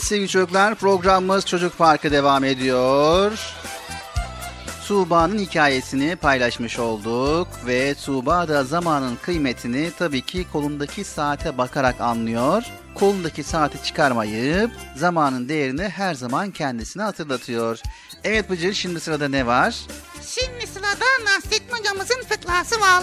sevgili 0.07 0.29
çocuklar. 0.29 0.75
Programımız 0.75 1.47
Çocuk 1.47 1.79
Parkı 1.79 2.11
devam 2.11 2.45
ediyor. 2.45 3.39
Tuğba'nın 4.87 5.39
hikayesini 5.39 6.17
paylaşmış 6.17 6.79
olduk 6.79 7.49
ve 7.67 7.95
Tuğba 7.95 8.49
da 8.49 8.65
zamanın 8.65 9.17
kıymetini 9.23 9.91
tabii 9.99 10.21
ki 10.21 10.47
kolundaki 10.53 11.05
saate 11.05 11.59
bakarak 11.59 12.01
anlıyor. 12.01 12.63
Kolundaki 12.95 13.43
saati 13.43 13.83
çıkarmayıp 13.83 14.71
zamanın 14.97 15.49
değerini 15.49 15.89
her 15.89 16.15
zaman 16.15 16.51
kendisine 16.51 17.03
hatırlatıyor. 17.03 17.81
Evet 18.25 18.51
Bıcır 18.51 18.73
şimdi 18.73 19.01
sırada 19.01 19.29
ne 19.29 19.47
var? 19.47 19.75
Şimdi 20.27 20.67
sırada 20.67 21.05
Nasrettin 21.25 21.77
hocamızın 21.77 22.23
fıkrası 22.29 22.81
var. 22.81 23.03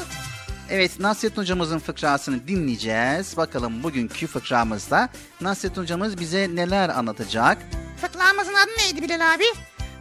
Evet 0.74 1.00
Nasrettin 1.00 1.41
hocamızın 1.41 1.80
fıkrasını 1.80 2.48
dinleyeceğiz. 2.48 3.38
Bakalım 3.38 3.84
bugünkü 3.84 4.28
fıkramızda 4.28 5.10
Nasrettin 5.41 5.82
hocamız 5.82 6.20
bize 6.20 6.56
neler 6.56 6.90
anlatacak? 6.90 7.58
Fıkramızın 8.02 8.54
adı 8.54 8.72
neydi 8.78 9.02
Bilal 9.02 9.34
abi? 9.34 9.44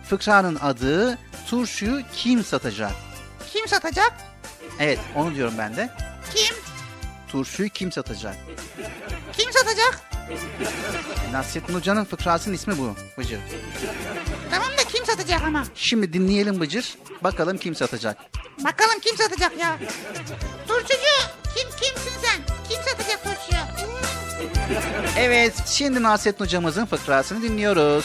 Fıkranın 0.09 0.59
adı 0.63 1.19
turşuyu 1.47 2.03
kim 2.15 2.45
satacak? 2.45 2.93
Kim 3.53 3.69
satacak? 3.69 4.13
Evet 4.79 4.99
onu 5.15 5.35
diyorum 5.35 5.55
ben 5.59 5.77
de. 5.77 5.91
Kim? 6.35 6.57
Turşuyu 7.29 7.69
kim 7.69 7.93
satacak? 7.93 8.37
Kim 9.33 9.53
satacak? 9.53 10.12
Nasrettin 11.33 11.75
Hoca'nın 11.75 12.05
fıkrasının 12.05 12.55
ismi 12.55 12.79
bu 12.79 12.97
Bıcır. 13.19 13.41
Tamam 14.51 14.69
da 14.69 14.85
kim 14.93 15.07
satacak 15.07 15.43
ama? 15.43 15.65
Şimdi 15.75 16.13
dinleyelim 16.13 16.61
Bıcır. 16.61 16.95
Bakalım 17.25 17.59
kim 17.59 17.75
satacak. 17.75 18.19
Bakalım 18.65 19.01
kim 19.01 19.17
satacak 19.17 19.59
ya? 19.59 19.79
Turşucu 20.69 20.95
kim 21.57 21.69
kimsin 21.71 22.21
sen? 22.23 22.41
Kim 22.69 22.83
satacak 22.83 23.25
turşuyu? 23.25 23.63
Evet 25.19 25.55
şimdi 25.67 26.03
Nasrettin 26.03 26.45
Hocamızın 26.45 26.87
fıkrasını 26.87 27.43
dinliyoruz. 27.43 28.05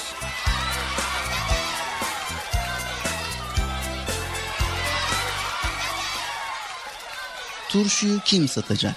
Turşuyu 7.70 8.20
kim 8.26 8.48
satacak? 8.48 8.96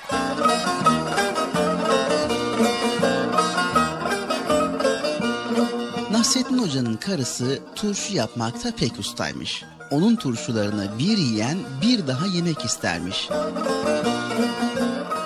Nasrettin 6.20 6.58
Hoca'nın 6.58 6.96
karısı 6.96 7.58
turşu 7.76 8.16
yapmakta 8.16 8.70
pek 8.76 8.98
ustaymış. 8.98 9.64
Onun 9.90 10.16
turşularını 10.16 10.98
bir 10.98 11.18
yiyen 11.18 11.58
bir 11.82 12.06
daha 12.06 12.26
yemek 12.26 12.64
istermiş. 12.64 13.28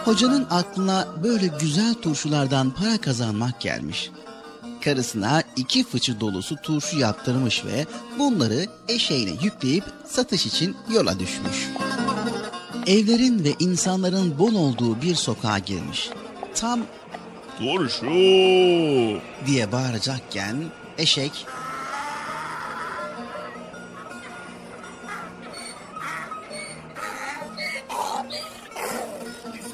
Hocanın 0.04 0.46
aklına 0.50 1.08
böyle 1.22 1.46
güzel 1.60 1.94
turşulardan 1.94 2.70
para 2.70 2.98
kazanmak 3.00 3.60
gelmiş. 3.60 4.10
Karısına 4.84 5.42
iki 5.56 5.84
fıçı 5.84 6.20
dolusu 6.20 6.56
turşu 6.56 6.98
yaptırmış 6.98 7.64
ve 7.64 7.86
bunları 8.18 8.66
eşeğine 8.88 9.32
yükleyip 9.42 9.84
satış 10.06 10.46
için 10.46 10.76
yola 10.94 11.18
düşmüş. 11.18 11.68
Evlerin 12.86 13.44
ve 13.44 13.54
insanların 13.58 14.38
bol 14.38 14.54
olduğu 14.54 15.02
bir 15.02 15.14
sokağa 15.14 15.58
girmiş. 15.58 16.10
Tam 16.54 16.80
Turşu. 17.58 18.06
diye 19.46 19.72
bağıracakken 19.72 20.56
eşek 20.98 21.46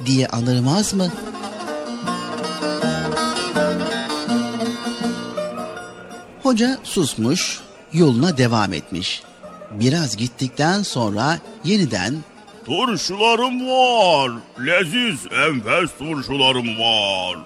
diye 0.06 0.26
anırmaz 0.26 0.94
mı? 0.94 1.12
Hoca 6.42 6.78
susmuş, 6.82 7.60
yoluna 7.92 8.36
devam 8.38 8.72
etmiş. 8.72 9.22
Biraz 9.70 10.16
gittikten 10.16 10.82
sonra 10.82 11.38
yeniden 11.64 12.14
Turşularım 12.66 13.68
var. 13.68 14.30
Leziz 14.66 15.26
enfes 15.46 15.90
turşularım 15.98 16.78
var. 16.78 17.38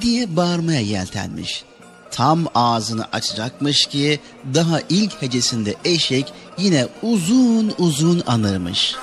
diye 0.00 0.36
bağırmaya 0.36 0.80
yeltenmiş. 0.80 1.64
Tam 2.12 2.46
ağzını 2.54 3.04
açacakmış 3.12 3.86
ki 3.86 4.20
daha 4.54 4.80
ilk 4.88 5.22
hecesinde 5.22 5.74
eşek 5.84 6.32
yine 6.58 6.86
uzun 7.02 7.74
uzun 7.78 8.22
anırmış. 8.26 8.94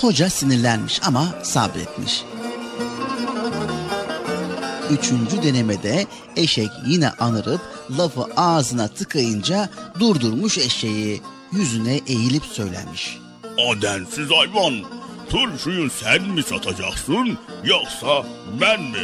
Hoca 0.00 0.30
sinirlenmiş 0.30 1.00
ama 1.06 1.24
sabretmiş. 1.42 2.24
Üçüncü 4.90 5.42
denemede 5.42 6.06
eşek 6.36 6.70
yine 6.86 7.10
anırıp 7.10 7.60
lafı 7.98 8.24
ağzına 8.36 8.88
tıkayınca 8.88 9.68
durdurmuş 10.00 10.58
eşeği. 10.58 11.22
Yüzüne 11.58 12.00
eğilip 12.06 12.44
söylemiş. 12.44 13.18
Adensiz 13.70 14.30
hayvan. 14.30 14.74
Turşuyu 15.30 15.90
sen 15.90 16.22
mi 16.22 16.42
satacaksın 16.42 17.38
yoksa 17.64 18.26
ben 18.60 18.82
mi? 18.82 18.98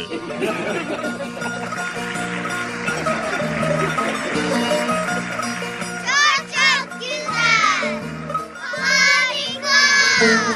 Çok 6.05 6.45
çok 6.53 6.99
güzel. 6.99 7.99
Harika. 8.59 10.50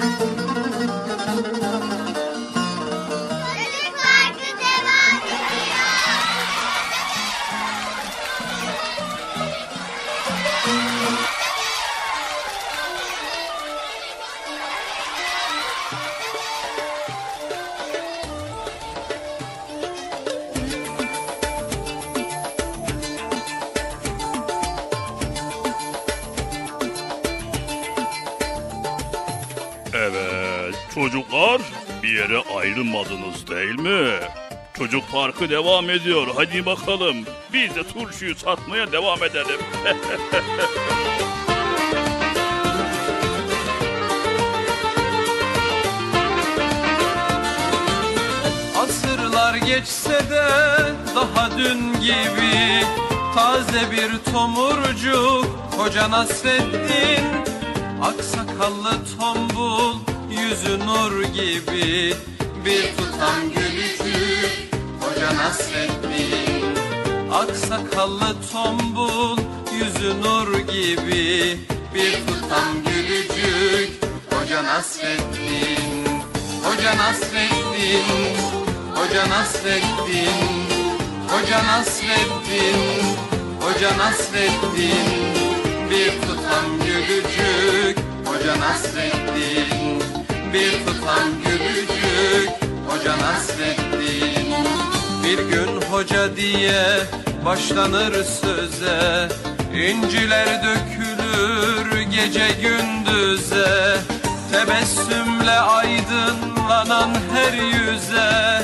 Çocuk 34.86 35.12
parkı 35.12 35.50
devam 35.50 35.90
ediyor. 35.90 36.28
Hadi 36.36 36.66
bakalım. 36.66 37.16
Biz 37.54 37.76
de 37.76 37.84
turşuyu 37.84 38.36
satmaya 38.36 38.92
devam 38.92 39.24
edelim. 39.24 39.60
Asırlar 48.84 49.56
geçse 49.56 50.30
de 50.30 50.48
daha 51.16 51.52
dün 51.58 51.94
gibi 52.02 52.84
Taze 53.36 53.92
bir 53.92 54.32
tomurcuk 54.32 55.46
Hoca 55.78 56.12
Nasreddin 56.12 57.26
Aksakallı 58.02 58.92
tombul 59.20 59.96
Yüzü 60.30 60.80
nur 60.80 61.24
gibi 61.24 62.14
Bir 62.66 62.98
tutam 62.98 63.50
gülücük 63.56 63.75
Hoca 65.16 65.36
Nasreddin 65.36 66.76
Aksakallı 67.34 68.36
tombul 68.52 69.38
Yüzü 69.74 70.22
nur 70.22 70.60
gibi 70.60 71.60
Bir 71.96 72.14
tutam 72.28 72.84
gülücük 72.86 74.04
Hoca 74.32 74.64
Nasreddin 74.64 76.06
Hoca 76.64 76.98
Nasreddin 76.98 78.04
Hoca 78.96 79.30
Nasreddin 79.30 80.66
Hoca 81.30 81.64
Nasreddin 81.64 82.80
Hoca 83.62 83.98
Nasreddin 83.98 85.36
Bir 85.90 86.12
tutam 86.22 86.66
gülücük 86.86 87.98
Hoca 88.26 88.60
Nasreddin 88.60 90.04
Bir 90.54 90.72
tutam 90.72 91.30
gülücük 91.46 92.50
Hoca 92.90 93.18
Nasreddin 93.18 94.55
Bir 95.26 95.38
gün 95.38 95.82
hoca 95.92 96.36
diye 96.36 96.84
başlanır 97.46 98.14
söze. 98.24 99.30
İnciler 99.74 100.48
dökülür 100.64 102.02
gece 102.02 102.48
gündüze. 102.62 103.98
Tebessümle 104.52 105.52
aydınlanan 105.52 107.10
her 107.34 107.54
yüze. 107.54 108.62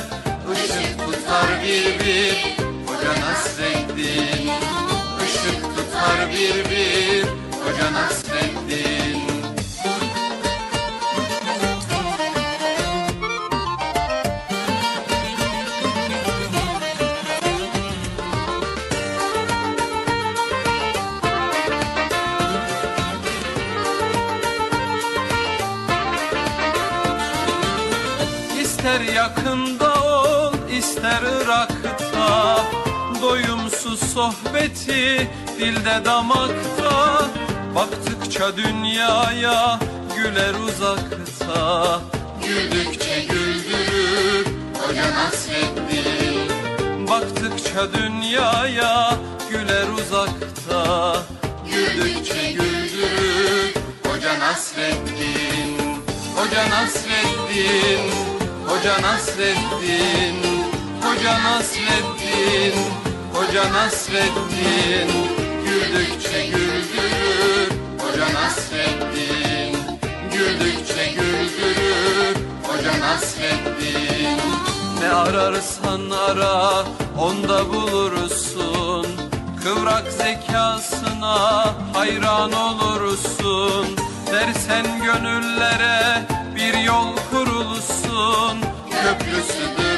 Işık 0.54 0.98
tutar 0.98 1.62
bir 1.62 2.06
bir 2.06 2.56
Hoca 2.86 3.20
Nasreddin. 3.20 4.50
Işık 5.26 5.62
tutar 5.62 6.30
bir 6.30 6.70
bir 6.70 7.24
Hoca 7.64 7.92
Nasreddin 7.92 8.91
ister 31.12 31.42
Irak'ta 31.42 32.64
Doyumsuz 33.22 34.00
sohbeti 34.00 35.28
dilde 35.58 36.04
damakta. 36.04 37.28
Baktıkça 37.74 38.56
dünyaya 38.56 39.78
güler 40.16 40.54
uzakta. 40.54 42.00
Güldükçe 42.46 43.20
güldürür 43.20 44.46
Hoca 44.82 45.14
Nasreddin 45.14 46.50
Baktıkça 47.08 47.92
dünyaya 47.92 49.14
güler 49.50 49.88
uzakta. 49.88 51.16
Güldükçe 51.70 52.52
güldürür 52.52 53.74
Hoca 54.06 54.38
Nasreddin 54.38 56.02
Hoca 56.36 56.70
Nasreddin 56.70 58.12
Hoca 58.66 59.02
Nasreddin 59.02 60.61
Hoca 61.12 61.38
Nasreddin 61.44 62.74
Hoca 63.32 63.72
Nasreddin 63.72 65.10
Güldükçe 65.64 66.46
güldürür. 66.46 67.68
Hoca 67.98 68.34
Nasreddin 68.34 69.76
Güldükçe 70.32 71.06
güldürür. 71.06 72.36
Hoca 72.62 73.00
Nasreddin 73.00 74.38
Ne 75.00 75.08
ararsan 75.08 76.10
ara 76.10 76.84
onda 77.18 77.68
bulursun. 77.72 79.06
Kıvrak 79.62 80.12
zekasına 80.12 81.64
hayran 81.94 82.52
olursun. 82.52 83.86
Dersen 84.32 84.86
gönüllere 85.04 86.26
bir 86.56 86.78
yol 86.78 87.16
kurulsun 87.30 88.58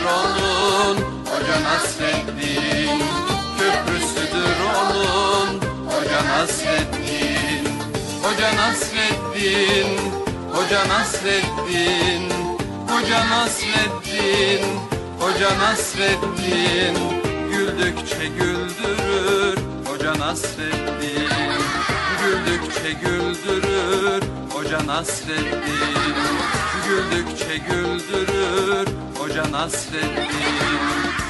Köprüsüdür 0.04 1.58
Nasreddin. 1.62 3.02
Köprüsüdür 3.58 4.56
onun 4.80 5.60
Hoca 5.86 6.24
Nasreddin. 6.24 7.64
Hoca 8.22 8.56
Nasreddin 8.56 9.88
Hoca 10.52 10.88
Nasreddin. 10.88 12.30
Hoca 12.88 13.28
Nasreddin 13.30 14.64
Hoca 15.20 15.58
Nasreddin. 15.58 16.96
Güldükçe 17.50 18.26
güldürür 18.26 19.58
Hoca 19.86 20.18
Nasreddin. 20.18 21.28
Güldükçe 22.20 22.92
güldürür 23.02 24.22
Hoca 24.50 24.86
Nasreddin 24.86 26.14
Güldükçe 26.88 27.56
güldürür 27.56 28.88
Hoca 29.18 29.52
Nasreddin 29.52 31.23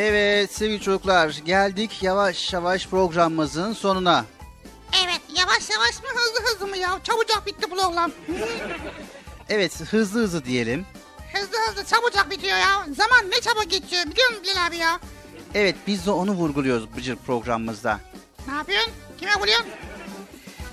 Evet 0.00 0.52
sevgili 0.52 0.80
çocuklar 0.80 1.28
geldik 1.44 2.02
yavaş 2.02 2.52
yavaş 2.52 2.86
programımızın 2.86 3.72
sonuna. 3.72 4.24
Evet 5.04 5.20
yavaş 5.38 5.70
yavaş 5.70 6.02
mı 6.02 6.08
hızlı 6.14 6.50
hızlı 6.52 6.66
mı 6.66 6.76
ya? 6.76 7.00
Çabucak 7.04 7.46
bitti 7.46 7.66
program. 7.70 8.10
Evet 9.48 9.80
hızlı 9.80 10.20
hızlı 10.20 10.44
diyelim. 10.44 10.86
hızlı 11.32 11.56
hızlı 11.68 11.84
çabucak 11.84 12.30
bitiyor 12.30 12.58
ya. 12.58 12.86
Zaman 12.96 13.30
ne 13.30 13.40
çabuk 13.40 13.70
geçiyor 13.70 14.02
biliyor 14.06 14.30
musun 14.30 14.44
Bilal 14.44 14.66
abi 14.66 14.76
ya? 14.76 15.00
Evet 15.54 15.76
biz 15.86 16.06
de 16.06 16.10
onu 16.10 16.32
vurguluyoruz 16.32 16.96
Bıcır 16.96 17.16
programımızda. 17.16 18.00
Ne 18.48 18.54
yapıyorsun? 18.54 18.92
Kime 19.20 19.34
vuruyorsun? 19.40 19.66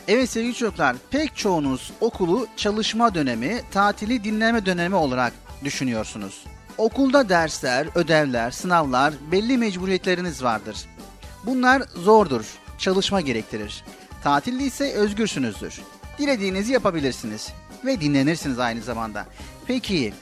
Evet 0.07 0.29
sevgili 0.29 0.53
çocuklar 0.53 0.95
pek 1.11 1.37
çoğunuz 1.37 1.91
okulu 2.01 2.47
çalışma 2.57 3.15
dönemi, 3.15 3.61
tatili 3.71 4.23
dinleme 4.23 4.65
dönemi 4.65 4.95
olarak 4.95 5.33
düşünüyorsunuz. 5.63 6.43
Okulda 6.77 7.29
dersler, 7.29 7.87
ödevler, 7.95 8.51
sınavlar, 8.51 9.13
belli 9.31 9.57
mecburiyetleriniz 9.57 10.43
vardır. 10.43 10.77
Bunlar 11.45 11.83
zordur, 11.95 12.45
çalışma 12.77 13.21
gerektirir. 13.21 13.83
Tatilde 14.23 14.63
ise 14.63 14.93
özgürsünüzdür. 14.93 15.81
Dilediğinizi 16.17 16.73
yapabilirsiniz 16.73 17.53
ve 17.85 18.01
dinlenirsiniz 18.01 18.59
aynı 18.59 18.81
zamanda. 18.81 19.25
Peki, 19.67 20.13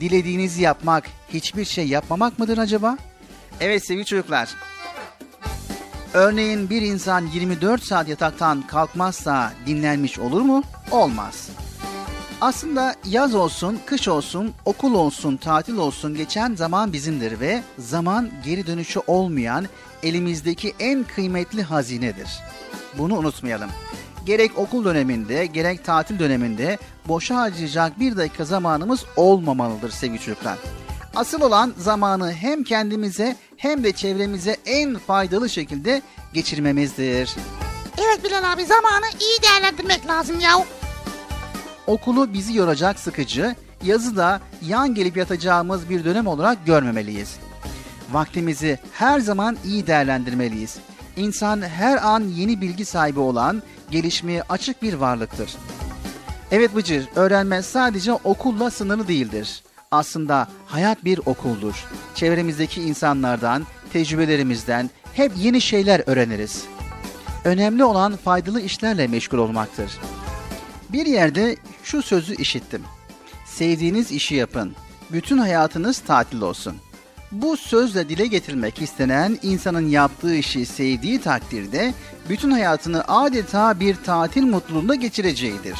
dilediğinizi 0.00 0.62
yapmak 0.62 1.04
hiçbir 1.28 1.64
şey 1.64 1.88
yapmamak 1.88 2.38
mıdır 2.38 2.58
acaba? 2.58 2.96
Evet 3.60 3.86
sevgili 3.86 4.04
çocuklar, 4.04 4.48
Örneğin 6.16 6.70
bir 6.70 6.82
insan 6.82 7.26
24 7.26 7.82
saat 7.84 8.08
yataktan 8.08 8.62
kalkmazsa 8.66 9.52
dinlenmiş 9.66 10.18
olur 10.18 10.40
mu? 10.42 10.62
Olmaz. 10.90 11.50
Aslında 12.40 12.94
yaz 13.04 13.34
olsun, 13.34 13.78
kış 13.86 14.08
olsun, 14.08 14.54
okul 14.64 14.94
olsun, 14.94 15.36
tatil 15.36 15.76
olsun 15.76 16.14
geçen 16.14 16.54
zaman 16.54 16.92
bizimdir 16.92 17.40
ve 17.40 17.62
zaman 17.78 18.30
geri 18.44 18.66
dönüşü 18.66 19.00
olmayan 19.06 19.66
elimizdeki 20.02 20.74
en 20.80 21.04
kıymetli 21.04 21.62
hazinedir. 21.62 22.28
Bunu 22.98 23.16
unutmayalım. 23.18 23.70
Gerek 24.26 24.58
okul 24.58 24.84
döneminde 24.84 25.46
gerek 25.46 25.84
tatil 25.84 26.18
döneminde 26.18 26.78
boşa 27.08 27.36
harcayacak 27.36 28.00
bir 28.00 28.16
dakika 28.16 28.44
zamanımız 28.44 29.04
olmamalıdır 29.16 29.90
sevgili 29.90 30.20
çocuklar. 30.20 30.58
Asıl 31.14 31.40
olan 31.40 31.74
zamanı 31.78 32.32
hem 32.32 32.64
kendimize 32.64 33.36
hem 33.56 33.84
de 33.84 33.92
çevremize 33.92 34.56
en 34.66 34.98
faydalı 34.98 35.50
şekilde 35.50 36.02
geçirmemizdir. 36.32 37.36
Evet 37.98 38.24
Bilal 38.24 38.52
abi 38.52 38.64
zamanı 38.64 39.06
iyi 39.20 39.42
değerlendirmek 39.42 40.06
lazım 40.08 40.40
ya. 40.40 40.58
Okulu 41.86 42.32
bizi 42.32 42.56
yoracak 42.56 42.98
sıkıcı, 42.98 43.54
yazı 43.82 44.16
da 44.16 44.40
yan 44.62 44.94
gelip 44.94 45.16
yatacağımız 45.16 45.90
bir 45.90 46.04
dönem 46.04 46.26
olarak 46.26 46.66
görmemeliyiz. 46.66 47.36
Vaktimizi 48.12 48.78
her 48.92 49.20
zaman 49.20 49.56
iyi 49.64 49.86
değerlendirmeliyiz. 49.86 50.78
İnsan 51.16 51.62
her 51.62 52.06
an 52.06 52.20
yeni 52.20 52.60
bilgi 52.60 52.84
sahibi 52.84 53.20
olan, 53.20 53.62
gelişmeye 53.90 54.42
açık 54.42 54.82
bir 54.82 54.94
varlıktır. 54.94 55.50
Evet 56.50 56.74
Bıcır, 56.74 57.08
öğrenme 57.16 57.62
sadece 57.62 58.12
okulla 58.12 58.70
sınırlı 58.70 59.08
değildir. 59.08 59.62
Aslında 59.90 60.48
hayat 60.66 61.04
bir 61.04 61.18
okuldur. 61.18 61.84
Çevremizdeki 62.14 62.82
insanlardan, 62.82 63.66
tecrübelerimizden 63.92 64.90
hep 65.14 65.32
yeni 65.36 65.60
şeyler 65.60 66.02
öğreniriz. 66.06 66.64
Önemli 67.44 67.84
olan 67.84 68.16
faydalı 68.16 68.60
işlerle 68.60 69.06
meşgul 69.06 69.38
olmaktır. 69.38 69.90
Bir 70.92 71.06
yerde 71.06 71.56
şu 71.82 72.02
sözü 72.02 72.34
işittim. 72.34 72.82
Sevdiğiniz 73.46 74.12
işi 74.12 74.34
yapın. 74.34 74.74
Bütün 75.12 75.38
hayatınız 75.38 75.98
tatil 75.98 76.40
olsun. 76.40 76.76
Bu 77.32 77.56
sözle 77.56 78.08
dile 78.08 78.26
getirmek 78.26 78.82
istenen 78.82 79.38
insanın 79.42 79.88
yaptığı 79.88 80.34
işi 80.34 80.66
sevdiği 80.66 81.20
takdirde 81.20 81.94
bütün 82.28 82.50
hayatını 82.50 83.04
adeta 83.08 83.80
bir 83.80 83.96
tatil 83.96 84.42
mutluluğunda 84.42 84.94
geçireceğidir. 84.94 85.78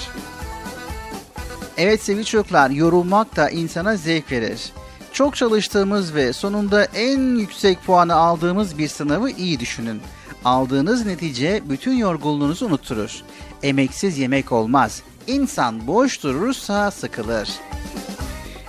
Evet 1.76 2.02
sevgili 2.02 2.24
çocuklar, 2.24 2.70
yorulmak 2.70 3.36
da 3.36 3.50
insana 3.50 3.96
zevk 3.96 4.32
verir. 4.32 4.72
Çok 5.12 5.36
çalıştığımız 5.36 6.14
ve 6.14 6.32
sonunda 6.32 6.84
en 6.84 7.38
yüksek 7.38 7.84
puanı 7.84 8.14
aldığımız 8.14 8.78
bir 8.78 8.88
sınavı 8.88 9.30
iyi 9.30 9.60
düşünün. 9.60 10.00
Aldığınız 10.44 11.06
netice 11.06 11.62
bütün 11.64 11.92
yorgunluğunuzu 11.92 12.66
unutturur. 12.66 13.22
Emeksiz 13.62 14.18
yemek 14.18 14.52
olmaz. 14.52 15.02
İnsan 15.26 15.86
boş 15.86 16.22
durursa 16.22 16.90
sıkılır. 16.90 17.48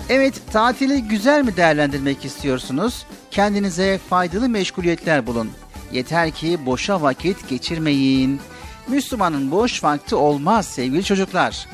Evet, 0.09 0.41
tatili 0.51 1.03
güzel 1.03 1.43
mi 1.43 1.57
değerlendirmek 1.57 2.25
istiyorsunuz? 2.25 3.05
Kendinize 3.31 3.99
faydalı 4.09 4.49
meşguliyetler 4.49 5.27
bulun. 5.27 5.49
Yeter 5.91 6.31
ki 6.31 6.65
boşa 6.65 7.01
vakit 7.01 7.49
geçirmeyin. 7.49 8.39
Müslümanın 8.87 9.51
boş 9.51 9.83
vakti 9.83 10.15
olmaz 10.15 10.65
sevgili 10.65 11.03
çocuklar. 11.03 11.67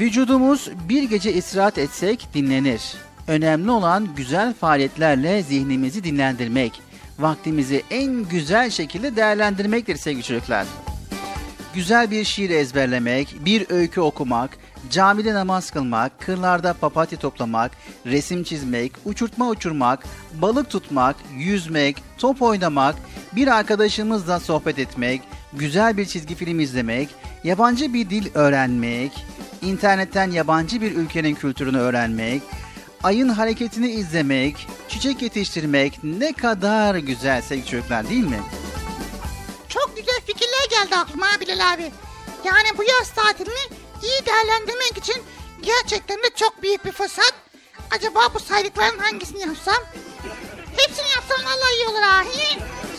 Vücudumuz 0.00 0.70
bir 0.88 1.02
gece 1.02 1.32
istirahat 1.32 1.78
etsek 1.78 2.28
dinlenir. 2.34 2.82
Önemli 3.28 3.70
olan 3.70 4.08
güzel 4.16 4.54
faaliyetlerle 4.54 5.42
zihnimizi 5.42 6.04
dinlendirmek, 6.04 6.82
vaktimizi 7.18 7.82
en 7.90 8.28
güzel 8.28 8.70
şekilde 8.70 9.16
değerlendirmektir 9.16 9.96
sevgili 9.96 10.22
çocuklar. 10.22 10.66
Güzel 11.74 12.10
bir 12.10 12.24
şiir 12.24 12.50
ezberlemek, 12.50 13.36
bir 13.44 13.70
öykü 13.70 14.00
okumak, 14.00 14.50
camide 14.90 15.34
namaz 15.34 15.70
kılmak, 15.70 16.20
kırlarda 16.20 16.72
papatya 16.72 17.18
toplamak, 17.18 17.72
resim 18.06 18.42
çizmek, 18.42 18.92
uçurtma 19.04 19.48
uçurmak, 19.48 20.04
balık 20.34 20.70
tutmak, 20.70 21.16
yüzmek, 21.36 21.96
top 22.18 22.42
oynamak, 22.42 22.96
bir 23.32 23.48
arkadaşımızla 23.48 24.40
sohbet 24.40 24.78
etmek, 24.78 25.22
güzel 25.52 25.96
bir 25.96 26.06
çizgi 26.06 26.34
film 26.34 26.60
izlemek, 26.60 27.08
yabancı 27.44 27.94
bir 27.94 28.10
dil 28.10 28.26
öğrenmek, 28.34 29.12
internetten 29.62 30.30
yabancı 30.30 30.80
bir 30.80 30.96
ülkenin 30.96 31.34
kültürünü 31.34 31.78
öğrenmek, 31.78 32.42
ayın 33.02 33.28
hareketini 33.28 33.88
izlemek, 33.90 34.66
çiçek 34.88 35.22
yetiştirmek 35.22 36.04
ne 36.04 36.32
kadar 36.32 36.94
güzel 36.94 37.42
sevgili 37.42 37.66
çocuklar 37.66 38.08
değil 38.08 38.24
mi? 38.24 38.40
Çok 39.68 39.96
güzel 39.96 40.20
fikirler 40.26 40.66
geldi 40.70 40.96
aklıma 40.96 41.26
Bilal 41.40 41.72
abi. 41.72 41.92
Yani 42.44 42.78
bu 42.78 42.82
yaz 42.84 43.10
tatilini 43.14 43.78
iyi 44.02 44.26
değerlendirmek 44.26 44.96
için 44.98 45.22
gerçekten 45.62 46.16
de 46.18 46.30
çok 46.36 46.62
büyük 46.62 46.84
bir 46.84 46.92
fırsat. 46.92 47.34
Acaba 47.90 48.20
bu 48.34 48.40
saydıkların 48.40 48.98
hangisini 48.98 49.40
yapsam? 49.40 49.82
Hepsini 50.76 51.06
yapsam 51.16 51.38
vallahi 51.44 51.74
iyi 51.76 51.86
olur 51.86 52.02
ha. 52.02 52.24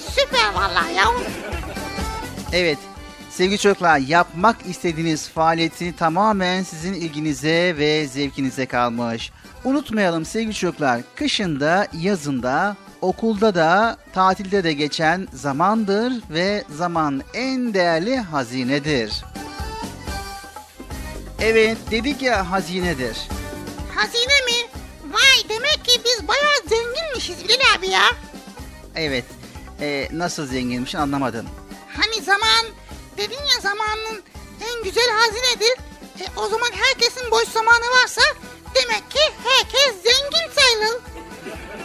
Süper 0.10 0.54
vallahi 0.54 0.94
ya. 0.94 1.06
Evet 2.54 2.78
sevgili 3.30 3.58
çocuklar 3.60 3.98
yapmak 4.00 4.58
istediğiniz 4.70 5.30
faaliyeti 5.30 5.96
tamamen 5.96 6.64
sizin 6.64 6.94
ilginize 6.94 7.76
ve 7.78 8.08
zevkinize 8.08 8.66
kalmış. 8.66 9.32
Unutmayalım 9.64 10.26
sevgili 10.26 10.54
çocuklar 10.54 11.02
kışında 11.16 11.88
yazında 11.94 12.78
okulda 13.02 13.56
da 13.56 13.98
tatilde 14.14 14.64
de 14.64 14.74
geçen 14.74 15.28
zamandır 15.34 16.14
ve 16.30 16.64
zaman 16.70 17.22
en 17.34 17.74
değerli 17.74 18.18
hazinedir. 18.18 19.24
Evet 21.42 21.78
dedik 21.92 22.22
ya 22.22 22.52
hazinedir. 22.52 23.18
Hazine 23.96 24.42
mi? 24.46 24.70
Vay 25.12 25.50
demek 25.50 25.86
ki 25.86 26.02
biz 26.06 26.28
bayağı 26.28 26.58
zenginmişiz 26.70 27.48
Bilal 27.48 27.76
abi 27.80 27.88
ya. 27.88 28.04
Evet 28.96 29.26
e, 29.82 30.08
nasıl 30.12 30.46
zenginmiş 30.46 30.96
anlamadım. 30.96 31.46
Hani 31.98 32.24
zaman 32.24 32.66
dedin 33.18 33.44
ya 33.56 33.62
zamanın 33.62 34.24
en 34.62 34.84
güzel 34.84 35.10
hazinedir. 35.12 35.78
E, 36.20 36.40
o 36.40 36.48
zaman 36.48 36.70
herkesin 36.72 37.32
boş 37.32 37.48
zamanı 37.48 37.86
varsa 38.02 38.22
demek 38.76 39.12
ki 39.12 39.20
herkes 39.44 39.94
zengin 40.04 40.62
sayılır. 40.62 41.02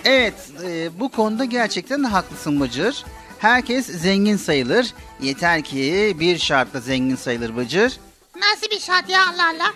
Evet, 0.05 0.35
e, 0.65 1.01
bu 1.01 1.09
konuda 1.09 1.45
gerçekten 1.45 2.03
haklısın 2.03 2.61
Bıcır. 2.61 3.05
Herkes 3.39 3.87
zengin 3.87 4.37
sayılır. 4.37 4.95
Yeter 5.21 5.63
ki 5.63 6.17
bir 6.21 6.39
şartla 6.39 6.81
zengin 6.81 7.17
sayılır 7.17 7.57
Bıcır. 7.57 8.01
Nasıl 8.37 8.71
bir 8.71 8.81
şart 8.81 9.09
ya 9.09 9.21
Allah 9.23 9.49
Allah. 9.49 9.73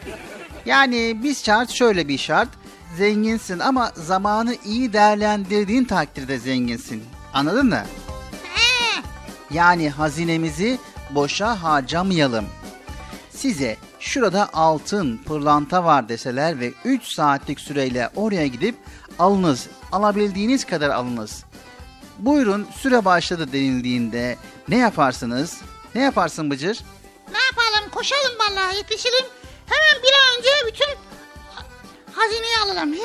Yani 0.67 1.23
bir 1.23 1.35
şart 1.35 1.71
şöyle 1.71 2.09
bir 2.09 2.19
şart. 2.19 2.49
Zenginsin 2.97 3.59
ama 3.59 3.93
zamanı 3.95 4.57
iyi 4.65 4.93
değerlendirdiğin 4.93 5.85
takdirde 5.85 6.39
zenginsin. 6.39 7.05
Anladın 7.35 7.67
mı? 7.67 7.83
Yani 9.51 9.91
hazinemizi 9.91 10.79
boşa 11.11 11.63
harcamayalım. 11.63 12.45
Size 13.31 13.77
şurada 14.01 14.49
altın, 14.53 15.17
pırlanta 15.27 15.85
var 15.85 16.09
deseler 16.09 16.61
ve 16.61 16.73
3 16.85 17.05
saatlik 17.05 17.61
süreyle 17.61 18.11
oraya 18.17 18.47
gidip 18.47 18.75
alınız. 19.19 19.66
Alabildiğiniz 19.93 20.65
kadar 20.65 20.90
alınız. 20.90 21.45
Buyurun 22.19 22.66
süre 22.77 23.05
başladı 23.05 23.53
denildiğinde 23.53 24.36
ne 24.69 24.77
yaparsınız? 24.77 25.57
Ne 25.95 26.01
yaparsın 26.01 26.51
Bıcır? 26.51 26.81
Ne 27.32 27.39
yapalım 27.39 27.90
koşalım 27.90 28.32
vallahi 28.39 28.77
yetişelim. 28.77 29.27
Hemen 29.66 30.03
bir 30.03 30.12
an 30.12 30.39
önce 30.39 30.49
bütün 30.66 30.95
ha- 31.55 31.65
hazineyi 32.12 32.59
alalım. 32.65 32.95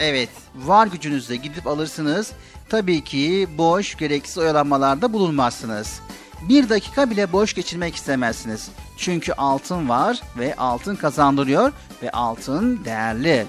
Evet, 0.00 0.28
var 0.54 0.86
gücünüzle 0.86 1.36
gidip 1.36 1.66
alırsınız. 1.66 2.32
Tabii 2.68 3.04
ki 3.04 3.48
boş, 3.58 3.96
gereksiz 3.96 4.38
oyalanmalarda 4.38 5.12
bulunmazsınız. 5.12 6.00
Bir 6.48 6.68
dakika 6.68 7.10
bile 7.10 7.32
boş 7.32 7.54
geçirmek 7.54 7.94
istemezsiniz. 7.96 8.68
Çünkü 8.98 9.32
altın 9.32 9.88
var 9.88 10.20
ve 10.38 10.54
altın 10.56 10.96
kazandırıyor 10.96 11.72
ve 12.02 12.10
altın 12.10 12.84
değerli. 12.84 13.46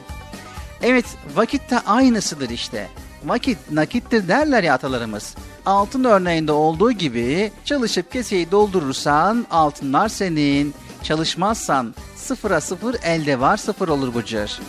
Evet, 0.82 1.06
vakit 1.36 1.72
de 1.72 1.80
aynısıdır 1.80 2.50
işte. 2.50 2.88
Vakit 3.26 3.58
nakittir 3.72 4.28
derler 4.28 4.64
ya 4.64 4.74
atalarımız. 4.74 5.36
Altın 5.66 6.04
örneğinde 6.04 6.52
olduğu 6.52 6.92
gibi 6.92 7.52
çalışıp 7.66 8.12
keseyi 8.12 8.52
doldurursan 8.52 9.46
altınlar 9.52 10.10
senin. 10.10 10.74
Çalışmazsan 11.04 11.96
sıfıra 12.16 12.62
sıfır 12.62 12.96
elde 13.04 13.40
var 13.40 13.58
sıfır 13.58 13.88
olur 13.88 14.16
Bıcır. 14.16 14.60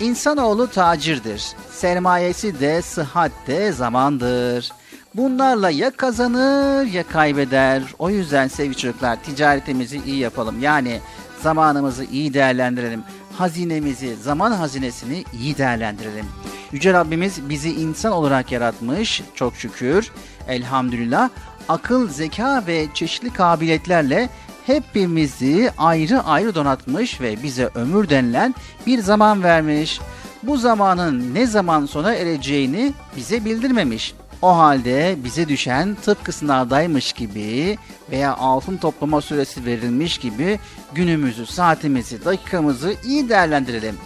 İnsanoğlu 0.00 0.66
tacirdir. 0.70 1.46
Sermayesi 1.72 2.60
de 2.60 2.82
sıhhat 2.82 3.32
de 3.46 3.72
zamandır. 3.72 4.72
Bunlarla 5.14 5.70
ya 5.70 5.90
kazanır 5.90 6.86
ya 6.86 7.02
kaybeder. 7.02 7.82
O 7.98 8.10
yüzden 8.10 8.48
sevgili 8.48 8.76
çocuklar 8.76 9.22
ticaretimizi 9.22 10.00
iyi 10.06 10.18
yapalım. 10.18 10.62
Yani 10.62 11.00
zamanımızı 11.42 12.04
iyi 12.04 12.34
değerlendirelim. 12.34 13.02
Hazinemizi, 13.38 14.16
zaman 14.16 14.52
hazinesini 14.52 15.24
iyi 15.40 15.58
değerlendirelim. 15.58 16.26
Yüce 16.72 16.92
Rabbimiz 16.92 17.48
bizi 17.48 17.70
insan 17.70 18.12
olarak 18.12 18.52
yaratmış 18.52 19.22
çok 19.34 19.56
şükür. 19.56 20.12
Elhamdülillah 20.48 21.30
akıl, 21.68 22.08
zeka 22.08 22.64
ve 22.66 22.86
çeşitli 22.94 23.32
kabiliyetlerle 23.32 24.28
hepimizi 24.66 25.70
ayrı 25.78 26.22
ayrı 26.22 26.54
donatmış 26.54 27.20
ve 27.20 27.42
bize 27.42 27.70
ömür 27.74 28.08
denilen 28.08 28.54
bir 28.86 28.98
zaman 28.98 29.42
vermiş. 29.42 30.00
Bu 30.42 30.56
zamanın 30.56 31.34
ne 31.34 31.46
zaman 31.46 31.86
sona 31.86 32.14
ereceğini 32.14 32.92
bize 33.16 33.44
bildirmemiş. 33.44 34.14
O 34.42 34.56
halde 34.56 35.16
bize 35.24 35.48
düşen 35.48 35.96
tıpkı 36.04 36.32
sınavdaymış 36.32 37.12
gibi 37.12 37.78
veya 38.10 38.36
altın 38.36 38.76
toplama 38.76 39.20
süresi 39.20 39.66
verilmiş 39.66 40.18
gibi 40.18 40.58
günümüzü, 40.94 41.46
saatimizi, 41.46 42.24
dakikamızı 42.24 42.94
iyi 43.04 43.28
değerlendirelim. 43.28 43.96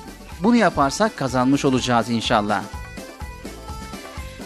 Bunu 0.43 0.57
yaparsak 0.57 1.17
kazanmış 1.17 1.65
olacağız 1.65 2.11
inşallah. 2.11 2.63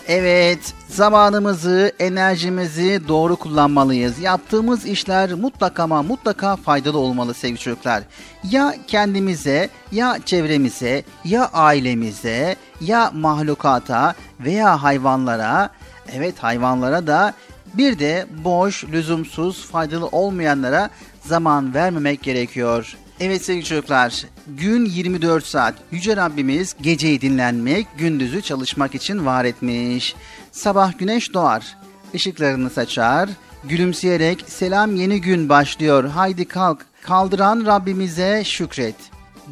Evet, 0.09 0.75
zamanımızı, 0.89 1.93
enerjimizi 1.99 3.01
doğru 3.09 3.37
kullanmalıyız. 3.37 4.19
Yaptığımız 4.19 4.87
işler 4.87 5.35
mutlaka 5.35 5.83
ama 5.83 6.03
mutlaka 6.03 6.57
faydalı 6.57 6.99
olmalı 6.99 7.35
sevgili 7.35 7.59
çocuklar. 7.59 8.03
Ya 8.51 8.75
kendimize, 8.87 9.69
ya 9.93 10.19
çevremize, 10.25 11.05
ya 11.25 11.51
ailemize, 11.53 12.57
ya 12.87 13.11
mahlukata 13.15 14.15
veya 14.41 14.83
hayvanlara, 14.83 15.71
evet 16.13 16.39
hayvanlara 16.39 17.07
da 17.07 17.35
bir 17.75 17.99
de 17.99 18.27
boş, 18.45 18.85
lüzumsuz, 18.85 19.67
faydalı 19.67 20.07
olmayanlara 20.07 20.91
zaman 21.21 21.75
vermemek 21.75 22.23
gerekiyor. 22.23 22.97
Evet 23.21 23.45
sevgili 23.45 23.65
çocuklar, 23.65 24.25
gün 24.47 24.85
24 24.85 25.47
saat. 25.47 25.75
Yüce 25.91 26.17
Rabbimiz 26.17 26.77
geceyi 26.81 27.21
dinlenmek, 27.21 27.87
gündüzü 27.99 28.43
çalışmak 28.43 28.95
için 28.95 29.27
var 29.27 29.45
etmiş. 29.45 30.15
Sabah 30.53 30.99
güneş 30.99 31.35
doğar, 31.35 31.77
ışıklarını 32.15 32.71
saçar, 32.71 33.29
gülümseyerek 33.65 34.45
selam 34.49 34.97
yeni 34.97 35.21
gün 35.21 35.49
başlıyor, 35.49 36.05
haydi 36.05 36.45
kalk, 36.45 36.87
kaldıran 37.03 37.67
Rabbimize 37.67 38.43
şükret. 38.45 38.97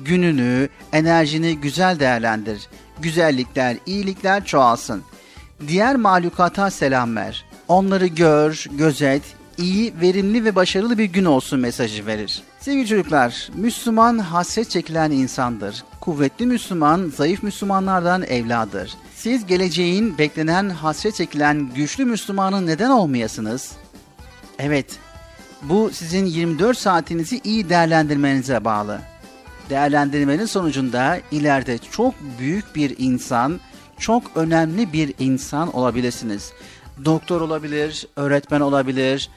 Gününü, 0.05 0.69
enerjini 0.93 1.61
güzel 1.61 2.01
değerlendir. 2.01 2.69
Güzellikler, 3.03 3.77
iyilikler 3.87 4.45
çoğalsın. 4.45 5.03
Diğer 5.69 5.97
mahlukata 5.97 6.71
selam 6.71 7.17
ver. 7.17 7.45
Onları 7.69 8.07
gör, 8.07 8.67
gözet, 8.73 9.23
iyi, 9.59 9.95
verimli 10.01 10.45
ve 10.45 10.55
başarılı 10.55 10.99
bir 10.99 11.05
gün 11.05 11.25
olsun 11.25 11.61
mesajı 11.61 12.07
verir. 12.07 12.43
Sevgili 12.61 12.87
çocuklar, 12.87 13.51
Müslüman 13.55 14.19
hasret 14.19 14.71
çekilen 14.71 15.11
insandır. 15.11 15.85
Kuvvetli 16.01 16.47
Müslüman, 16.47 17.13
zayıf 17.17 17.43
Müslümanlardan 17.43 18.23
evladır. 18.23 18.95
Siz 19.17 19.47
geleceğin 19.47 20.19
beklenen 20.19 20.71
hasret 20.71 21.15
çekilen 21.15 21.71
güçlü 21.75 22.05
Müslümanın 22.05 22.67
neden 22.67 22.91
olmayasınız? 22.91 23.73
Evet, 24.59 24.87
bu 25.63 25.91
sizin 25.93 26.27
24 26.27 26.79
saatinizi 26.79 27.41
iyi 27.45 27.69
değerlendirmenize 27.69 28.65
bağlı. 28.65 29.01
Değerlendirmenin 29.71 30.47
sonucunda 30.47 31.19
ileride 31.31 31.79
çok 31.79 32.15
büyük 32.39 32.77
bir 32.77 32.95
insan, 32.99 33.61
çok 33.99 34.23
önemli 34.35 34.93
bir 34.93 35.15
insan 35.19 35.77
olabilirsiniz. 35.77 36.53
Doktor 37.05 37.41
olabilir, 37.41 38.07
öğretmen 38.17 38.61
olabilir, 38.61 39.31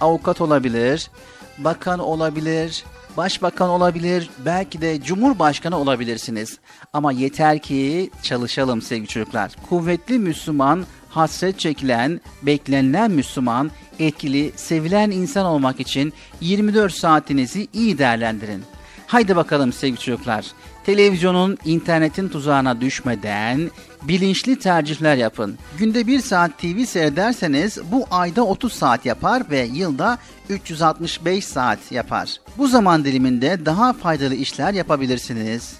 avukat 0.00 0.40
olabilir, 0.40 1.10
bakan 1.58 1.98
olabilir, 1.98 2.84
başbakan 3.16 3.68
olabilir, 3.68 4.30
belki 4.44 4.80
de 4.80 5.02
cumhurbaşkanı 5.02 5.78
olabilirsiniz. 5.78 6.58
Ama 6.92 7.12
yeter 7.12 7.58
ki 7.58 8.10
çalışalım 8.22 8.82
sevgili 8.82 9.08
çocuklar. 9.08 9.52
Kuvvetli 9.68 10.18
Müslüman, 10.18 10.86
hasret 11.08 11.58
çekilen, 11.58 12.20
beklenilen 12.42 13.10
Müslüman, 13.10 13.70
etkili, 13.98 14.52
sevilen 14.56 15.10
insan 15.10 15.46
olmak 15.46 15.80
için 15.80 16.12
24 16.40 16.92
saatinizi 16.92 17.68
iyi 17.72 17.98
değerlendirin. 17.98 18.64
Haydi 19.12 19.36
bakalım 19.36 19.72
sevgili 19.72 19.98
çocuklar. 19.98 20.46
Televizyonun, 20.86 21.58
internetin 21.64 22.28
tuzağına 22.28 22.80
düşmeden 22.80 23.70
bilinçli 24.02 24.58
tercihler 24.58 25.16
yapın. 25.16 25.58
Günde 25.78 26.06
1 26.06 26.20
saat 26.20 26.58
TV 26.58 26.84
seyrederseniz 26.84 27.78
bu 27.92 28.06
ayda 28.10 28.46
30 28.46 28.72
saat 28.72 29.06
yapar 29.06 29.50
ve 29.50 29.68
yılda 29.72 30.18
365 30.48 31.44
saat 31.44 31.92
yapar. 31.92 32.36
Bu 32.58 32.68
zaman 32.68 33.04
diliminde 33.04 33.66
daha 33.66 33.92
faydalı 33.92 34.34
işler 34.34 34.74
yapabilirsiniz. 34.74 35.74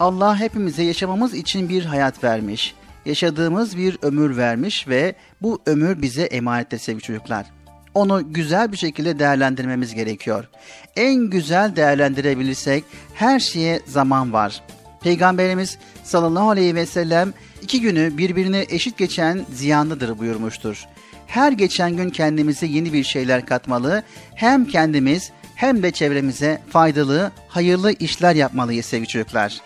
Allah 0.00 0.40
hepimize 0.40 0.82
yaşamamız 0.82 1.34
için 1.34 1.68
bir 1.68 1.84
hayat 1.84 2.24
vermiş. 2.24 2.74
Yaşadığımız 3.06 3.76
bir 3.76 3.98
ömür 4.02 4.36
vermiş 4.36 4.88
ve 4.88 5.14
bu 5.42 5.58
ömür 5.66 6.02
bize 6.02 6.22
emanettir 6.22 6.78
sevgili 6.78 7.02
çocuklar. 7.02 7.46
Onu 7.94 8.32
güzel 8.32 8.72
bir 8.72 8.76
şekilde 8.76 9.18
değerlendirmemiz 9.18 9.94
gerekiyor. 9.94 10.48
En 10.96 11.14
güzel 11.14 11.76
değerlendirebilirsek 11.76 12.84
her 13.14 13.40
şeye 13.40 13.80
zaman 13.86 14.32
var. 14.32 14.62
Peygamberimiz 15.02 15.78
sallallahu 16.04 16.50
aleyhi 16.50 16.74
ve 16.74 16.86
sellem 16.86 17.32
iki 17.62 17.80
günü 17.80 18.18
birbirine 18.18 18.66
eşit 18.68 18.98
geçen 18.98 19.46
ziyanlıdır 19.52 20.18
buyurmuştur. 20.18 20.86
Her 21.26 21.52
geçen 21.52 21.96
gün 21.96 22.10
kendimize 22.10 22.66
yeni 22.66 22.92
bir 22.92 23.04
şeyler 23.04 23.46
katmalı, 23.46 24.02
hem 24.34 24.64
kendimiz 24.64 25.30
hem 25.54 25.82
de 25.82 25.90
çevremize 25.90 26.60
faydalı, 26.70 27.32
hayırlı 27.48 27.92
işler 27.92 28.34
yapmalıyız 28.34 28.86
sevgili 28.86 29.08
çocuklar. 29.08 29.60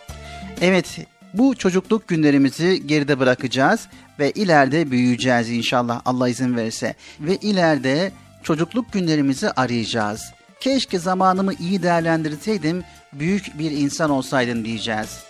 Evet, 0.60 0.98
bu 1.34 1.54
çocukluk 1.56 2.08
günlerimizi 2.08 2.86
geride 2.86 3.18
bırakacağız 3.18 3.88
ve 4.18 4.30
ileride 4.30 4.90
büyüyeceğiz 4.90 5.50
inşallah 5.50 6.02
Allah 6.04 6.28
izin 6.28 6.56
verirse. 6.56 6.94
Ve 7.20 7.36
ileride 7.36 8.12
çocukluk 8.42 8.92
günlerimizi 8.92 9.50
arayacağız. 9.50 10.32
Keşke 10.60 10.98
zamanımı 10.98 11.52
iyi 11.54 11.82
değerlendirseydim, 11.82 12.84
büyük 13.12 13.58
bir 13.58 13.70
insan 13.70 14.10
olsaydım 14.10 14.64
diyeceğiz. 14.64 15.24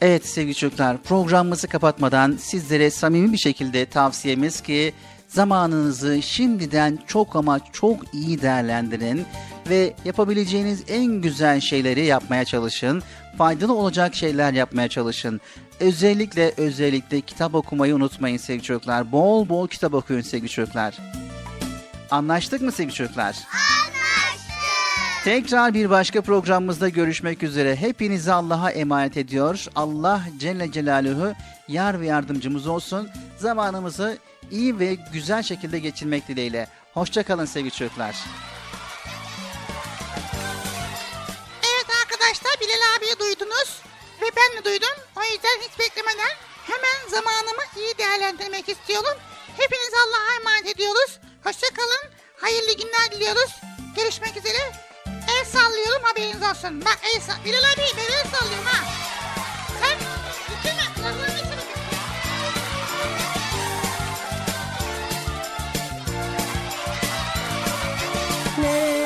Evet 0.00 0.26
sevgili 0.26 0.54
çocuklar 0.54 1.02
programımızı 1.02 1.68
kapatmadan 1.68 2.36
sizlere 2.40 2.90
samimi 2.90 3.32
bir 3.32 3.38
şekilde 3.38 3.86
tavsiyemiz 3.86 4.60
ki 4.60 4.92
zamanınızı 5.28 6.22
şimdiden 6.22 6.98
çok 7.06 7.36
ama 7.36 7.60
çok 7.72 8.14
iyi 8.14 8.42
değerlendirin 8.42 9.26
ve 9.68 9.94
yapabileceğiniz 10.04 10.82
en 10.88 11.06
güzel 11.06 11.60
şeyleri 11.60 12.04
yapmaya 12.04 12.44
çalışın. 12.44 13.02
Faydalı 13.38 13.74
olacak 13.74 14.14
şeyler 14.14 14.52
yapmaya 14.52 14.88
çalışın. 14.88 15.40
Özellikle 15.80 16.52
özellikle 16.56 17.20
kitap 17.20 17.54
okumayı 17.54 17.94
unutmayın 17.94 18.36
sevgili 18.36 18.62
çocuklar. 18.62 19.12
Bol 19.12 19.48
bol 19.48 19.68
kitap 19.68 19.94
okuyun 19.94 20.20
sevgili 20.20 20.48
çocuklar. 20.48 20.94
Anlaştık 22.10 22.62
mı 22.62 22.72
sevgili 22.72 22.94
çocuklar? 22.94 23.36
Tekrar 25.24 25.74
bir 25.74 25.90
başka 25.90 26.20
programımızda 26.20 26.88
görüşmek 26.88 27.42
üzere. 27.42 27.76
Hepinizi 27.76 28.32
Allah'a 28.32 28.70
emanet 28.70 29.16
ediyor. 29.16 29.66
Allah 29.76 30.22
Celle 30.38 30.72
Celaluhu 30.72 31.34
yar 31.68 32.00
ve 32.00 32.06
yardımcımız 32.06 32.66
olsun. 32.66 33.08
Zamanımızı 33.38 34.18
iyi 34.50 34.78
ve 34.78 34.96
güzel 35.12 35.42
şekilde 35.42 35.78
geçirmek 35.78 36.28
dileğiyle. 36.28 36.66
Hoşçakalın 36.94 37.44
sevgili 37.44 37.70
çocuklar. 37.70 38.16
Evet 41.62 41.86
arkadaşlar 42.02 42.52
Bilal 42.60 42.96
abiyi 42.96 43.18
duydunuz 43.20 43.80
ve 44.20 44.26
ben 44.36 44.58
de 44.58 44.64
duydum. 44.64 44.96
O 45.16 45.22
yüzden 45.22 45.58
hiç 45.60 45.78
beklemeden 45.78 46.36
hemen 46.66 47.08
zamanımı 47.10 47.62
iyi 47.76 47.98
değerlendirmek 47.98 48.68
istiyorum. 48.68 49.18
Hepiniz 49.56 49.92
Allah'a 49.94 50.34
emanet 50.40 50.66
ediyoruz. 50.66 51.18
Hoşçakalın. 51.44 52.10
Hayırlı 52.40 52.72
günler 52.72 53.10
diliyoruz. 53.12 53.50
Görüşmek 53.96 54.36
üzere. 54.36 54.72
El 55.28 55.44
sallıyorum 55.44 56.02
haberiniz 56.02 56.42
olsun. 56.42 56.84
Bak 56.84 56.98
el 57.14 57.20
sall... 57.20 57.44
Bilal 57.44 57.58
abi 57.58 57.82
ben 57.96 58.12
el 58.12 58.38
sallıyorum 58.38 58.64
ha. 58.64 58.84
Sen 59.80 59.98
bitirme. 60.48 60.86
Nerede 68.58 69.05